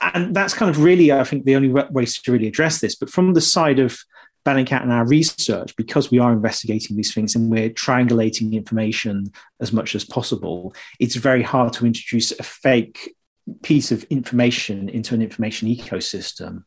and 0.00 0.34
that's 0.34 0.54
kind 0.54 0.70
of 0.70 0.82
really, 0.82 1.12
I 1.12 1.24
think, 1.24 1.44
the 1.44 1.56
only 1.56 1.68
way 1.68 2.04
to 2.04 2.32
really 2.32 2.46
address 2.46 2.80
this. 2.80 2.94
But 2.94 3.10
from 3.10 3.34
the 3.34 3.40
side 3.40 3.78
of 3.78 3.98
Bellingcat 4.46 4.82
and 4.82 4.92
our 4.92 5.06
research, 5.06 5.74
because 5.76 6.10
we 6.10 6.18
are 6.18 6.32
investigating 6.32 6.96
these 6.96 7.12
things 7.12 7.34
and 7.34 7.50
we're 7.50 7.70
triangulating 7.70 8.52
information 8.52 9.32
as 9.60 9.72
much 9.72 9.94
as 9.94 10.04
possible, 10.04 10.74
it's 11.00 11.16
very 11.16 11.42
hard 11.42 11.72
to 11.74 11.86
introduce 11.86 12.30
a 12.32 12.42
fake 12.42 13.14
piece 13.62 13.90
of 13.90 14.04
information 14.04 14.88
into 14.88 15.14
an 15.14 15.22
information 15.22 15.68
ecosystem 15.68 16.62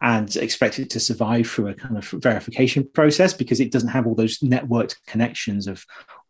and 0.00 0.36
expect 0.36 0.78
it 0.78 0.90
to 0.90 1.00
survive 1.00 1.48
through 1.48 1.68
a 1.68 1.74
kind 1.74 1.96
of 1.96 2.04
verification 2.08 2.88
process 2.92 3.32
because 3.32 3.60
it 3.60 3.72
doesn't 3.72 3.88
have 3.88 4.06
all 4.06 4.14
those 4.14 4.38
networked 4.40 4.96
connections 5.06 5.66
of 5.66 5.84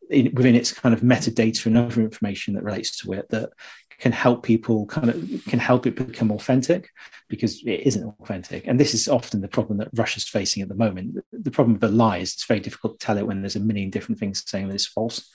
in, 0.08 0.32
within 0.34 0.54
its 0.54 0.72
kind 0.72 0.94
of 0.94 1.00
metadata 1.00 1.66
and 1.66 1.76
other 1.76 2.00
information 2.00 2.54
that 2.54 2.62
relates 2.62 2.96
to 2.98 3.12
it 3.12 3.28
that 3.30 3.50
can 3.98 4.12
help 4.12 4.42
people 4.42 4.86
kind 4.86 5.10
of 5.10 5.44
can 5.46 5.58
help 5.58 5.86
it 5.86 5.96
become 5.96 6.30
authentic 6.30 6.90
because 7.28 7.62
it 7.62 7.86
isn't 7.86 8.14
authentic. 8.20 8.66
And 8.66 8.78
this 8.78 8.94
is 8.94 9.08
often 9.08 9.40
the 9.40 9.48
problem 9.48 9.78
that 9.78 9.88
russia's 9.94 10.28
facing 10.28 10.62
at 10.62 10.68
the 10.68 10.74
moment. 10.74 11.18
The 11.32 11.50
problem 11.50 11.76
of 11.76 11.82
a 11.82 11.88
lie 11.88 12.18
is 12.18 12.34
it's 12.34 12.46
very 12.46 12.60
difficult 12.60 12.98
to 12.98 13.06
tell 13.06 13.18
it 13.18 13.26
when 13.26 13.40
there's 13.40 13.56
a 13.56 13.60
million 13.60 13.90
different 13.90 14.18
things 14.18 14.42
saying 14.46 14.68
that 14.68 14.74
it's 14.74 14.86
false. 14.86 15.28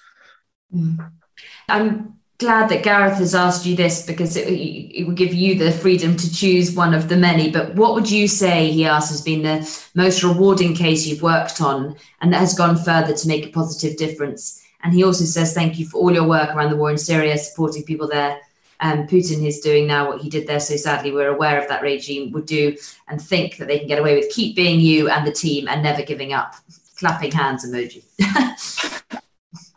Mm. 0.74 1.12
i'm 1.68 2.18
glad 2.38 2.70
that 2.70 2.82
gareth 2.82 3.18
has 3.18 3.36
asked 3.36 3.66
you 3.66 3.76
this 3.76 4.05
because 4.05 4.38
it, 4.38 4.47
it 4.47 5.05
will 5.05 5.14
give 5.14 5.34
you 5.34 5.55
the 5.55 5.70
freedom 5.70 6.16
to 6.16 6.34
choose 6.34 6.74
one 6.74 6.93
of 6.93 7.09
the 7.09 7.18
many. 7.18 7.51
But 7.51 7.76
what 7.76 7.93
would 7.93 8.09
you 8.09 8.28
say 8.28 8.72
he 8.72 8.86
asks 8.86 9.12
has 9.12 9.22
been 9.22 9.41
the 9.43 9.70
most 9.95 10.24
rewarding 10.24 10.74
case 10.74 11.05
you've 11.05 11.22
worked 11.22 11.62
on 11.62 11.95
and 12.22 12.32
that 12.32 12.39
has 12.39 12.53
gone 12.53 12.78
further 12.78 13.14
to 13.14 13.28
make 13.28 13.45
a 13.45 13.49
positive 13.49 13.97
difference? 13.97 14.59
And 14.82 14.93
he 14.93 15.03
also 15.03 15.26
says 15.26 15.53
thank 15.53 15.78
you 15.78 15.86
for 15.86 15.99
all 15.99 16.14
your 16.14 16.28
work 16.28 16.55
around 16.55 16.72
the 16.72 16.78
war 16.78 16.89
in 16.89 16.97
syria 16.97 17.38
supporting 17.38 17.84
people 17.84 18.07
there 18.07 18.39
um, 18.82 19.07
Putin 19.07 19.45
is 19.45 19.59
doing 19.59 19.88
now 19.88 20.09
what 20.09 20.21
he 20.21 20.29
did 20.29 20.47
there 20.47 20.59
so 20.59 20.75
sadly 20.75 21.11
we're 21.11 21.34
aware 21.34 21.61
of 21.61 21.67
that 21.69 21.82
regime 21.82 22.32
would 22.32 22.45
do 22.45 22.75
and 23.07 23.21
think 23.21 23.57
that 23.57 23.67
they 23.67 23.79
can 23.79 23.88
get 23.88 23.99
away 23.99 24.15
with 24.15 24.32
keep 24.32 24.55
being 24.55 24.79
you 24.79 25.09
and 25.09 25.25
the 25.25 25.32
team 25.32 25.67
and 25.67 25.84
never 25.84 26.01
giving 26.01 26.34
up. 26.34 26.55
Clapping 26.97 27.32
hands 27.32 27.65
emoji. 27.65 28.03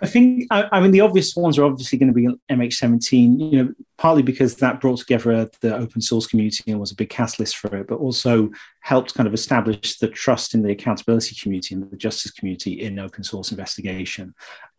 I 0.00 0.06
think, 0.06 0.46
I, 0.50 0.68
I, 0.70 0.80
mean, 0.80 0.90
the 0.90 1.00
obvious 1.00 1.34
ones 1.34 1.56
are 1.56 1.64
obviously 1.64 1.96
going 1.96 2.12
to 2.12 2.14
be 2.14 2.28
MH17, 2.54 3.52
you 3.52 3.64
know, 3.64 3.74
partly 3.96 4.22
because 4.22 4.56
that 4.56 4.80
brought 4.80 4.98
together 4.98 5.48
the 5.62 5.74
open 5.74 6.02
source 6.02 6.26
community 6.26 6.70
and 6.70 6.78
was 6.78 6.92
a 6.92 6.96
big 6.96 7.08
catalyst 7.08 7.56
for 7.56 7.74
it, 7.74 7.86
but 7.86 7.96
also 7.96 8.50
helped 8.80 9.14
kind 9.14 9.26
of 9.26 9.32
establish 9.32 9.96
the 9.96 10.08
trust 10.08 10.54
in 10.54 10.62
the 10.62 10.72
accountability 10.72 11.34
community 11.40 11.74
and 11.74 11.90
the 11.90 11.96
justice 11.96 12.32
community 12.32 12.82
in 12.82 12.98
open 12.98 13.24
source 13.24 13.50
investigation 13.50 14.34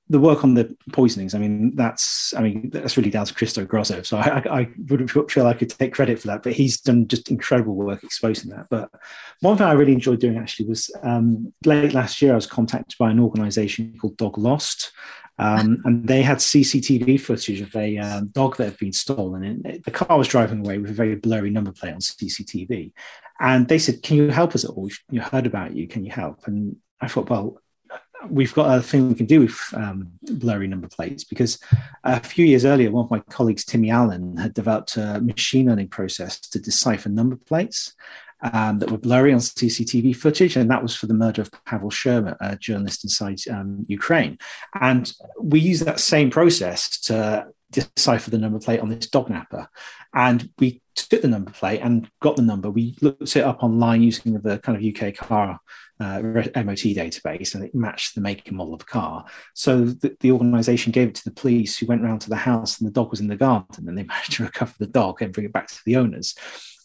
the 0.08 0.20
work 0.20 0.43
on 0.43 0.53
the 0.53 0.76
poisonings, 0.91 1.34
I 1.34 1.39
mean, 1.39 1.76
that's 1.76 2.34
I 2.36 2.41
mean 2.41 2.70
that's 2.70 2.95
really 2.95 3.10
down 3.10 3.26
to 3.26 3.34
Christo 3.34 3.66
Grozev. 3.66 4.06
So 4.06 4.18
I, 4.18 4.60
I, 4.60 4.70
wouldn't 4.88 5.10
feel 5.32 5.47
I 5.47 5.53
could 5.53 5.72
take 5.72 5.93
credit 5.93 6.20
for 6.20 6.28
that, 6.28 6.43
but 6.43 6.53
he's 6.53 6.80
done 6.80 7.08
just 7.08 7.32
incredible 7.32 7.74
work 7.74 8.03
exposing 8.03 8.51
that. 8.51 8.68
But 8.70 8.89
one 9.41 9.58
thing 9.58 9.66
I 9.66 9.74
really 9.74 9.93
enjoyed 9.93 10.20
doing 10.20 10.38
actually 10.38 10.68
was 10.68 10.91
um, 11.01 11.53
late 11.66 11.93
last 11.93 12.22
year 12.22 12.34
I 12.34 12.36
was 12.36 12.45
contacted 12.45 12.97
by 12.99 13.10
an 13.10 13.20
organisation 13.20 13.97
called 13.99 14.18
Dog 14.18 14.38
Lost, 14.38 14.91
um, 15.39 15.82
and 15.86 16.08
they 16.08 16.22
had 16.22 16.38
CCTV 16.38 17.20
footage 17.20 17.62
of 17.62 17.76
a 17.76 17.97
um, 17.97 18.28
dog 18.28 18.58
that 18.58 18.66
had 18.66 18.78
been 18.78 18.93
stolen. 18.93 19.43
And 19.43 19.66
it, 19.66 19.86
the 19.86 19.91
car 19.91 20.18
was 20.18 20.28
driving 20.28 20.60
away 20.60 20.78
with 20.78 20.91
a 20.91 20.95
very 20.95 21.16
blurry 21.16 21.49
number 21.49 21.72
plate 21.72 21.93
on 21.93 21.99
CCTV. 21.99 22.91
And 23.39 23.68
they 23.68 23.80
said, 23.80 24.03
"Can 24.03 24.18
you 24.18 24.30
help 24.30 24.53
us 24.53 24.64
at 24.66 24.70
all? 24.70 24.84
We've 25.10 25.24
heard 25.24 25.47
about 25.47 25.76
you. 25.76 25.88
Can 25.88 26.06
you 26.06 26.12
help?" 26.12 26.45
And 26.47 26.78
I 27.01 27.08
thought, 27.08 27.30
well, 27.30 27.62
we've 28.30 28.53
got 28.53 28.78
a 28.78 28.82
thing 28.82 29.09
we 29.09 29.15
can 29.15 29.26
do 29.26 29.41
with 29.41 29.59
um, 29.73 30.11
blurry 30.23 30.67
number 30.67 30.88
plates 30.88 31.23
because 31.23 31.59
a 32.03 32.19
few 32.19 32.45
years 32.45 32.65
earlier, 32.65 32.91
one 32.91 33.05
of 33.05 33.11
my 33.11 33.19
colleagues, 33.19 33.65
Timmy 33.65 33.89
Allen, 33.89 34.38
had 34.38 34.53
developed 34.53 34.97
a 34.97 35.21
machine 35.21 35.67
learning 35.67 35.89
process 35.89 36.39
to 36.39 36.59
decipher 36.59 37.09
number 37.09 37.36
plates 37.36 37.93
um, 38.41 38.80
that 38.80 38.91
were 38.91 38.97
blurry 38.97 39.34
on 39.34 39.39
CCTV 39.39 40.15
footage, 40.15 40.55
and 40.55 40.69
that 40.69 40.84
was 40.84 40.95
for 40.95 41.07
the 41.07 41.13
murder 41.13 41.41
of 41.41 41.51
Pavel 41.65 41.89
Sheremet, 41.89 42.38
a 42.41 42.55
journalist 42.55 43.03
inside 43.03 43.39
um, 43.49 43.86
Ukraine. 43.88 44.38
And 44.80 45.11
we 45.41 45.59
used 45.59 45.86
that 45.86 45.99
same 45.99 46.30
process 46.30 46.99
to 47.01 47.47
decipher 47.82 48.32
the 48.32 48.38
number 48.38 48.59
plate 48.59 48.80
on 48.80 48.89
this 48.89 49.07
dog 49.07 49.30
napper. 49.30 49.67
And 50.13 50.49
we 50.59 50.82
took 50.95 51.21
the 51.21 51.28
number 51.28 51.51
plate 51.51 51.82
and 51.82 52.09
got 52.21 52.36
the 52.36 52.41
number. 52.41 52.69
We 52.69 52.95
looked 53.01 53.36
it 53.36 53.43
up 53.43 53.63
online 53.63 54.01
using 54.01 54.34
the 54.39 54.59
kind 54.59 54.78
of 54.78 54.84
UK 54.84 55.15
car 55.15 55.59
uh, 55.99 56.19
MOT 56.21 56.93
database 56.95 57.55
and 57.55 57.63
it 57.63 57.76
matched 57.76 58.15
the 58.15 58.21
make 58.21 58.47
and 58.47 58.57
model 58.57 58.73
of 58.73 58.80
the 58.80 58.86
car. 58.86 59.26
So 59.53 59.86
the, 59.86 60.15
the 60.19 60.32
organization 60.32 60.91
gave 60.91 61.09
it 61.09 61.15
to 61.15 61.23
the 61.23 61.36
police 61.36 61.78
who 61.78 61.86
went 61.86 62.03
round 62.03 62.21
to 62.21 62.30
the 62.30 62.36
house 62.36 62.80
and 62.80 62.88
the 62.88 62.93
dog 62.93 63.11
was 63.11 63.19
in 63.19 63.28
the 63.28 63.36
garden 63.36 63.88
and 63.88 63.97
they 63.97 64.03
managed 64.07 64.34
to 64.34 64.43
recover 64.43 64.73
the 64.80 64.88
dog 64.88 65.21
and 65.21 65.34
bring 65.34 65.45
it 65.45 65.53
back 65.53 65.67
to 65.67 65.82
the 65.86 65.97
owners. 65.97 66.36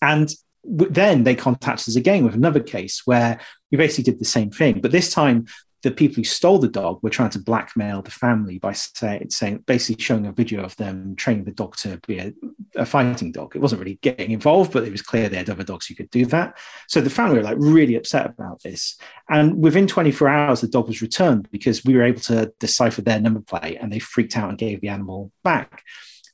And 0.03 0.31
then 0.65 1.25
they 1.25 1.35
contacted 1.35 1.89
us 1.89 1.97
again 1.97 2.25
with 2.25 2.35
another 2.35 2.61
case 2.61 3.03
where 3.07 3.41
we 3.71 3.79
basically 3.79 4.05
did 4.05 4.21
the 4.21 4.27
same 4.27 4.51
thing, 4.51 4.81
but 4.81 4.93
this 4.93 5.13
time 5.13 5.47
the 5.83 5.91
people 5.91 6.17
who 6.17 6.25
stole 6.25 6.59
the 6.59 6.69
dog 6.69 7.01
were 7.03 7.11
trying 7.11 7.31
to 7.31 7.39
blackmail 7.39 8.03
the 8.03 8.11
family 8.11 8.59
by 8.59 8.73
say, 8.73 9.25
saying, 9.31 9.65
basically 9.67 10.03
showing 10.03 10.27
a 10.27 10.33
video 10.33 10.63
of 10.63 10.77
them 10.77 11.17
training 11.17 11.45
the 11.45 11.53
dog 11.53 11.77
to 11.77 11.99
be 12.07 12.19
a, 12.19 12.33
a, 12.77 12.85
fighting 12.85 13.33
dog. 13.33 13.57
It 13.57 13.61
wasn't 13.61 13.81
really 13.81 13.99
getting 14.03 14.31
involved, 14.31 14.73
but 14.73 14.85
it 14.85 14.93
was 14.93 15.01
clear 15.01 15.29
they 15.29 15.39
had 15.39 15.49
other 15.49 15.65
dogs 15.65 15.87
who 15.87 15.95
could 15.95 16.11
do 16.11 16.27
that. 16.27 16.59
So 16.89 17.01
the 17.01 17.09
family 17.09 17.39
were 17.39 17.45
like 17.45 17.57
really 17.59 17.95
upset 17.95 18.27
about 18.27 18.63
this. 18.63 18.99
And 19.29 19.63
within 19.63 19.87
24 19.87 20.29
hours, 20.29 20.61
the 20.61 20.69
dog 20.69 20.87
was 20.87 21.01
returned 21.01 21.51
because 21.51 21.85
we 21.85 21.97
were 21.97 22.05
able 22.05 22.21
to 22.23 22.53
decipher 22.61 23.01
their 23.01 23.21
number 23.21 23.41
plate 23.41 23.79
and 23.81 23.91
they 23.91 24.01
freaked 24.01 24.37
out 24.37 24.51
and 24.51 24.59
gave 24.59 24.83
the 24.83 24.89
animal 24.89 25.33
back. 25.43 25.83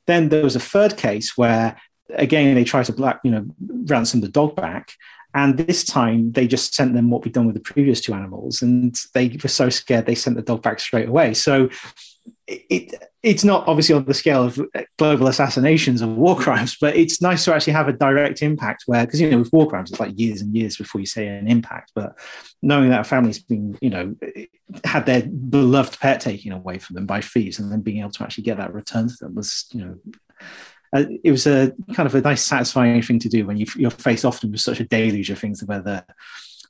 Then 0.06 0.28
there 0.28 0.44
was 0.44 0.56
a 0.56 0.60
third 0.60 0.96
case 0.96 1.36
where 1.36 1.80
again 2.10 2.54
they 2.54 2.64
tried 2.64 2.86
to 2.86 2.92
black, 2.92 3.20
you 3.22 3.30
know, 3.30 3.46
ransom 3.60 4.20
the 4.20 4.28
dog 4.28 4.56
back 4.56 4.92
and 5.36 5.58
this 5.58 5.84
time 5.84 6.32
they 6.32 6.46
just 6.48 6.74
sent 6.74 6.94
them 6.94 7.10
what 7.10 7.22
we'd 7.22 7.34
done 7.34 7.44
with 7.44 7.54
the 7.54 7.60
previous 7.60 8.00
two 8.00 8.14
animals, 8.14 8.62
and 8.62 8.96
they 9.12 9.38
were 9.42 9.50
so 9.50 9.68
scared 9.68 10.06
they 10.06 10.14
sent 10.14 10.34
the 10.34 10.42
dog 10.42 10.62
back 10.62 10.80
straight 10.80 11.08
away. 11.08 11.34
So 11.34 11.68
it, 12.46 12.94
it's 13.22 13.44
not 13.44 13.68
obviously 13.68 13.94
on 13.94 14.06
the 14.06 14.14
scale 14.14 14.44
of 14.44 14.58
global 14.98 15.26
assassinations 15.26 16.00
or 16.00 16.08
war 16.08 16.36
crimes, 16.36 16.78
but 16.80 16.96
it's 16.96 17.20
nice 17.20 17.44
to 17.44 17.54
actually 17.54 17.74
have 17.74 17.86
a 17.86 17.92
direct 17.92 18.40
impact 18.40 18.84
where, 18.86 19.04
because 19.04 19.20
you 19.20 19.30
know, 19.30 19.38
with 19.38 19.52
war 19.52 19.68
crimes, 19.68 19.90
it's 19.90 20.00
like 20.00 20.18
years 20.18 20.40
and 20.40 20.56
years 20.56 20.78
before 20.78 21.00
you 21.00 21.06
say 21.06 21.26
an 21.26 21.48
impact. 21.48 21.92
But 21.94 22.18
knowing 22.62 22.88
that 22.90 23.00
a 23.00 23.04
family's 23.04 23.38
been, 23.38 23.76
you 23.82 23.90
know, 23.90 24.16
had 24.84 25.04
their 25.04 25.22
beloved 25.22 26.00
pet 26.00 26.20
taken 26.22 26.52
away 26.52 26.78
from 26.78 26.94
them 26.94 27.04
by 27.04 27.20
thieves, 27.20 27.58
and 27.58 27.70
then 27.70 27.82
being 27.82 28.00
able 28.00 28.10
to 28.12 28.22
actually 28.22 28.44
get 28.44 28.56
that 28.56 28.72
returned 28.72 29.10
to 29.10 29.16
them 29.20 29.34
was, 29.34 29.66
you 29.72 29.84
know, 29.84 29.98
uh, 30.94 31.04
it 31.24 31.30
was 31.30 31.46
a 31.46 31.72
kind 31.94 32.06
of 32.06 32.14
a 32.14 32.20
nice, 32.20 32.44
satisfying 32.44 33.02
thing 33.02 33.18
to 33.20 33.28
do 33.28 33.46
when 33.46 33.56
you, 33.56 33.66
you're 33.76 33.90
faced 33.90 34.24
often 34.24 34.50
with 34.50 34.60
such 34.60 34.80
a 34.80 34.84
deluge 34.84 35.30
of 35.30 35.38
things 35.38 35.62
where 35.64 35.80
the, 35.80 36.04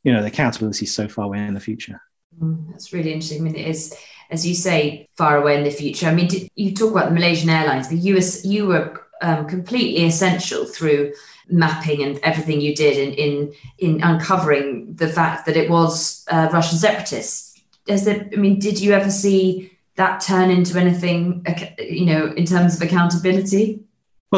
you 0.02 0.12
know, 0.12 0.20
the 0.20 0.28
accountability 0.28 0.84
is 0.84 0.94
so 0.94 1.08
far 1.08 1.24
away 1.26 1.38
in 1.38 1.54
the 1.54 1.60
future. 1.60 2.00
Mm, 2.40 2.70
that's 2.70 2.92
really 2.92 3.12
interesting. 3.12 3.40
I 3.40 3.44
mean, 3.44 3.56
it 3.56 3.66
is, 3.66 3.94
as 4.30 4.46
you 4.46 4.54
say, 4.54 5.08
far 5.16 5.36
away 5.36 5.56
in 5.56 5.64
the 5.64 5.70
future. 5.70 6.06
I 6.06 6.14
mean, 6.14 6.28
did, 6.28 6.48
you 6.54 6.74
talk 6.74 6.92
about 6.92 7.08
the 7.08 7.14
Malaysian 7.14 7.50
Airlines, 7.50 7.88
but 7.88 7.98
you 7.98 8.20
you 8.44 8.66
were 8.66 9.06
um, 9.22 9.46
completely 9.46 10.04
essential 10.04 10.66
through 10.66 11.12
mapping 11.48 12.02
and 12.02 12.18
everything 12.22 12.60
you 12.60 12.74
did 12.74 12.98
in 12.98 13.14
in, 13.14 13.54
in 13.78 14.02
uncovering 14.02 14.94
the 14.94 15.08
fact 15.08 15.46
that 15.46 15.56
it 15.56 15.70
was 15.70 16.24
uh, 16.30 16.48
Russian 16.52 16.78
separatists. 16.78 17.60
Has 17.88 18.04
there, 18.04 18.28
I 18.32 18.36
mean, 18.36 18.58
did 18.58 18.80
you 18.80 18.92
ever 18.92 19.10
see 19.10 19.72
that 19.94 20.20
turn 20.20 20.50
into 20.50 20.78
anything, 20.78 21.46
you 21.78 22.04
know, 22.04 22.32
in 22.32 22.44
terms 22.44 22.74
of 22.74 22.82
accountability? 22.82 23.80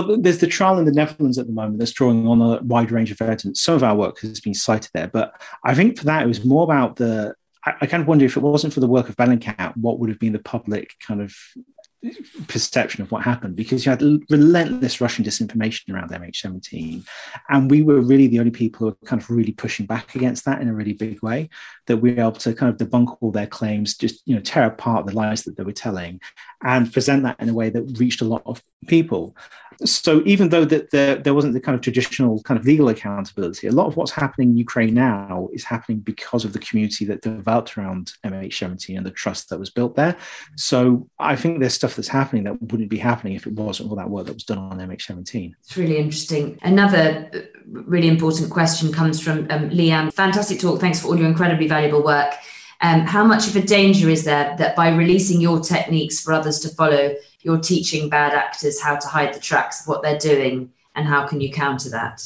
Well, 0.06 0.16
there's 0.20 0.38
the 0.38 0.46
trial 0.46 0.78
in 0.78 0.84
the 0.84 0.92
Netherlands 0.92 1.38
at 1.38 1.46
the 1.46 1.52
moment 1.52 1.78
that's 1.78 1.92
drawing 1.92 2.26
on 2.28 2.40
a 2.40 2.62
wide 2.62 2.92
range 2.92 3.10
of 3.10 3.20
evidence. 3.20 3.62
Some 3.62 3.74
of 3.74 3.82
our 3.82 3.96
work 3.96 4.20
has 4.20 4.40
been 4.40 4.54
cited 4.54 4.90
there, 4.94 5.08
but 5.08 5.40
I 5.64 5.74
think 5.74 5.98
for 5.98 6.04
that 6.04 6.22
it 6.22 6.28
was 6.28 6.44
more 6.44 6.64
about 6.64 6.96
the. 6.96 7.34
I, 7.64 7.74
I 7.80 7.86
kind 7.86 8.02
of 8.02 8.06
wonder 8.06 8.24
if 8.24 8.36
it 8.36 8.40
wasn't 8.40 8.72
for 8.72 8.80
the 8.80 8.86
work 8.86 9.08
of 9.08 9.16
Bellingcat, 9.16 9.76
what 9.76 9.98
would 9.98 10.08
have 10.08 10.20
been 10.20 10.32
the 10.32 10.38
public 10.38 10.94
kind 11.06 11.20
of 11.20 11.34
perception 12.46 13.02
of 13.02 13.10
what 13.10 13.24
happened 13.24 13.56
because 13.56 13.84
you 13.84 13.90
had 13.90 14.02
relentless 14.30 15.00
Russian 15.00 15.24
disinformation 15.24 15.92
around 15.92 16.10
MH17. 16.10 17.04
And 17.48 17.70
we 17.70 17.82
were 17.82 18.00
really 18.00 18.28
the 18.28 18.38
only 18.38 18.52
people 18.52 18.78
who 18.78 18.84
were 18.86 19.06
kind 19.06 19.20
of 19.20 19.28
really 19.28 19.52
pushing 19.52 19.84
back 19.84 20.14
against 20.14 20.44
that 20.44 20.60
in 20.60 20.68
a 20.68 20.74
really 20.74 20.92
big 20.92 21.20
way, 21.22 21.50
that 21.86 21.96
we 21.96 22.12
were 22.12 22.20
able 22.20 22.32
to 22.32 22.54
kind 22.54 22.72
of 22.72 22.78
debunk 22.78 23.16
all 23.20 23.32
their 23.32 23.48
claims, 23.48 23.96
just, 23.96 24.22
you 24.26 24.34
know, 24.34 24.40
tear 24.40 24.66
apart 24.66 25.06
the 25.06 25.14
lies 25.14 25.42
that 25.42 25.56
they 25.56 25.64
were 25.64 25.72
telling 25.72 26.20
and 26.62 26.92
present 26.92 27.22
that 27.22 27.38
in 27.40 27.48
a 27.48 27.54
way 27.54 27.70
that 27.70 27.82
reached 27.98 28.20
a 28.20 28.24
lot 28.24 28.42
of 28.46 28.62
people 28.86 29.34
so 29.84 30.22
even 30.24 30.48
though 30.48 30.64
that 30.64 30.90
there, 30.90 31.16
there 31.16 31.34
wasn't 31.34 31.54
the 31.54 31.60
kind 31.60 31.74
of 31.74 31.80
traditional 31.80 32.42
kind 32.42 32.58
of 32.58 32.66
legal 32.66 32.88
accountability, 32.88 33.66
a 33.66 33.72
lot 33.72 33.86
of 33.86 33.96
what's 33.96 34.10
happening 34.10 34.50
in 34.50 34.56
Ukraine 34.56 34.94
now 34.94 35.48
is 35.52 35.64
happening 35.64 36.00
because 36.00 36.44
of 36.44 36.52
the 36.52 36.58
community 36.58 37.04
that 37.04 37.22
developed 37.22 37.78
around 37.78 38.12
MH17 38.24 38.96
and 38.96 39.06
the 39.06 39.10
trust 39.10 39.50
that 39.50 39.58
was 39.58 39.70
built 39.70 39.94
there. 39.94 40.16
So 40.56 41.08
I 41.18 41.36
think 41.36 41.60
there's 41.60 41.74
stuff 41.74 41.94
that's 41.94 42.08
happening 42.08 42.44
that 42.44 42.60
wouldn't 42.60 42.88
be 42.88 42.98
happening 42.98 43.34
if 43.34 43.46
it 43.46 43.52
wasn't 43.52 43.90
all 43.90 43.96
that 43.96 44.10
work 44.10 44.26
that 44.26 44.34
was 44.34 44.44
done 44.44 44.58
on 44.58 44.78
MH17. 44.78 45.52
It's 45.60 45.76
really 45.76 45.98
interesting. 45.98 46.58
Another 46.62 47.30
uh, 47.32 47.38
really 47.66 48.08
important 48.08 48.50
question 48.50 48.92
comes 48.92 49.20
from 49.20 49.46
um. 49.50 49.68
Fantastic 50.10 50.58
talk. 50.60 50.80
Thanks 50.80 51.00
for 51.00 51.08
all 51.08 51.18
your 51.18 51.28
incredibly 51.28 51.68
valuable 51.68 52.02
work. 52.02 52.34
Um, 52.80 53.00
how 53.00 53.24
much 53.24 53.48
of 53.48 53.56
a 53.56 53.62
danger 53.62 54.08
is 54.08 54.24
there 54.24 54.54
that 54.58 54.76
by 54.76 54.90
releasing 54.90 55.40
your 55.40 55.60
techniques 55.60 56.20
for 56.20 56.32
others 56.32 56.60
to 56.60 56.68
follow, 56.68 57.14
you're 57.40 57.58
teaching 57.58 58.08
bad 58.08 58.34
actors 58.34 58.80
how 58.80 58.96
to 58.96 59.08
hide 59.08 59.34
the 59.34 59.40
tracks 59.40 59.80
of 59.80 59.88
what 59.88 60.02
they're 60.02 60.18
doing, 60.18 60.70
and 60.94 61.06
how 61.06 61.26
can 61.26 61.40
you 61.40 61.50
counter 61.50 61.90
that? 61.90 62.22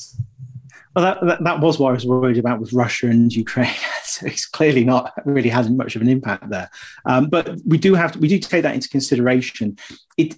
Well, 0.94 1.05
that, 1.05 1.26
that, 1.26 1.44
that, 1.44 1.61
was 1.61 1.78
what 1.78 1.90
I 1.90 1.92
was 1.92 2.05
worried 2.05 2.36
about 2.36 2.61
with 2.61 2.74
Russia 2.74 3.09
and 3.09 3.34
Ukraine. 3.34 3.74
so 4.05 4.26
it's 4.26 4.46
clearly 4.46 4.84
not 4.84 5.12
really 5.24 5.48
had 5.48 5.74
much 5.74 5.96
of 5.96 6.03
an 6.03 6.09
impact 6.09 6.50
there. 6.50 6.70
Um, 7.07 7.28
but 7.30 7.59
we 7.66 7.78
do 7.78 7.94
have 7.94 8.12
to, 8.12 8.18
we 8.18 8.28
do 8.28 8.38
take 8.38 8.62
that 8.62 8.74
into 8.74 8.90
consideration. 8.90 9.78
It, 10.18 10.36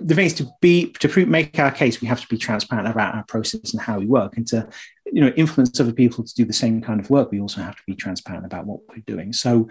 the 0.00 0.14
thing 0.14 0.26
is 0.26 0.34
to 0.34 0.48
be 0.62 0.92
to 0.92 1.26
make 1.26 1.58
our 1.58 1.70
case, 1.70 2.00
we 2.00 2.08
have 2.08 2.22
to 2.22 2.28
be 2.28 2.38
transparent 2.38 2.88
about 2.88 3.14
our 3.14 3.24
process 3.24 3.72
and 3.72 3.82
how 3.82 3.98
we 3.98 4.06
work, 4.06 4.38
and 4.38 4.46
to 4.48 4.66
you 5.12 5.20
know 5.20 5.32
influence 5.36 5.78
other 5.80 5.92
people 5.92 6.24
to 6.24 6.34
do 6.34 6.44
the 6.44 6.52
same 6.52 6.80
kind 6.80 7.00
of 7.00 7.10
work. 7.10 7.30
We 7.30 7.40
also 7.40 7.60
have 7.60 7.76
to 7.76 7.82
be 7.86 7.94
transparent 7.94 8.46
about 8.46 8.66
what 8.66 8.80
we're 8.88 9.02
doing. 9.06 9.32
So 9.32 9.68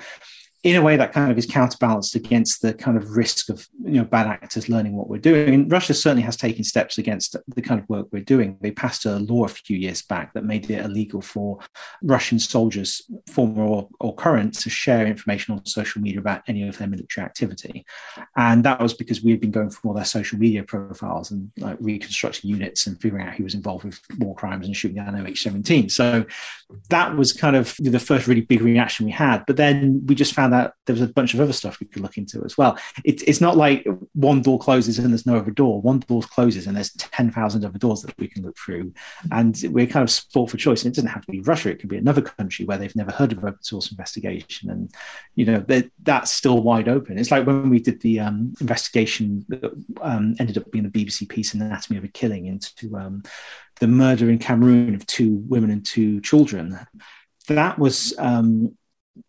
in 0.65 0.75
a 0.75 0.81
way 0.81 0.97
that 0.97 1.13
kind 1.13 1.31
of 1.31 1.37
is 1.37 1.45
counterbalanced 1.45 2.15
against 2.15 2.63
the 2.63 2.73
kind 2.73 2.97
of 2.97 3.15
risk 3.15 3.49
of 3.49 3.67
you 3.83 4.01
know 4.01 4.03
bad 4.03 4.25
actors 4.25 4.67
learning 4.67 4.95
what 4.95 5.07
we're 5.07 5.19
doing. 5.19 5.53
And 5.53 5.71
Russia 5.71 5.93
certainly 5.93 6.23
has 6.23 6.35
taken 6.35 6.63
steps 6.63 6.97
against 6.97 7.35
the 7.47 7.61
kind 7.61 7.79
of 7.79 7.87
work 7.87 8.07
we're 8.11 8.23
doing. 8.23 8.57
They 8.61 8.71
passed 8.71 9.05
a 9.05 9.19
law 9.19 9.45
a 9.45 9.47
few 9.47 9.77
years 9.77 10.01
back 10.01 10.33
that 10.33 10.43
made 10.43 10.67
it 10.71 10.83
illegal 10.83 11.21
for 11.21 11.59
Russian 12.01 12.39
soldiers, 12.39 13.03
former 13.29 13.63
or, 13.63 13.89
or 13.99 14.15
current, 14.15 14.55
to 14.61 14.71
share 14.71 15.05
information 15.05 15.53
on 15.53 15.63
social 15.67 16.01
media 16.01 16.19
about 16.19 16.41
any 16.47 16.67
of 16.67 16.79
their 16.79 16.87
military 16.87 17.23
activity. 17.23 17.85
And 18.35 18.65
that 18.65 18.81
was 18.81 18.95
because 18.95 19.21
we 19.21 19.29
had 19.29 19.41
been 19.41 19.51
going 19.51 19.69
through 19.69 19.91
all 19.91 19.95
their 19.95 20.03
social 20.03 20.39
media 20.39 20.63
profiles 20.63 21.29
and 21.29 21.51
like 21.59 21.77
reconstructing 21.79 22.49
units 22.49 22.87
and 22.87 22.99
figuring 22.99 23.27
out 23.27 23.35
who 23.35 23.43
was 23.43 23.53
involved 23.53 23.83
with 23.83 24.01
war 24.17 24.33
crimes 24.33 24.65
and 24.65 24.75
shooting 24.75 24.97
down 24.97 25.13
MH17. 25.13 25.91
So 25.91 26.25
that 26.89 27.15
was 27.15 27.33
kind 27.33 27.55
of 27.55 27.75
the 27.77 27.99
first 27.99 28.25
really 28.25 28.41
big 28.41 28.61
reaction 28.61 29.05
we 29.05 29.11
had. 29.11 29.45
But 29.45 29.57
then 29.57 30.01
we 30.07 30.15
just 30.15 30.33
found 30.33 30.54
that 30.55 30.73
there 30.85 30.93
was 30.93 31.01
a 31.01 31.07
bunch 31.07 31.33
of 31.33 31.41
other 31.41 31.53
stuff 31.53 31.79
we 31.79 31.87
could 31.87 32.01
look 32.01 32.17
into 32.17 32.43
as 32.45 32.57
well. 32.57 32.77
It, 33.03 33.27
it's 33.27 33.41
not 33.41 33.57
like 33.57 33.85
one 34.13 34.41
door 34.41 34.59
closes 34.59 34.97
and 34.97 35.11
there's 35.11 35.25
no 35.25 35.37
other 35.37 35.51
door. 35.51 35.81
One 35.81 35.99
door 35.99 36.21
closes 36.21 36.67
and 36.67 36.75
there's 36.75 36.93
10,000 36.93 37.65
other 37.65 37.77
doors 37.77 38.01
that 38.03 38.17
we 38.17 38.27
can 38.27 38.43
look 38.43 38.57
through. 38.57 38.93
And 39.31 39.59
we're 39.69 39.87
kind 39.87 40.03
of 40.03 40.09
sport 40.09 40.51
for 40.51 40.57
choice. 40.57 40.83
And 40.83 40.93
it 40.93 40.95
doesn't 40.95 41.09
have 41.09 41.25
to 41.25 41.31
be 41.31 41.41
Russia. 41.41 41.69
It 41.69 41.79
could 41.79 41.89
be 41.89 41.97
another 41.97 42.21
country 42.21 42.65
where 42.65 42.77
they've 42.77 42.95
never 42.95 43.11
heard 43.11 43.31
of 43.31 43.39
open 43.39 43.61
source 43.61 43.91
investigation. 43.91 44.69
And, 44.69 44.91
you 45.35 45.45
know, 45.45 45.65
that's 46.03 46.31
still 46.31 46.61
wide 46.61 46.87
open. 46.87 47.17
It's 47.17 47.31
like 47.31 47.45
when 47.45 47.69
we 47.69 47.79
did 47.79 48.01
the 48.01 48.19
um, 48.21 48.53
investigation 48.61 49.45
that 49.49 49.71
um, 50.01 50.35
ended 50.39 50.57
up 50.57 50.71
being 50.71 50.89
the 50.89 51.05
BBC 51.05 51.27
piece 51.27 51.53
Anatomy 51.53 51.97
of 51.97 52.03
a 52.03 52.07
Killing 52.07 52.45
into 52.45 52.95
um, 52.97 53.23
the 53.79 53.87
murder 53.87 54.29
in 54.29 54.39
Cameroon 54.39 54.95
of 54.95 55.05
two 55.05 55.43
women 55.47 55.69
and 55.69 55.85
two 55.85 56.21
children. 56.21 56.79
That 57.47 57.77
was 57.77 58.13
um, 58.17 58.77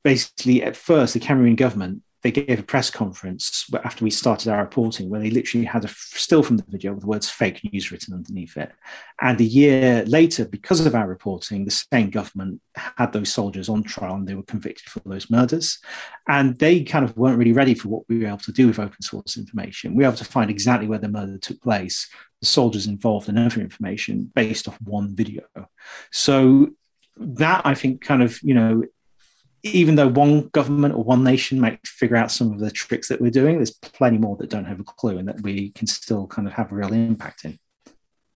basically 0.02 0.62
at 0.62 0.76
first 0.76 1.14
the 1.14 1.20
Cameroon 1.20 1.56
government 1.56 2.02
they 2.26 2.32
gave 2.32 2.58
a 2.58 2.64
press 2.64 2.90
conference 2.90 3.66
after 3.84 4.02
we 4.02 4.10
started 4.10 4.48
our 4.50 4.62
reporting 4.62 5.08
where 5.08 5.20
they 5.20 5.30
literally 5.30 5.64
had 5.64 5.84
a 5.84 5.88
still 5.88 6.42
from 6.42 6.56
the 6.56 6.64
video 6.68 6.92
with 6.92 7.02
the 7.02 7.06
words 7.06 7.30
fake 7.30 7.60
news 7.70 7.92
written 7.92 8.14
underneath 8.14 8.56
it. 8.56 8.72
And 9.20 9.40
a 9.40 9.44
year 9.44 10.04
later, 10.06 10.44
because 10.44 10.84
of 10.84 10.96
our 10.96 11.06
reporting, 11.06 11.64
the 11.64 11.70
same 11.70 12.10
government 12.10 12.60
had 12.74 13.12
those 13.12 13.32
soldiers 13.32 13.68
on 13.68 13.84
trial 13.84 14.16
and 14.16 14.26
they 14.26 14.34
were 14.34 14.42
convicted 14.42 14.88
for 14.88 15.00
those 15.04 15.30
murders. 15.30 15.78
And 16.26 16.58
they 16.58 16.82
kind 16.82 17.04
of 17.04 17.16
weren't 17.16 17.38
really 17.38 17.52
ready 17.52 17.74
for 17.74 17.88
what 17.88 18.02
we 18.08 18.18
were 18.18 18.26
able 18.26 18.38
to 18.38 18.52
do 18.52 18.66
with 18.66 18.80
open 18.80 19.02
source 19.02 19.36
information. 19.36 19.94
We 19.94 20.02
were 20.02 20.08
able 20.08 20.16
to 20.16 20.24
find 20.24 20.50
exactly 20.50 20.88
where 20.88 20.98
the 20.98 21.08
murder 21.08 21.38
took 21.38 21.62
place, 21.62 22.08
the 22.40 22.46
soldiers 22.48 22.88
involved, 22.88 23.28
and 23.28 23.38
other 23.38 23.60
information 23.60 24.32
based 24.34 24.66
off 24.66 24.80
one 24.82 25.14
video. 25.14 25.44
So 26.10 26.70
that 27.18 27.64
I 27.64 27.74
think 27.74 28.00
kind 28.00 28.24
of, 28.24 28.42
you 28.42 28.54
know, 28.54 28.82
even 29.62 29.96
though 29.96 30.08
one 30.08 30.48
government 30.48 30.94
or 30.94 31.04
one 31.04 31.24
nation 31.24 31.60
might 31.60 31.84
figure 31.86 32.16
out 32.16 32.30
some 32.30 32.52
of 32.52 32.60
the 32.60 32.70
tricks 32.70 33.08
that 33.08 33.20
we're 33.20 33.30
doing, 33.30 33.56
there's 33.56 33.70
plenty 33.70 34.18
more 34.18 34.36
that 34.36 34.50
don't 34.50 34.64
have 34.64 34.80
a 34.80 34.84
clue 34.84 35.18
and 35.18 35.28
that 35.28 35.40
we 35.42 35.70
can 35.70 35.86
still 35.86 36.26
kind 36.26 36.46
of 36.46 36.54
have 36.54 36.72
a 36.72 36.74
real 36.74 36.92
impact 36.92 37.44
in. 37.44 37.58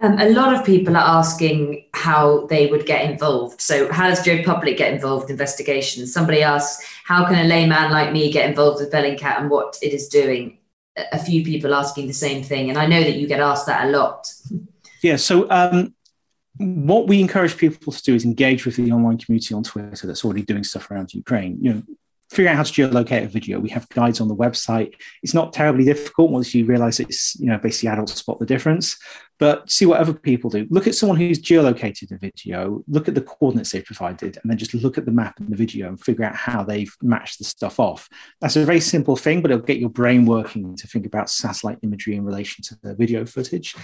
Um, 0.00 0.18
a 0.20 0.30
lot 0.30 0.54
of 0.54 0.64
people 0.64 0.96
are 0.96 1.18
asking 1.18 1.86
how 1.92 2.46
they 2.46 2.68
would 2.68 2.86
get 2.86 3.10
involved. 3.10 3.60
So, 3.60 3.90
how 3.92 4.08
does 4.08 4.24
Joe 4.24 4.42
Public 4.44 4.76
get 4.76 4.92
involved 4.92 5.24
in 5.24 5.32
investigations? 5.32 6.12
Somebody 6.12 6.42
asks, 6.42 6.86
how 7.04 7.26
can 7.26 7.44
a 7.44 7.48
layman 7.48 7.90
like 7.90 8.12
me 8.12 8.30
get 8.30 8.48
involved 8.48 8.80
with 8.80 8.92
Bellingcat 8.92 9.40
and 9.40 9.50
what 9.50 9.76
it 9.82 9.92
is 9.92 10.08
doing? 10.08 10.58
A 11.12 11.18
few 11.18 11.44
people 11.44 11.74
asking 11.74 12.06
the 12.06 12.12
same 12.12 12.44
thing, 12.44 12.70
and 12.70 12.78
I 12.78 12.86
know 12.86 13.02
that 13.02 13.16
you 13.16 13.26
get 13.26 13.40
asked 13.40 13.66
that 13.66 13.86
a 13.86 13.90
lot. 13.90 14.32
Yeah. 15.02 15.16
So, 15.16 15.50
um, 15.50 15.94
what 16.58 17.06
we 17.06 17.20
encourage 17.20 17.56
people 17.56 17.92
to 17.92 18.02
do 18.02 18.14
is 18.14 18.24
engage 18.24 18.66
with 18.66 18.76
the 18.76 18.90
online 18.92 19.18
community 19.18 19.54
on 19.54 19.62
Twitter 19.62 20.06
that's 20.06 20.24
already 20.24 20.42
doing 20.42 20.64
stuff 20.64 20.90
around 20.90 21.14
Ukraine. 21.14 21.58
You 21.60 21.72
know, 21.72 21.82
figuring 22.30 22.52
out 22.52 22.56
how 22.56 22.62
to 22.62 22.72
geolocate 22.72 23.24
a 23.24 23.28
video. 23.28 23.58
We 23.58 23.70
have 23.70 23.88
guides 23.88 24.20
on 24.20 24.28
the 24.28 24.36
website. 24.36 24.94
It's 25.22 25.34
not 25.34 25.52
terribly 25.52 25.84
difficult 25.84 26.30
once 26.30 26.54
you 26.54 26.66
realize 26.66 27.00
it's, 27.00 27.38
you 27.40 27.46
know, 27.46 27.58
basically 27.58 27.88
adults 27.88 28.14
spot 28.14 28.38
the 28.38 28.46
difference. 28.46 28.98
But 29.38 29.70
see 29.70 29.86
what 29.86 30.00
other 30.00 30.12
people 30.12 30.50
do. 30.50 30.66
Look 30.68 30.86
at 30.86 30.96
someone 30.96 31.16
who's 31.16 31.40
geolocated 31.40 32.10
a 32.10 32.18
video, 32.18 32.82
look 32.88 33.06
at 33.06 33.14
the 33.14 33.20
coordinates 33.20 33.70
they've 33.70 33.84
provided, 33.84 34.36
and 34.36 34.50
then 34.50 34.58
just 34.58 34.74
look 34.74 34.98
at 34.98 35.04
the 35.04 35.12
map 35.12 35.38
and 35.38 35.48
the 35.48 35.56
video 35.56 35.88
and 35.88 36.00
figure 36.00 36.24
out 36.24 36.34
how 36.34 36.64
they've 36.64 36.92
matched 37.02 37.38
the 37.38 37.44
stuff 37.44 37.78
off. 37.78 38.08
That's 38.40 38.56
a 38.56 38.64
very 38.64 38.80
simple 38.80 39.14
thing, 39.14 39.40
but 39.40 39.50
it'll 39.52 39.62
get 39.62 39.78
your 39.78 39.90
brain 39.90 40.26
working 40.26 40.76
to 40.76 40.88
think 40.88 41.06
about 41.06 41.30
satellite 41.30 41.78
imagery 41.82 42.16
in 42.16 42.24
relation 42.24 42.64
to 42.64 42.78
the 42.82 42.94
video 42.94 43.24
footage 43.24 43.76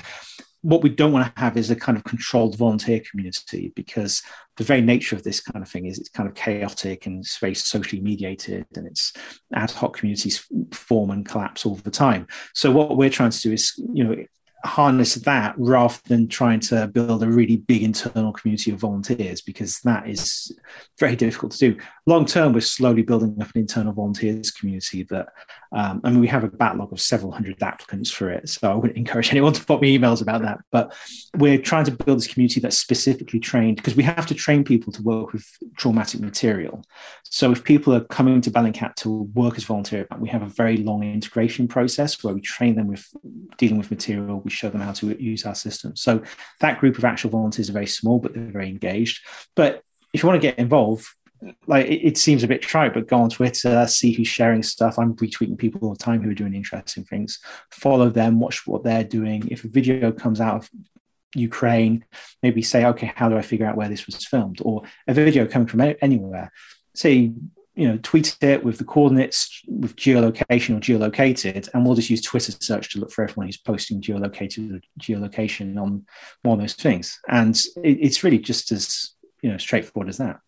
what 0.64 0.82
we 0.82 0.88
don't 0.88 1.12
want 1.12 1.26
to 1.26 1.40
have 1.40 1.58
is 1.58 1.70
a 1.70 1.76
kind 1.76 1.98
of 1.98 2.04
controlled 2.04 2.56
volunteer 2.56 2.98
community 3.10 3.70
because 3.76 4.22
the 4.56 4.64
very 4.64 4.80
nature 4.80 5.14
of 5.14 5.22
this 5.22 5.38
kind 5.38 5.62
of 5.62 5.70
thing 5.70 5.84
is 5.84 5.98
it's 5.98 6.08
kind 6.08 6.26
of 6.26 6.34
chaotic 6.34 7.04
and 7.04 7.18
it's 7.20 7.36
very 7.36 7.54
socially 7.54 8.00
mediated 8.00 8.64
and 8.74 8.86
it's 8.86 9.12
ad 9.52 9.70
hoc 9.70 9.98
communities 9.98 10.48
form 10.72 11.10
and 11.10 11.26
collapse 11.26 11.66
all 11.66 11.74
the 11.74 11.90
time. 11.90 12.26
So 12.54 12.70
what 12.70 12.96
we're 12.96 13.10
trying 13.10 13.32
to 13.32 13.40
do 13.40 13.52
is, 13.52 13.74
you 13.92 14.04
know, 14.04 14.24
harness 14.64 15.16
that 15.16 15.54
rather 15.58 15.98
than 16.06 16.28
trying 16.28 16.60
to 16.60 16.86
build 16.88 17.22
a 17.22 17.28
really 17.28 17.58
big 17.58 17.82
internal 17.82 18.32
community 18.32 18.70
of 18.70 18.78
volunteers 18.78 19.42
because 19.42 19.80
that 19.80 20.08
is 20.08 20.50
very 20.98 21.14
difficult 21.14 21.52
to 21.52 21.72
do. 21.72 21.80
Long 22.06 22.24
term, 22.24 22.54
we're 22.54 22.60
slowly 22.60 23.02
building 23.02 23.36
up 23.42 23.54
an 23.54 23.60
internal 23.60 23.92
volunteers 23.92 24.50
community 24.50 25.02
that, 25.10 25.28
um, 25.72 26.00
I 26.04 26.10
mean, 26.10 26.20
we 26.20 26.28
have 26.28 26.44
a 26.44 26.48
backlog 26.48 26.92
of 26.92 27.00
several 27.00 27.32
hundred 27.32 27.62
applicants 27.62 28.10
for 28.10 28.30
it. 28.30 28.48
So 28.48 28.70
I 28.70 28.74
wouldn't 28.74 28.96
encourage 29.04 29.30
anyone 29.30 29.52
to 29.52 29.64
pop 29.64 29.80
me 29.80 29.98
emails 29.98 30.22
about 30.22 30.42
that. 30.42 30.58
But 30.70 30.94
we're 31.36 31.58
trying 31.58 31.84
to 31.86 31.90
build 31.90 32.18
this 32.18 32.26
community 32.26 32.60
that's 32.60 32.78
specifically 32.78 33.40
trained 33.40 33.76
because 33.76 33.96
we 33.96 34.02
have 34.02 34.26
to 34.26 34.34
train 34.34 34.64
people 34.64 34.92
to 34.92 35.02
work 35.02 35.32
with 35.32 35.46
traumatic 35.76 36.20
material. 36.20 36.84
So 37.24 37.50
if 37.50 37.64
people 37.64 37.94
are 37.94 38.04
coming 38.04 38.40
to 38.42 38.50
Bellingcat 38.50 38.94
to 38.96 39.22
work 39.34 39.56
as 39.56 39.64
volunteers, 39.64 40.06
we 40.18 40.28
have 40.28 40.42
a 40.42 40.46
very 40.46 40.76
long 40.76 41.02
integration 41.02 41.66
process 41.66 42.22
where 42.22 42.34
we 42.34 42.40
train 42.40 42.76
them 42.76 42.86
with 42.86 43.06
dealing 43.58 43.78
with 43.78 43.90
material. 43.90 44.40
We 44.44 44.50
show 44.50 44.70
them 44.70 44.80
how 44.80 44.92
to 44.92 45.20
use 45.22 45.44
our 45.44 45.54
system. 45.54 45.96
So 45.96 46.22
that 46.60 46.78
group 46.78 46.98
of 46.98 47.04
actual 47.04 47.30
volunteers 47.30 47.68
are 47.70 47.72
very 47.72 47.86
small, 47.86 48.20
but 48.20 48.34
they're 48.34 48.44
very 48.44 48.68
engaged. 48.68 49.24
But 49.56 49.82
if 50.12 50.22
you 50.22 50.28
want 50.28 50.40
to 50.40 50.48
get 50.48 50.58
involved, 50.58 51.06
like 51.66 51.86
it, 51.86 52.06
it, 52.06 52.18
seems 52.18 52.42
a 52.42 52.48
bit 52.48 52.62
trite, 52.62 52.94
but 52.94 53.08
go 53.08 53.18
on 53.18 53.30
Twitter, 53.30 53.86
see 53.86 54.12
who's 54.12 54.28
sharing 54.28 54.62
stuff. 54.62 54.98
I'm 54.98 55.14
retweeting 55.14 55.58
people 55.58 55.80
all 55.82 55.94
the 55.94 56.02
time 56.02 56.22
who 56.22 56.30
are 56.30 56.34
doing 56.34 56.54
interesting 56.54 57.04
things. 57.04 57.38
Follow 57.70 58.10
them, 58.10 58.40
watch 58.40 58.66
what 58.66 58.84
they're 58.84 59.04
doing. 59.04 59.48
If 59.50 59.64
a 59.64 59.68
video 59.68 60.12
comes 60.12 60.40
out 60.40 60.56
of 60.56 60.70
Ukraine, 61.34 62.04
maybe 62.42 62.62
say, 62.62 62.84
okay, 62.86 63.12
how 63.14 63.28
do 63.28 63.36
I 63.36 63.42
figure 63.42 63.66
out 63.66 63.76
where 63.76 63.88
this 63.88 64.06
was 64.06 64.24
filmed? 64.24 64.60
Or 64.62 64.82
a 65.06 65.14
video 65.14 65.46
coming 65.46 65.68
from 65.68 65.94
anywhere, 66.00 66.52
say, 66.94 67.32
you 67.76 67.88
know, 67.88 67.98
tweet 68.02 68.36
it 68.40 68.62
with 68.62 68.78
the 68.78 68.84
coordinates 68.84 69.62
with 69.66 69.96
geolocation 69.96 70.76
or 70.76 70.80
geolocated, 70.80 71.68
and 71.74 71.84
we'll 71.84 71.96
just 71.96 72.10
use 72.10 72.22
Twitter 72.22 72.52
search 72.52 72.90
to 72.90 73.00
look 73.00 73.10
for 73.10 73.24
everyone 73.24 73.46
who's 73.46 73.56
posting 73.56 74.00
geolocated 74.00 74.76
or 74.76 74.80
geolocation 75.00 75.76
on 75.76 76.06
one 76.42 76.58
of 76.58 76.60
those 76.60 76.74
things. 76.74 77.18
And 77.28 77.56
it, 77.82 77.98
it's 78.00 78.22
really 78.22 78.38
just 78.38 78.70
as 78.70 79.14
you 79.42 79.50
know 79.50 79.58
straightforward 79.58 80.08
as 80.08 80.18
that. 80.18 80.38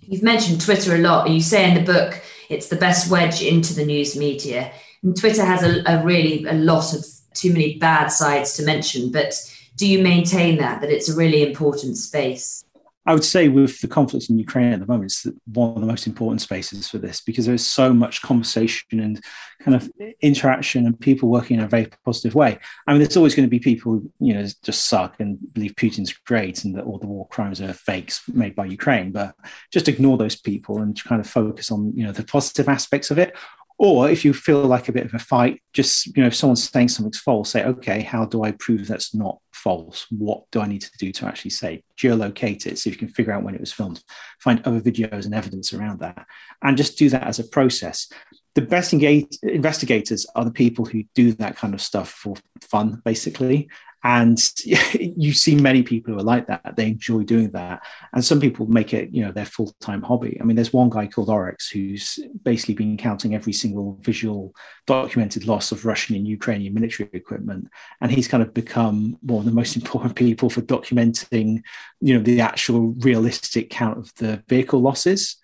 You've 0.00 0.22
mentioned 0.22 0.60
Twitter 0.60 0.94
a 0.94 0.98
lot. 0.98 1.28
You 1.28 1.40
say 1.40 1.68
in 1.68 1.74
the 1.74 1.92
book 1.92 2.22
it's 2.48 2.68
the 2.68 2.76
best 2.76 3.10
wedge 3.10 3.42
into 3.42 3.74
the 3.74 3.84
news 3.84 4.16
media. 4.16 4.72
And 5.02 5.16
Twitter 5.16 5.44
has 5.44 5.62
a, 5.62 5.82
a 5.86 6.02
really 6.02 6.44
a 6.44 6.54
lot 6.54 6.94
of 6.94 7.04
too 7.34 7.52
many 7.52 7.78
bad 7.78 8.08
sides 8.08 8.54
to 8.54 8.64
mention, 8.64 9.12
but 9.12 9.34
do 9.76 9.86
you 9.86 10.02
maintain 10.02 10.58
that 10.58 10.80
that 10.80 10.90
it's 10.90 11.08
a 11.08 11.16
really 11.16 11.46
important 11.46 11.96
space? 11.96 12.64
I 13.08 13.14
would 13.14 13.24
say 13.24 13.48
with 13.48 13.80
the 13.80 13.88
conflict 13.88 14.28
in 14.28 14.38
Ukraine 14.38 14.74
at 14.74 14.80
the 14.80 14.86
moment, 14.86 15.06
it's 15.06 15.26
one 15.46 15.70
of 15.70 15.80
the 15.80 15.86
most 15.86 16.06
important 16.06 16.42
spaces 16.42 16.90
for 16.90 16.98
this 16.98 17.22
because 17.22 17.46
there's 17.46 17.64
so 17.64 17.94
much 17.94 18.20
conversation 18.20 19.00
and 19.00 19.18
kind 19.62 19.74
of 19.74 19.90
interaction 20.20 20.84
and 20.84 21.00
people 21.00 21.30
working 21.30 21.58
in 21.58 21.64
a 21.64 21.68
very 21.68 21.88
positive 22.04 22.34
way. 22.34 22.58
I 22.86 22.92
mean, 22.92 23.00
there's 23.00 23.16
always 23.16 23.34
going 23.34 23.46
to 23.46 23.50
be 23.50 23.60
people 23.60 23.92
who, 23.92 24.12
you 24.20 24.34
know, 24.34 24.46
just 24.62 24.88
suck 24.88 25.18
and 25.20 25.38
believe 25.54 25.74
Putin's 25.76 26.12
great 26.12 26.64
and 26.64 26.76
that 26.76 26.84
all 26.84 26.98
the 26.98 27.06
war 27.06 27.26
crimes 27.28 27.62
are 27.62 27.72
fakes 27.72 28.28
made 28.28 28.54
by 28.54 28.66
Ukraine, 28.66 29.10
but 29.10 29.34
just 29.72 29.88
ignore 29.88 30.18
those 30.18 30.36
people 30.36 30.82
and 30.82 31.02
kind 31.04 31.22
of 31.22 31.26
focus 31.26 31.70
on, 31.70 31.94
you 31.96 32.04
know, 32.04 32.12
the 32.12 32.24
positive 32.24 32.68
aspects 32.68 33.10
of 33.10 33.18
it 33.18 33.34
or 33.78 34.10
if 34.10 34.24
you 34.24 34.34
feel 34.34 34.64
like 34.64 34.88
a 34.88 34.92
bit 34.92 35.06
of 35.06 35.14
a 35.14 35.20
fight, 35.20 35.62
just, 35.72 36.06
you 36.06 36.20
know, 36.20 36.26
if 36.26 36.34
someone's 36.34 36.68
saying 36.68 36.88
something's 36.88 37.20
false, 37.20 37.50
say, 37.50 37.64
okay, 37.64 38.02
how 38.02 38.24
do 38.24 38.42
I 38.42 38.50
prove 38.50 38.88
that's 38.88 39.14
not 39.14 39.38
false? 39.52 40.06
What 40.10 40.50
do 40.50 40.60
I 40.60 40.66
need 40.66 40.80
to 40.82 40.90
do 40.98 41.12
to 41.12 41.26
actually 41.26 41.52
say? 41.52 41.84
Geolocate 41.96 42.66
it 42.66 42.78
so 42.78 42.90
you 42.90 42.96
can 42.96 43.08
figure 43.08 43.32
out 43.32 43.44
when 43.44 43.54
it 43.54 43.60
was 43.60 43.72
filmed, 43.72 44.02
find 44.40 44.60
other 44.64 44.80
videos 44.80 45.26
and 45.26 45.34
evidence 45.34 45.72
around 45.72 46.00
that, 46.00 46.26
and 46.62 46.76
just 46.76 46.98
do 46.98 47.08
that 47.10 47.28
as 47.28 47.38
a 47.38 47.44
process. 47.44 48.10
The 48.56 48.62
best 48.62 48.92
engage- 48.92 49.38
investigators 49.44 50.26
are 50.34 50.44
the 50.44 50.50
people 50.50 50.84
who 50.84 51.04
do 51.14 51.32
that 51.34 51.56
kind 51.56 51.72
of 51.72 51.80
stuff 51.80 52.10
for 52.10 52.34
fun, 52.60 53.00
basically. 53.04 53.68
And 54.04 54.38
you 54.64 55.32
see 55.32 55.56
many 55.56 55.82
people 55.82 56.14
who 56.14 56.20
are 56.20 56.24
like 56.24 56.46
that. 56.46 56.76
They 56.76 56.86
enjoy 56.86 57.24
doing 57.24 57.50
that. 57.50 57.84
And 58.12 58.24
some 58.24 58.40
people 58.40 58.66
make 58.66 58.94
it, 58.94 59.10
you 59.12 59.24
know, 59.24 59.32
their 59.32 59.44
full-time 59.44 60.02
hobby. 60.02 60.38
I 60.40 60.44
mean, 60.44 60.56
there's 60.56 60.72
one 60.72 60.90
guy 60.90 61.06
called 61.06 61.28
Oryx 61.28 61.68
who's 61.68 62.18
basically 62.44 62.74
been 62.74 62.96
counting 62.96 63.34
every 63.34 63.52
single 63.52 63.98
visual 64.02 64.54
documented 64.86 65.46
loss 65.46 65.72
of 65.72 65.84
Russian 65.84 66.16
and 66.16 66.26
Ukrainian 66.26 66.74
military 66.74 67.10
equipment. 67.12 67.68
And 68.00 68.10
he's 68.10 68.28
kind 68.28 68.42
of 68.42 68.54
become 68.54 69.16
one 69.22 69.40
of 69.40 69.46
the 69.46 69.52
most 69.52 69.76
important 69.80 70.14
people 70.14 70.48
for 70.50 70.62
documenting, 70.62 71.62
you 72.00 72.14
know, 72.14 72.22
the 72.22 72.40
actual 72.40 72.94
realistic 72.98 73.70
count 73.70 73.98
of 73.98 74.14
the 74.16 74.42
vehicle 74.48 74.80
losses 74.80 75.36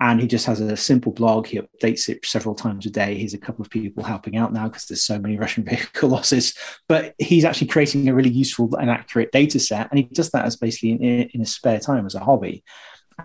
and 0.00 0.18
he 0.18 0.26
just 0.26 0.46
has 0.46 0.60
a 0.60 0.76
simple 0.76 1.12
blog. 1.12 1.46
He 1.46 1.60
updates 1.60 2.08
it 2.08 2.24
several 2.24 2.54
times 2.54 2.86
a 2.86 2.90
day. 2.90 3.16
He's 3.16 3.34
a 3.34 3.38
couple 3.38 3.62
of 3.62 3.70
people 3.70 4.02
helping 4.02 4.34
out 4.34 4.50
now 4.50 4.66
because 4.66 4.86
there's 4.86 5.02
so 5.02 5.18
many 5.18 5.36
Russian 5.36 5.64
vehicle 5.68 6.08
losses. 6.08 6.54
But 6.88 7.14
he's 7.18 7.44
actually 7.44 7.66
creating 7.66 8.08
a 8.08 8.14
really 8.14 8.30
useful 8.30 8.74
and 8.76 8.90
accurate 8.90 9.30
data 9.30 9.60
set, 9.60 9.90
and 9.90 9.98
he 9.98 10.04
does 10.04 10.30
that 10.30 10.46
as 10.46 10.56
basically 10.56 10.92
in, 10.92 11.02
in 11.02 11.40
his 11.40 11.54
spare 11.54 11.78
time 11.78 12.06
as 12.06 12.14
a 12.14 12.20
hobby. 12.20 12.64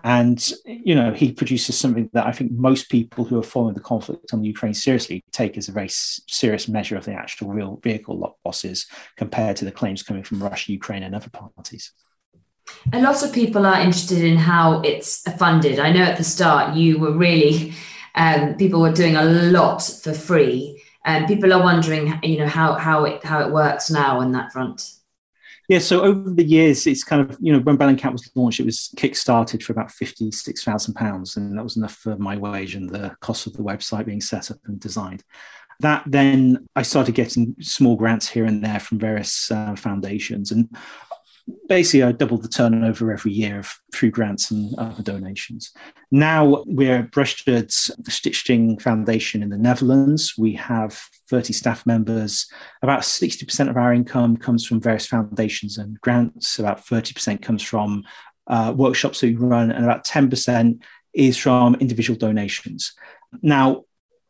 And 0.04 0.52
you 0.66 0.94
know, 0.94 1.14
he 1.14 1.32
produces 1.32 1.78
something 1.78 2.10
that 2.12 2.26
I 2.26 2.32
think 2.32 2.52
most 2.52 2.90
people 2.90 3.24
who 3.24 3.38
are 3.38 3.42
following 3.42 3.74
the 3.74 3.80
conflict 3.80 4.34
on 4.34 4.44
Ukraine 4.44 4.74
seriously 4.74 5.24
take 5.32 5.56
as 5.56 5.70
a 5.70 5.72
very 5.72 5.88
serious 5.88 6.68
measure 6.68 6.98
of 6.98 7.06
the 7.06 7.14
actual 7.14 7.48
real 7.48 7.80
vehicle 7.82 8.36
losses 8.44 8.86
compared 9.16 9.56
to 9.56 9.64
the 9.64 9.72
claims 9.72 10.02
coming 10.02 10.22
from 10.22 10.42
Russia, 10.42 10.72
Ukraine, 10.72 11.02
and 11.02 11.14
other 11.14 11.30
parties. 11.30 11.92
A 12.92 13.00
lot 13.00 13.22
of 13.22 13.32
people 13.32 13.66
are 13.66 13.80
interested 13.80 14.22
in 14.22 14.36
how 14.36 14.80
it's 14.80 15.22
funded. 15.38 15.78
I 15.78 15.92
know 15.92 16.02
at 16.02 16.16
the 16.16 16.24
start 16.24 16.76
you 16.76 16.98
were 16.98 17.12
really, 17.12 17.74
um, 18.14 18.54
people 18.56 18.80
were 18.80 18.92
doing 18.92 19.16
a 19.16 19.24
lot 19.24 19.82
for 19.82 20.12
free. 20.12 20.82
And 21.04 21.24
um, 21.24 21.28
people 21.28 21.52
are 21.52 21.62
wondering, 21.62 22.18
you 22.24 22.38
know, 22.38 22.48
how 22.48 22.74
how 22.74 23.04
it 23.04 23.22
how 23.22 23.40
it 23.40 23.52
works 23.52 23.90
now 23.90 24.18
on 24.18 24.32
that 24.32 24.50
front. 24.52 24.90
Yeah, 25.68 25.78
so 25.78 26.02
over 26.02 26.30
the 26.30 26.44
years, 26.44 26.86
it's 26.86 27.04
kind 27.04 27.22
of 27.22 27.36
you 27.40 27.52
know 27.52 27.60
when 27.60 27.78
Bellingcat 27.78 28.10
was 28.12 28.28
launched, 28.34 28.60
it 28.60 28.66
was 28.66 28.92
kick-started 28.96 29.62
for 29.62 29.72
about 29.72 29.92
fifty 29.92 30.32
six 30.32 30.64
thousand 30.64 30.94
pounds, 30.94 31.36
and 31.36 31.56
that 31.56 31.62
was 31.62 31.76
enough 31.76 31.94
for 31.94 32.16
my 32.16 32.36
wage 32.36 32.74
and 32.74 32.90
the 32.90 33.16
cost 33.20 33.46
of 33.46 33.52
the 33.52 33.62
website 33.62 34.06
being 34.06 34.20
set 34.20 34.50
up 34.50 34.58
and 34.66 34.80
designed. 34.80 35.22
That 35.80 36.02
then 36.06 36.66
I 36.74 36.82
started 36.82 37.14
getting 37.14 37.54
small 37.60 37.96
grants 37.96 38.28
here 38.28 38.44
and 38.44 38.64
there 38.64 38.80
from 38.80 38.98
various 38.98 39.50
uh, 39.50 39.76
foundations, 39.76 40.50
and 40.50 40.68
basically 41.68 42.02
I 42.02 42.12
doubled 42.12 42.42
the 42.42 42.48
turnover 42.48 43.12
every 43.12 43.32
year 43.32 43.62
through 43.94 44.10
grants 44.10 44.50
and 44.50 44.74
other 44.78 45.02
donations. 45.02 45.72
Now 46.10 46.64
we're 46.66 47.04
Brushsted's 47.04 47.90
Stichting 48.02 48.80
Foundation 48.80 49.42
in 49.42 49.50
the 49.50 49.58
Netherlands. 49.58 50.34
We 50.36 50.54
have 50.54 51.00
30 51.28 51.52
staff 51.52 51.86
members. 51.86 52.46
About 52.82 53.00
60% 53.00 53.68
of 53.68 53.76
our 53.76 53.92
income 53.92 54.36
comes 54.36 54.66
from 54.66 54.80
various 54.80 55.06
foundations 55.06 55.78
and 55.78 56.00
grants. 56.00 56.58
About 56.58 56.84
30% 56.84 57.42
comes 57.42 57.62
from 57.62 58.04
uh, 58.46 58.72
workshops 58.76 59.20
that 59.20 59.26
we 59.26 59.34
run, 59.34 59.70
and 59.70 59.84
about 59.84 60.04
10% 60.04 60.80
is 61.14 61.36
from 61.36 61.74
individual 61.76 62.18
donations. 62.18 62.92
Now, 63.42 63.84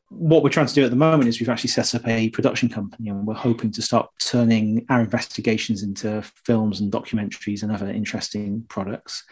what 0.09 0.43
we're 0.43 0.51
trying 0.51 0.67
to 0.67 0.75
do 0.75 0.85
at 0.85 0.91
the 0.91 0.97
moment 0.97 1.29
is 1.29 1.41
we've 1.41 1.49
actually 1.49 1.71
set 1.71 1.95
up 1.95 2.07
a 2.07 2.31
production 2.31 2.69
company 2.69 3.09
and 3.09 3.27
we're 3.27 3.35
hoping 3.35 3.73
to 3.73 3.83
start 3.83 4.09
turning 4.21 4.87
our 4.89 5.01
investigations 5.01 5.83
into 5.83 6.23
films 6.45 6.81
and 6.81 6.93
documentaries 6.93 7.63
and 7.63 7.73
other 7.73 7.89
interesting 7.89 8.65
products 8.69 9.25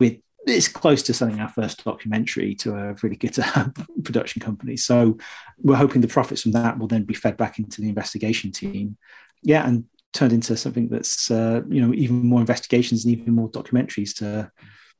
with 0.00 0.18
it's 0.44 0.66
close 0.66 1.04
to 1.04 1.14
selling 1.14 1.38
our 1.38 1.48
first 1.48 1.84
documentary 1.84 2.52
to 2.56 2.74
a 2.74 2.94
really 3.02 3.14
good 3.14 3.36
production 4.04 4.40
company. 4.42 4.76
So 4.76 5.18
we're 5.58 5.76
hoping 5.76 6.00
the 6.00 6.08
profits 6.08 6.42
from 6.42 6.52
that 6.52 6.78
will 6.78 6.88
then 6.88 7.04
be 7.04 7.14
fed 7.14 7.36
back 7.36 7.60
into 7.60 7.80
the 7.80 7.88
investigation 7.88 8.50
team. 8.50 8.96
Yeah 9.44 9.66
and 9.66 9.84
turned 10.12 10.32
into 10.32 10.56
something 10.56 10.88
that's 10.88 11.30
uh, 11.30 11.62
you 11.68 11.80
know 11.80 11.94
even 11.94 12.16
more 12.16 12.40
investigations 12.40 13.04
and 13.04 13.16
even 13.16 13.34
more 13.34 13.50
documentaries 13.50 14.14
to 14.16 14.50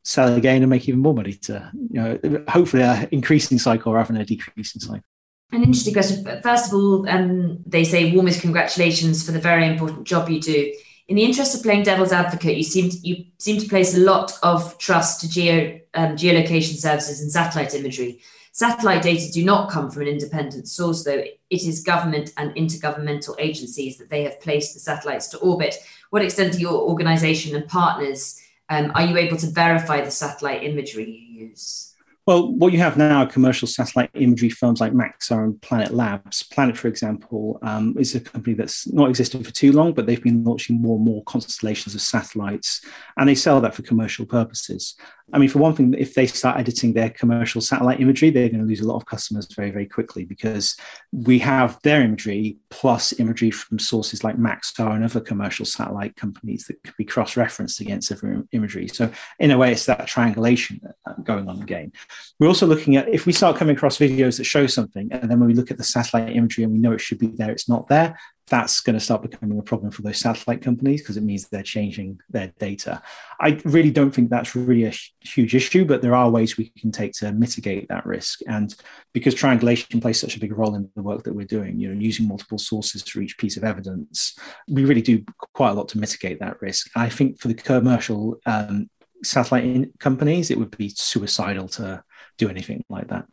sell 0.04 0.34
again 0.34 0.62
and 0.62 0.70
make 0.70 0.88
even 0.88 1.00
more 1.00 1.14
money 1.14 1.34
to 1.34 1.70
you 1.90 2.00
know 2.00 2.18
hopefully 2.48 2.82
a 2.82 3.08
increasing 3.12 3.58
cycle 3.58 3.92
rather 3.92 4.12
than 4.12 4.22
a 4.22 4.24
decreasing 4.24 4.80
cycle 4.80 5.04
an 5.52 5.62
interesting 5.62 5.92
question. 5.92 6.24
First 6.42 6.68
of 6.68 6.74
all, 6.74 7.08
um, 7.08 7.58
they 7.66 7.84
say 7.84 8.12
warmest 8.12 8.40
congratulations 8.40 9.24
for 9.24 9.32
the 9.32 9.38
very 9.38 9.66
important 9.66 10.06
job 10.06 10.28
you 10.28 10.40
do. 10.40 10.72
In 11.08 11.16
the 11.16 11.24
interest 11.24 11.54
of 11.54 11.62
playing 11.62 11.82
devil's 11.82 12.12
advocate, 12.12 12.56
you 12.56 12.62
seem 12.62 12.90
to, 12.90 12.96
you 12.96 13.24
seem 13.38 13.60
to 13.60 13.68
place 13.68 13.94
a 13.94 14.00
lot 14.00 14.32
of 14.42 14.78
trust 14.78 15.20
to 15.20 15.28
geo 15.28 15.78
um, 15.94 16.16
geolocation 16.16 16.76
services 16.76 17.20
and 17.20 17.30
satellite 17.30 17.74
imagery. 17.74 18.20
Satellite 18.52 19.02
data 19.02 19.30
do 19.32 19.44
not 19.44 19.70
come 19.70 19.90
from 19.90 20.02
an 20.02 20.08
independent 20.08 20.68
source, 20.68 21.04
though. 21.04 21.22
It 21.50 21.62
is 21.64 21.82
government 21.82 22.32
and 22.36 22.54
intergovernmental 22.54 23.34
agencies 23.38 23.98
that 23.98 24.10
they 24.10 24.24
have 24.24 24.40
placed 24.40 24.74
the 24.74 24.80
satellites 24.80 25.28
to 25.28 25.38
orbit. 25.38 25.76
What 26.10 26.22
extent 26.22 26.54
do 26.54 26.60
your 26.60 26.82
organisation 26.82 27.56
and 27.56 27.68
partners 27.68 28.38
um, 28.68 28.92
are 28.94 29.04
you 29.04 29.18
able 29.18 29.36
to 29.36 29.46
verify 29.48 30.00
the 30.00 30.10
satellite 30.10 30.62
imagery 30.62 31.04
you 31.04 31.48
use? 31.48 31.91
Well, 32.24 32.52
what 32.52 32.72
you 32.72 32.78
have 32.78 32.96
now 32.96 33.24
are 33.24 33.26
commercial 33.26 33.66
satellite 33.66 34.10
imagery 34.14 34.48
firms 34.48 34.80
like 34.80 34.92
Maxar 34.92 35.42
and 35.42 35.60
Planet 35.60 35.92
Labs. 35.92 36.44
Planet, 36.44 36.78
for 36.78 36.86
example, 36.86 37.58
um, 37.62 37.96
is 37.98 38.14
a 38.14 38.20
company 38.20 38.54
that's 38.54 38.86
not 38.92 39.08
existed 39.08 39.44
for 39.44 39.50
too 39.52 39.72
long, 39.72 39.92
but 39.92 40.06
they've 40.06 40.22
been 40.22 40.44
launching 40.44 40.80
more 40.80 40.96
and 40.96 41.04
more 41.04 41.24
constellations 41.24 41.96
of 41.96 42.00
satellites, 42.00 42.80
and 43.16 43.28
they 43.28 43.34
sell 43.34 43.60
that 43.60 43.74
for 43.74 43.82
commercial 43.82 44.24
purposes. 44.24 44.94
I 45.32 45.38
mean, 45.38 45.48
for 45.48 45.58
one 45.58 45.74
thing, 45.74 45.94
if 45.96 46.14
they 46.14 46.26
start 46.26 46.58
editing 46.58 46.92
their 46.92 47.10
commercial 47.10 47.60
satellite 47.60 48.00
imagery, 48.00 48.30
they're 48.30 48.48
going 48.48 48.60
to 48.60 48.66
lose 48.66 48.80
a 48.80 48.86
lot 48.86 48.96
of 48.96 49.06
customers 49.06 49.46
very, 49.54 49.70
very 49.70 49.86
quickly 49.86 50.24
because 50.24 50.76
we 51.10 51.38
have 51.38 51.78
their 51.82 52.02
imagery 52.02 52.58
plus 52.70 53.18
imagery 53.18 53.50
from 53.50 53.78
sources 53.78 54.22
like 54.22 54.36
Maxar 54.36 54.94
and 54.94 55.04
other 55.04 55.20
commercial 55.20 55.64
satellite 55.64 56.16
companies 56.16 56.66
that 56.66 56.82
could 56.84 56.96
be 56.96 57.04
cross 57.04 57.36
referenced 57.36 57.80
against 57.80 58.12
other 58.12 58.44
imagery. 58.52 58.88
So, 58.88 59.10
in 59.38 59.50
a 59.50 59.58
way, 59.58 59.72
it's 59.72 59.86
that 59.86 60.06
triangulation 60.06 60.80
uh, 61.06 61.14
going 61.22 61.48
on 61.48 61.62
again. 61.62 61.92
We're 62.38 62.48
also 62.48 62.66
looking 62.66 62.96
at 62.96 63.08
if 63.08 63.24
we 63.24 63.32
start 63.32 63.56
coming 63.56 63.76
across 63.76 63.98
videos 63.98 64.36
that 64.36 64.44
show 64.44 64.66
something, 64.66 65.10
and 65.12 65.30
then 65.30 65.40
when 65.40 65.48
we 65.48 65.54
look 65.54 65.70
at 65.70 65.78
the 65.78 65.84
satellite 65.84 66.36
imagery 66.36 66.64
and 66.64 66.72
we 66.72 66.78
know 66.78 66.92
it 66.92 67.00
should 67.00 67.18
be 67.18 67.28
there, 67.28 67.50
it's 67.50 67.68
not 67.68 67.88
there, 67.88 68.18
that's 68.52 68.82
going 68.82 68.92
to 68.92 69.00
start 69.00 69.22
becoming 69.22 69.58
a 69.58 69.62
problem 69.62 69.90
for 69.90 70.02
those 70.02 70.18
satellite 70.18 70.60
companies 70.60 71.00
because 71.00 71.16
it 71.16 71.22
means 71.22 71.48
they're 71.48 71.62
changing 71.62 72.20
their 72.28 72.52
data. 72.58 73.02
I 73.40 73.58
really 73.64 73.90
don't 73.90 74.10
think 74.10 74.28
that's 74.28 74.54
really 74.54 74.84
a 74.84 74.92
huge 75.22 75.54
issue, 75.54 75.86
but 75.86 76.02
there 76.02 76.14
are 76.14 76.28
ways 76.28 76.58
we 76.58 76.70
can 76.78 76.92
take 76.92 77.14
to 77.14 77.32
mitigate 77.32 77.88
that 77.88 78.04
risk. 78.04 78.40
And 78.46 78.74
because 79.14 79.34
triangulation 79.34 80.02
plays 80.02 80.20
such 80.20 80.36
a 80.36 80.38
big 80.38 80.52
role 80.52 80.74
in 80.74 80.90
the 80.94 81.02
work 81.02 81.22
that 81.24 81.34
we're 81.34 81.46
doing, 81.46 81.80
you 81.80 81.88
know, 81.88 81.98
using 81.98 82.28
multiple 82.28 82.58
sources 82.58 83.02
for 83.08 83.22
each 83.22 83.38
piece 83.38 83.56
of 83.56 83.64
evidence, 83.64 84.38
we 84.68 84.84
really 84.84 85.00
do 85.00 85.24
quite 85.54 85.70
a 85.70 85.74
lot 85.74 85.88
to 85.88 85.98
mitigate 85.98 86.38
that 86.40 86.60
risk. 86.60 86.90
I 86.94 87.08
think 87.08 87.40
for 87.40 87.48
the 87.48 87.54
commercial 87.54 88.38
um, 88.44 88.90
satellite 89.24 89.98
companies, 89.98 90.50
it 90.50 90.58
would 90.58 90.76
be 90.76 90.90
suicidal 90.90 91.68
to 91.68 92.04
do 92.36 92.50
anything 92.50 92.84
like 92.90 93.08
that. 93.08 93.24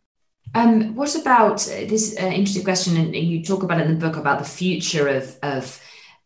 Um, 0.54 0.96
what 0.96 1.14
about 1.14 1.66
uh, 1.68 1.86
this 1.86 2.16
uh, 2.20 2.26
interesting 2.26 2.64
question? 2.64 2.96
And 2.96 3.14
you 3.14 3.42
talk 3.44 3.62
about 3.62 3.80
it 3.80 3.86
in 3.86 3.98
the 3.98 4.06
book 4.06 4.16
about 4.16 4.38
the 4.38 4.44
future 4.44 5.08
of 5.08 5.38
of 5.42 5.80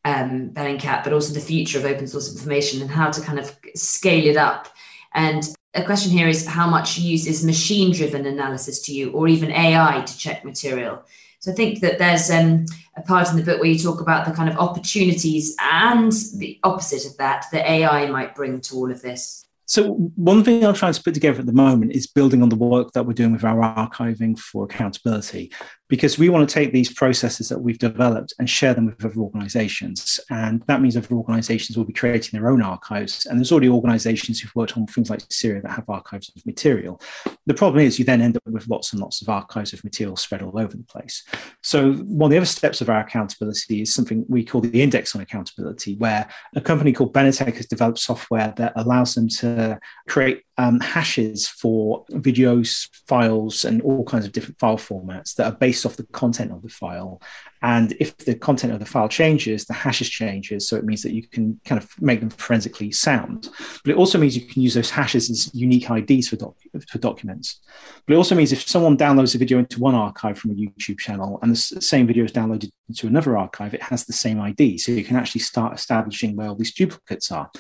um, 0.04 0.50
Bellingcat, 0.50 1.04
but 1.04 1.12
also 1.12 1.34
the 1.34 1.40
future 1.40 1.78
of 1.78 1.84
open 1.84 2.06
source 2.06 2.32
information 2.32 2.82
and 2.82 2.90
how 2.90 3.10
to 3.10 3.20
kind 3.20 3.38
of 3.38 3.56
scale 3.74 4.26
it 4.26 4.36
up. 4.36 4.68
And 5.14 5.44
a 5.74 5.84
question 5.84 6.12
here 6.12 6.28
is 6.28 6.46
how 6.46 6.68
much 6.68 6.98
use 6.98 7.26
is 7.26 7.44
machine 7.44 7.92
driven 7.92 8.26
analysis 8.26 8.80
to 8.82 8.94
you, 8.94 9.10
or 9.12 9.28
even 9.28 9.50
AI 9.50 10.02
to 10.02 10.18
check 10.18 10.44
material? 10.44 11.04
So 11.40 11.52
I 11.52 11.54
think 11.54 11.80
that 11.80 11.98
there's 11.98 12.30
um, 12.30 12.64
a 12.96 13.02
part 13.02 13.30
in 13.30 13.36
the 13.36 13.42
book 13.42 13.60
where 13.60 13.68
you 13.68 13.78
talk 13.78 14.00
about 14.00 14.24
the 14.24 14.32
kind 14.32 14.48
of 14.48 14.56
opportunities 14.56 15.54
and 15.60 16.12
the 16.36 16.58
opposite 16.64 17.04
of 17.04 17.16
that 17.18 17.46
that 17.52 17.68
AI 17.68 18.06
might 18.06 18.34
bring 18.34 18.60
to 18.62 18.76
all 18.76 18.90
of 18.90 19.02
this. 19.02 19.43
So 19.66 19.92
one 20.16 20.44
thing 20.44 20.64
I'm 20.64 20.74
trying 20.74 20.92
to 20.92 21.02
put 21.02 21.14
together 21.14 21.40
at 21.40 21.46
the 21.46 21.52
moment 21.52 21.92
is 21.92 22.06
building 22.06 22.42
on 22.42 22.50
the 22.50 22.56
work 22.56 22.92
that 22.92 23.06
we're 23.06 23.14
doing 23.14 23.32
with 23.32 23.44
our 23.44 23.60
archiving 23.60 24.38
for 24.38 24.64
accountability, 24.64 25.52
because 25.94 26.18
we 26.18 26.28
want 26.28 26.48
to 26.48 26.52
take 26.52 26.72
these 26.72 26.92
processes 26.92 27.48
that 27.48 27.60
we've 27.60 27.78
developed 27.78 28.34
and 28.40 28.50
share 28.50 28.74
them 28.74 28.86
with 28.86 29.04
other 29.04 29.20
organizations. 29.20 30.18
And 30.28 30.60
that 30.66 30.82
means 30.82 30.96
other 30.96 31.14
organizations 31.14 31.76
will 31.76 31.84
be 31.84 31.92
creating 31.92 32.36
their 32.36 32.50
own 32.50 32.62
archives. 32.62 33.26
And 33.26 33.38
there's 33.38 33.52
already 33.52 33.68
organizations 33.68 34.40
who've 34.40 34.56
worked 34.56 34.76
on 34.76 34.88
things 34.88 35.08
like 35.08 35.20
Syria 35.30 35.62
that 35.62 35.70
have 35.70 35.88
archives 35.88 36.32
of 36.34 36.44
material. 36.44 37.00
The 37.46 37.54
problem 37.54 37.84
is 37.84 38.00
you 38.00 38.04
then 38.04 38.22
end 38.22 38.36
up 38.36 38.42
with 38.44 38.66
lots 38.66 38.92
and 38.92 39.00
lots 39.00 39.22
of 39.22 39.28
archives 39.28 39.72
of 39.72 39.84
material 39.84 40.16
spread 40.16 40.42
all 40.42 40.58
over 40.58 40.76
the 40.76 40.82
place. 40.82 41.22
So 41.62 41.92
one 41.92 42.26
of 42.26 42.30
the 42.32 42.38
other 42.38 42.46
steps 42.46 42.80
of 42.80 42.90
our 42.90 42.98
accountability 42.98 43.82
is 43.82 43.94
something 43.94 44.26
we 44.28 44.44
call 44.44 44.62
the 44.62 44.82
index 44.82 45.14
on 45.14 45.20
accountability, 45.20 45.94
where 45.94 46.28
a 46.56 46.60
company 46.60 46.92
called 46.92 47.14
Benetech 47.14 47.54
has 47.54 47.66
developed 47.66 48.00
software 48.00 48.52
that 48.56 48.72
allows 48.74 49.14
them 49.14 49.28
to 49.28 49.78
create 50.08 50.42
um, 50.56 50.78
hashes 50.80 51.48
for 51.48 52.04
videos, 52.10 52.88
files, 53.08 53.64
and 53.64 53.82
all 53.82 54.04
kinds 54.04 54.24
of 54.24 54.32
different 54.32 54.58
file 54.58 54.76
formats 54.76 55.34
that 55.34 55.46
are 55.46 55.56
based 55.56 55.84
off 55.84 55.96
the 55.96 56.06
content 56.06 56.52
of 56.52 56.62
the 56.62 56.68
file. 56.68 57.20
And 57.60 57.96
if 57.98 58.16
the 58.18 58.34
content 58.34 58.72
of 58.72 58.78
the 58.78 58.86
file 58.86 59.08
changes, 59.08 59.64
the 59.64 59.72
hashes 59.72 60.08
changes. 60.08 60.68
So 60.68 60.76
it 60.76 60.84
means 60.84 61.02
that 61.02 61.12
you 61.12 61.26
can 61.26 61.60
kind 61.64 61.82
of 61.82 61.90
make 62.00 62.20
them 62.20 62.30
forensically 62.30 62.92
sound. 62.92 63.48
But 63.84 63.92
it 63.92 63.96
also 63.96 64.18
means 64.18 64.36
you 64.36 64.46
can 64.46 64.62
use 64.62 64.74
those 64.74 64.90
hashes 64.90 65.30
as 65.30 65.52
unique 65.54 65.90
IDs 65.90 66.28
for, 66.28 66.36
doc- 66.36 66.56
for 66.88 66.98
documents. 66.98 67.60
But 68.06 68.14
it 68.14 68.16
also 68.16 68.34
means 68.34 68.52
if 68.52 68.68
someone 68.68 68.96
downloads 68.96 69.34
a 69.34 69.38
video 69.38 69.58
into 69.58 69.80
one 69.80 69.94
archive 69.94 70.38
from 70.38 70.52
a 70.52 70.54
YouTube 70.54 70.98
channel 70.98 71.38
and 71.42 71.50
the 71.50 71.56
same 71.56 72.06
video 72.06 72.24
is 72.24 72.32
downloaded 72.32 72.70
into 72.88 73.06
another 73.06 73.36
archive, 73.36 73.74
it 73.74 73.82
has 73.82 74.04
the 74.04 74.12
same 74.12 74.40
ID. 74.40 74.78
So 74.78 74.92
you 74.92 75.02
can 75.02 75.16
actually 75.16 75.40
start 75.40 75.74
establishing 75.74 76.36
where 76.36 76.48
all 76.48 76.54
these 76.54 76.74
duplicates 76.74 77.32
are. 77.32 77.50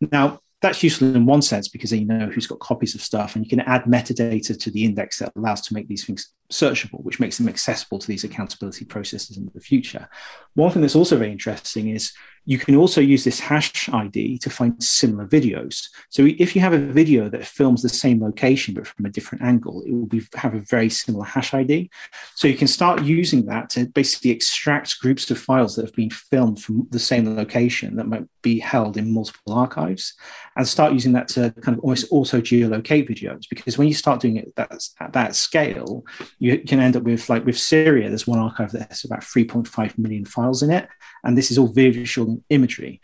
Now, 0.00 0.40
that's 0.64 0.82
useful 0.82 1.14
in 1.14 1.26
one 1.26 1.42
sense 1.42 1.68
because 1.68 1.90
then 1.90 2.00
you 2.00 2.06
know 2.06 2.26
who's 2.26 2.46
got 2.46 2.58
copies 2.58 2.94
of 2.94 3.02
stuff 3.02 3.36
and 3.36 3.44
you 3.44 3.50
can 3.50 3.60
add 3.60 3.84
metadata 3.84 4.58
to 4.58 4.70
the 4.70 4.82
index 4.82 5.18
that 5.18 5.30
allows 5.36 5.60
to 5.60 5.74
make 5.74 5.88
these 5.88 6.06
things 6.06 6.32
searchable, 6.50 7.02
which 7.02 7.20
makes 7.20 7.38
them 7.38 7.48
accessible 7.48 7.98
to 7.98 8.06
these 8.06 8.24
accountability 8.24 8.84
processes 8.84 9.36
in 9.36 9.50
the 9.54 9.60
future. 9.60 10.08
One 10.54 10.70
thing 10.70 10.82
that's 10.82 10.96
also 10.96 11.16
very 11.16 11.32
interesting 11.32 11.88
is 11.88 12.12
you 12.46 12.58
can 12.58 12.76
also 12.76 13.00
use 13.00 13.24
this 13.24 13.40
hash 13.40 13.88
ID 13.88 14.38
to 14.38 14.50
find 14.50 14.82
similar 14.82 15.26
videos. 15.26 15.88
So 16.10 16.28
if 16.38 16.54
you 16.54 16.60
have 16.60 16.74
a 16.74 16.78
video 16.78 17.28
that 17.30 17.46
films 17.46 17.82
the 17.82 17.88
same 17.88 18.22
location 18.22 18.74
but 18.74 18.86
from 18.86 19.06
a 19.06 19.10
different 19.10 19.42
angle, 19.42 19.82
it 19.86 19.92
will 19.92 20.06
be, 20.06 20.22
have 20.34 20.54
a 20.54 20.60
very 20.60 20.90
similar 20.90 21.24
hash 21.24 21.54
ID. 21.54 21.90
So 22.34 22.46
you 22.46 22.56
can 22.56 22.68
start 22.68 23.02
using 23.02 23.46
that 23.46 23.70
to 23.70 23.86
basically 23.86 24.30
extract 24.30 25.00
groups 25.00 25.30
of 25.30 25.38
files 25.38 25.76
that 25.76 25.86
have 25.86 25.94
been 25.94 26.10
filmed 26.10 26.60
from 26.60 26.86
the 26.90 26.98
same 26.98 27.34
location 27.34 27.96
that 27.96 28.08
might 28.08 28.26
be 28.42 28.58
held 28.58 28.98
in 28.98 29.12
multiple 29.12 29.54
archives 29.54 30.14
and 30.56 30.68
start 30.68 30.92
using 30.92 31.12
that 31.12 31.28
to 31.28 31.50
kind 31.62 31.78
of 31.78 31.82
almost 31.82 32.06
auto 32.10 32.40
geolocate 32.40 33.08
videos. 33.08 33.48
Because 33.48 33.78
when 33.78 33.88
you 33.88 33.94
start 33.94 34.20
doing 34.20 34.36
it 34.36 34.54
that, 34.56 34.86
at 35.00 35.14
that 35.14 35.34
scale, 35.34 36.04
you 36.38 36.58
can 36.58 36.80
end 36.80 36.96
up 36.96 37.02
with 37.02 37.28
like 37.28 37.44
with 37.44 37.58
Syria, 37.58 38.08
there's 38.08 38.26
one 38.26 38.38
archive 38.38 38.72
that 38.72 38.88
has 38.88 39.04
about 39.04 39.20
3.5 39.20 39.98
million 39.98 40.24
files 40.24 40.62
in 40.62 40.70
it. 40.70 40.88
And 41.22 41.36
this 41.36 41.50
is 41.50 41.58
all 41.58 41.68
visual 41.68 42.42
imagery. 42.50 43.00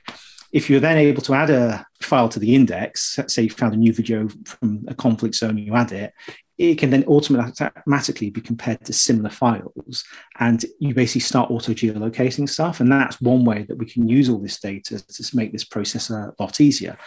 If 0.53 0.69
you're 0.69 0.81
then 0.81 0.99
able 0.99 1.23
to 1.23 1.35
add 1.35 1.51
a 1.51 1.87
file 2.03 2.29
to 2.31 2.41
the 2.41 2.55
index, 2.57 3.19
say 3.29 3.43
you 3.43 3.51
found 3.51 3.75
a 3.75 3.77
new 3.77 3.93
video 3.93 4.29
from 4.45 4.85
a 4.89 4.95
conflict 4.95 5.37
zone, 5.37 5.59
you 5.59 5.77
add 5.77 5.93
it, 5.93 6.13
it 6.59 6.75
can 6.77 6.91
then 6.91 7.05
automatically 7.05 8.31
be 8.31 8.41
compared 8.41 8.85
to 8.85 8.93
similar 8.93 9.31
files. 9.31 10.05
And 10.41 10.63
you 10.81 10.93
basically 10.93 11.21
start 11.21 11.51
auto 11.51 11.73
geolocating 11.73 12.49
stuff. 12.49 12.81
And 12.81 12.91
that's 12.91 13.21
one 13.21 13.45
way 13.45 13.63
that 13.63 13.79
we 13.79 13.87
can 13.87 14.09
use 14.09 14.29
all 14.29 14.39
this 14.39 14.59
data 14.59 14.99
to 14.99 15.37
make 15.37 15.53
this 15.53 15.65
process 15.65 16.11
a 16.11 16.35
lot 16.39 16.61
easier. 16.61 16.99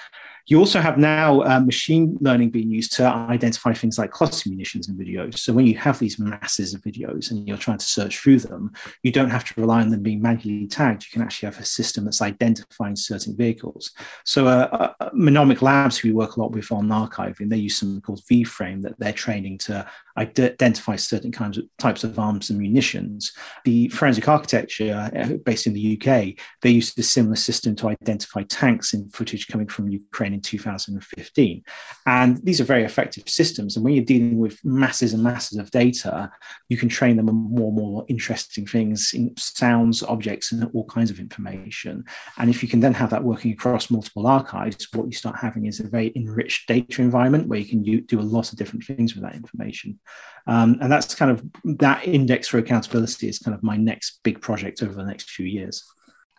You 0.46 0.60
also 0.60 0.82
have 0.82 0.98
now 0.98 1.42
uh, 1.42 1.60
machine 1.62 2.18
learning 2.20 2.50
being 2.50 2.70
used 2.70 2.94
to 2.94 3.06
identify 3.06 3.74
things 3.74 3.98
like 3.98 4.12
cluster 4.12 4.50
munitions 4.50 4.90
in 4.90 4.96
videos. 4.96 5.40
So 5.40 5.54
when 5.54 5.66
you 5.66 5.78
have 5.78 6.00
these 6.00 6.20
masses 6.20 6.74
of 6.74 6.82
videos 6.82 7.32
and 7.32 7.48
you're 7.48 7.58
trying 7.58 7.78
to 7.78 7.86
search 7.86 8.20
through 8.20 8.40
them, 8.40 8.74
you 9.04 9.12
don't 9.12 9.30
have 9.30 9.46
to 9.46 9.62
rely 9.62 9.82
on 9.82 9.90
them 9.90 10.04
being 10.04 10.22
manually 10.22 10.68
tagged. 10.68 11.06
You 11.06 11.12
can 11.14 11.22
actually 11.22 11.48
have 11.48 11.60
a 11.60 11.66
system 11.66 12.04
that's 12.04 12.22
identifying 12.22 12.98
certain 12.98 13.38
vehicles. 13.38 13.92
So 14.26 14.48
uh, 14.48 14.94
uh, 15.00 15.10
Mnemonic 15.14 15.62
Labs, 15.62 15.98
who 15.98 16.10
we 16.10 16.14
work 16.14 16.36
a 16.36 16.42
lot 16.42 16.52
with 16.52 16.72
on 16.72 16.90
archiving, 16.90 17.50
they 17.50 17.58
use 17.58 17.78
something 17.78 18.02
called 18.02 18.22
VFrame 18.24 18.82
that 18.82 19.00
they're 19.00 19.14
training 19.14 19.60
to 19.60 19.90
identify 20.18 20.96
certain 20.96 21.32
kinds 21.32 21.58
of 21.58 21.66
types 21.80 22.04
of 22.04 22.20
arms 22.20 22.50
and 22.50 22.60
munitions. 22.60 23.34
The 23.66 23.90
forensic 23.90 24.28
architecture 24.28 25.12
uh, 25.16 25.38
based 25.46 25.68
in 25.68 25.74
the 25.74 26.00
UK, 26.00 26.36
they 26.62 26.70
used 26.70 26.98
a 27.00 27.04
similar 27.04 27.36
system 27.36 27.76
to 27.78 27.90
identify 27.90 28.44
tanks 28.44 28.94
in 28.94 29.10
footage 29.10 29.48
coming 29.48 29.68
from 29.68 29.90
Ukraine 29.90 30.34
in 30.34 30.42
2015. 30.42 31.64
And 32.06 32.38
these 32.44 32.62
are 32.62 32.66
very 32.66 32.84
effective 32.84 33.28
systems. 33.28 33.76
And 33.76 33.84
when 33.84 33.96
you're 33.96 34.06
dealing 34.06 34.38
with 34.38 34.64
masses 34.64 35.14
and 35.14 35.24
masses 35.24 35.58
of 35.58 35.72
data, 35.72 36.32
you 36.70 36.78
can 36.78 36.90
train 36.90 37.18
them 37.18 37.30
on 37.30 37.36
more 37.36 37.68
and 37.68 37.76
more 37.76 38.06
interesting 38.08 38.68
things 38.68 39.12
in 39.14 39.34
sounds, 39.38 40.04
objects, 40.04 40.52
and 40.52 40.70
all 40.74 40.86
kinds 40.86 41.10
of 41.10 41.20
information. 41.20 42.04
And 42.38 42.50
if 42.50 42.62
you 42.62 42.70
can 42.70 42.80
then 42.80 42.94
have 42.94 43.10
that 43.10 43.24
working 43.24 43.52
across 43.52 43.90
multiple 43.90 44.28
archives, 44.28 44.88
what 44.94 45.08
you 45.08 45.14
start 45.14 45.38
having 45.38 45.66
is 45.66 45.80
a 45.80 45.88
very 45.88 46.12
enriched 46.16 46.68
data 46.68 47.02
environment 47.02 47.48
where 47.48 47.60
you 47.60 47.66
can 47.66 47.82
do 47.82 48.20
a 48.20 48.22
lot 48.22 48.52
of 48.52 48.58
different 48.58 48.84
things 48.86 49.16
with 49.16 49.24
that 49.24 49.36
information. 49.36 50.00
Um, 50.46 50.78
and 50.82 50.92
that's 50.92 51.16
kind 51.16 51.32
of 51.32 51.44
that 51.78 52.06
index 52.06 52.48
for 52.48 52.58
accountability 52.58 53.30
is 53.30 53.40
kind 53.40 53.56
of 53.56 53.64
my 53.64 53.78
next 53.78 54.20
big 54.24 54.42
project 54.42 54.84
over 54.84 54.94
the 54.94 55.06
next 55.06 55.30
few 55.30 55.46
years. 55.46 55.84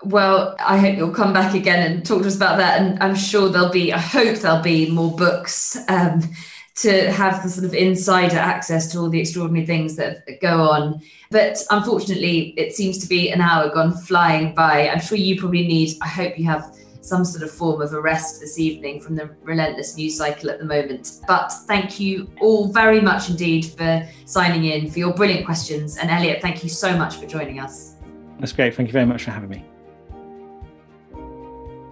Well, 0.02 0.56
I 0.58 0.76
hope 0.76 0.96
you'll 0.96 1.10
come 1.10 1.32
back 1.32 1.54
again 1.54 1.90
and 1.90 2.04
talk 2.04 2.22
to 2.22 2.28
us 2.28 2.36
about 2.36 2.58
that. 2.58 2.80
And 2.80 3.02
I'm 3.02 3.14
sure 3.14 3.48
there'll 3.48 3.70
be, 3.70 3.92
I 3.92 3.98
hope 3.98 4.36
there'll 4.38 4.62
be 4.62 4.90
more 4.90 5.16
books 5.16 5.78
um, 5.88 6.20
to 6.76 7.10
have 7.12 7.42
the 7.42 7.48
sort 7.48 7.64
of 7.64 7.72
insider 7.72 8.36
access 8.36 8.90
to 8.92 8.98
all 8.98 9.08
the 9.08 9.20
extraordinary 9.20 9.64
things 9.64 9.96
that 9.96 10.24
go 10.42 10.68
on. 10.68 11.00
But 11.30 11.58
unfortunately, 11.70 12.52
it 12.58 12.74
seems 12.74 12.98
to 12.98 13.08
be 13.08 13.30
an 13.30 13.40
hour 13.40 13.70
gone 13.72 13.92
flying 13.92 14.54
by. 14.54 14.88
I'm 14.88 15.00
sure 15.00 15.16
you 15.16 15.40
probably 15.40 15.66
need, 15.66 15.96
I 16.02 16.08
hope 16.08 16.38
you 16.38 16.44
have 16.46 16.76
some 17.04 17.24
sort 17.24 17.44
of 17.44 17.50
form 17.50 17.82
of 17.82 17.92
arrest 17.92 18.40
this 18.40 18.58
evening 18.58 18.98
from 18.98 19.14
the 19.14 19.28
relentless 19.42 19.96
news 19.96 20.16
cycle 20.16 20.48
at 20.48 20.58
the 20.58 20.64
moment. 20.64 21.20
But 21.28 21.52
thank 21.66 22.00
you 22.00 22.30
all 22.40 22.72
very 22.72 23.00
much 23.00 23.28
indeed 23.28 23.66
for 23.66 24.08
signing 24.24 24.64
in, 24.64 24.90
for 24.90 24.98
your 24.98 25.12
brilliant 25.12 25.44
questions. 25.44 25.98
And 25.98 26.10
Eliot, 26.10 26.40
thank 26.40 26.62
you 26.62 26.70
so 26.70 26.96
much 26.96 27.16
for 27.16 27.26
joining 27.26 27.60
us. 27.60 27.96
That's 28.40 28.52
great. 28.52 28.74
Thank 28.74 28.88
you 28.88 28.92
very 28.94 29.04
much 29.04 29.24
for 29.24 29.32
having 29.32 29.50
me. 29.50 29.64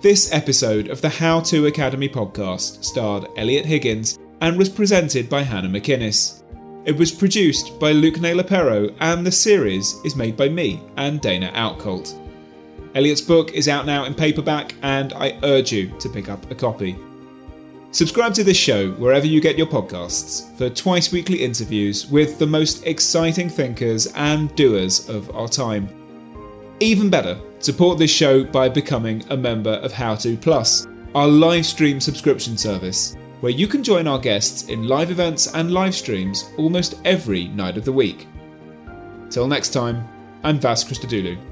This 0.01 0.33
episode 0.33 0.89
of 0.89 1.01
the 1.03 1.11
How 1.11 1.41
To 1.41 1.67
Academy 1.67 2.09
podcast 2.09 2.83
starred 2.83 3.27
Eliot 3.37 3.67
Higgins 3.67 4.19
and 4.41 4.57
was 4.57 4.69
presented 4.69 5.29
by 5.29 5.43
Hannah 5.43 5.69
McInnes. 5.69 6.43
It 6.85 6.97
was 6.97 7.13
produced 7.13 7.79
by 7.79 7.93
Luke 7.93 8.19
Naylor 8.19 8.43
Perro, 8.43 8.89
and 8.99 9.25
the 9.25 9.31
series 9.31 9.95
is 10.05 10.17
made 10.17 10.37
by 10.37 10.49
me 10.49 10.83
and 10.97 11.21
Dana 11.21 11.53
Outcolt. 11.55 12.19
Eliot's 12.95 13.23
book 13.23 13.53
is 13.53 13.69
out 13.69 13.87
now 13.87 14.05
in 14.05 14.15
paperback, 14.15 14.75
and 14.83 15.13
I 15.15 15.39
urge 15.43 15.73
you 15.73 15.89
to 15.99 16.09
pick 16.09 16.29
up 16.29 16.51
a 16.51 16.55
copy. 16.55 16.97
Subscribe 17.91 18.35
to 18.35 18.45
this 18.45 18.57
show 18.57 18.91
wherever 18.93 19.27
you 19.27 19.41
get 19.41 19.59
your 19.59 19.67
podcasts 19.67 20.55
for 20.57 20.71
twice 20.71 21.13
weekly 21.13 21.43
interviews 21.43 22.07
with 22.07 22.39
the 22.39 22.47
most 22.47 22.87
exciting 22.87 23.49
thinkers 23.49 24.07
and 24.15 24.55
doers 24.57 25.09
of 25.09 25.35
our 25.35 25.49
time. 25.49 25.89
Even 26.81 27.11
better, 27.11 27.39
support 27.61 27.99
this 27.99 28.11
show 28.11 28.45
by 28.45 28.69
becoming 28.69 29.23
a 29.31 29.37
member 29.37 29.75
of 29.75 29.93
How 29.93 30.15
To 30.17 30.37
Plus, 30.37 30.87
our 31.15 31.29
live 31.29 31.65
stream 31.67 32.01
subscription 32.01 32.57
service, 32.57 33.15
where 33.41 33.53
you 33.53 33.67
can 33.67 33.83
join 33.83 34.07
our 34.07 34.19
guests 34.19 34.69
in 34.69 34.89
live 34.89 35.11
events 35.11 35.53
and 35.55 35.71
live 35.71 35.95
streams 35.95 36.51
almost 36.59 37.01
every 37.05 37.49
night 37.49 37.77
of 37.77 37.85
the 37.85 37.93
week. 37.93 38.27
Till 39.31 39.47
next 39.47 39.71
time, 39.71 40.07
I'm 40.45 40.59
Vas 40.59 40.85
Christodoulou. 40.85 41.52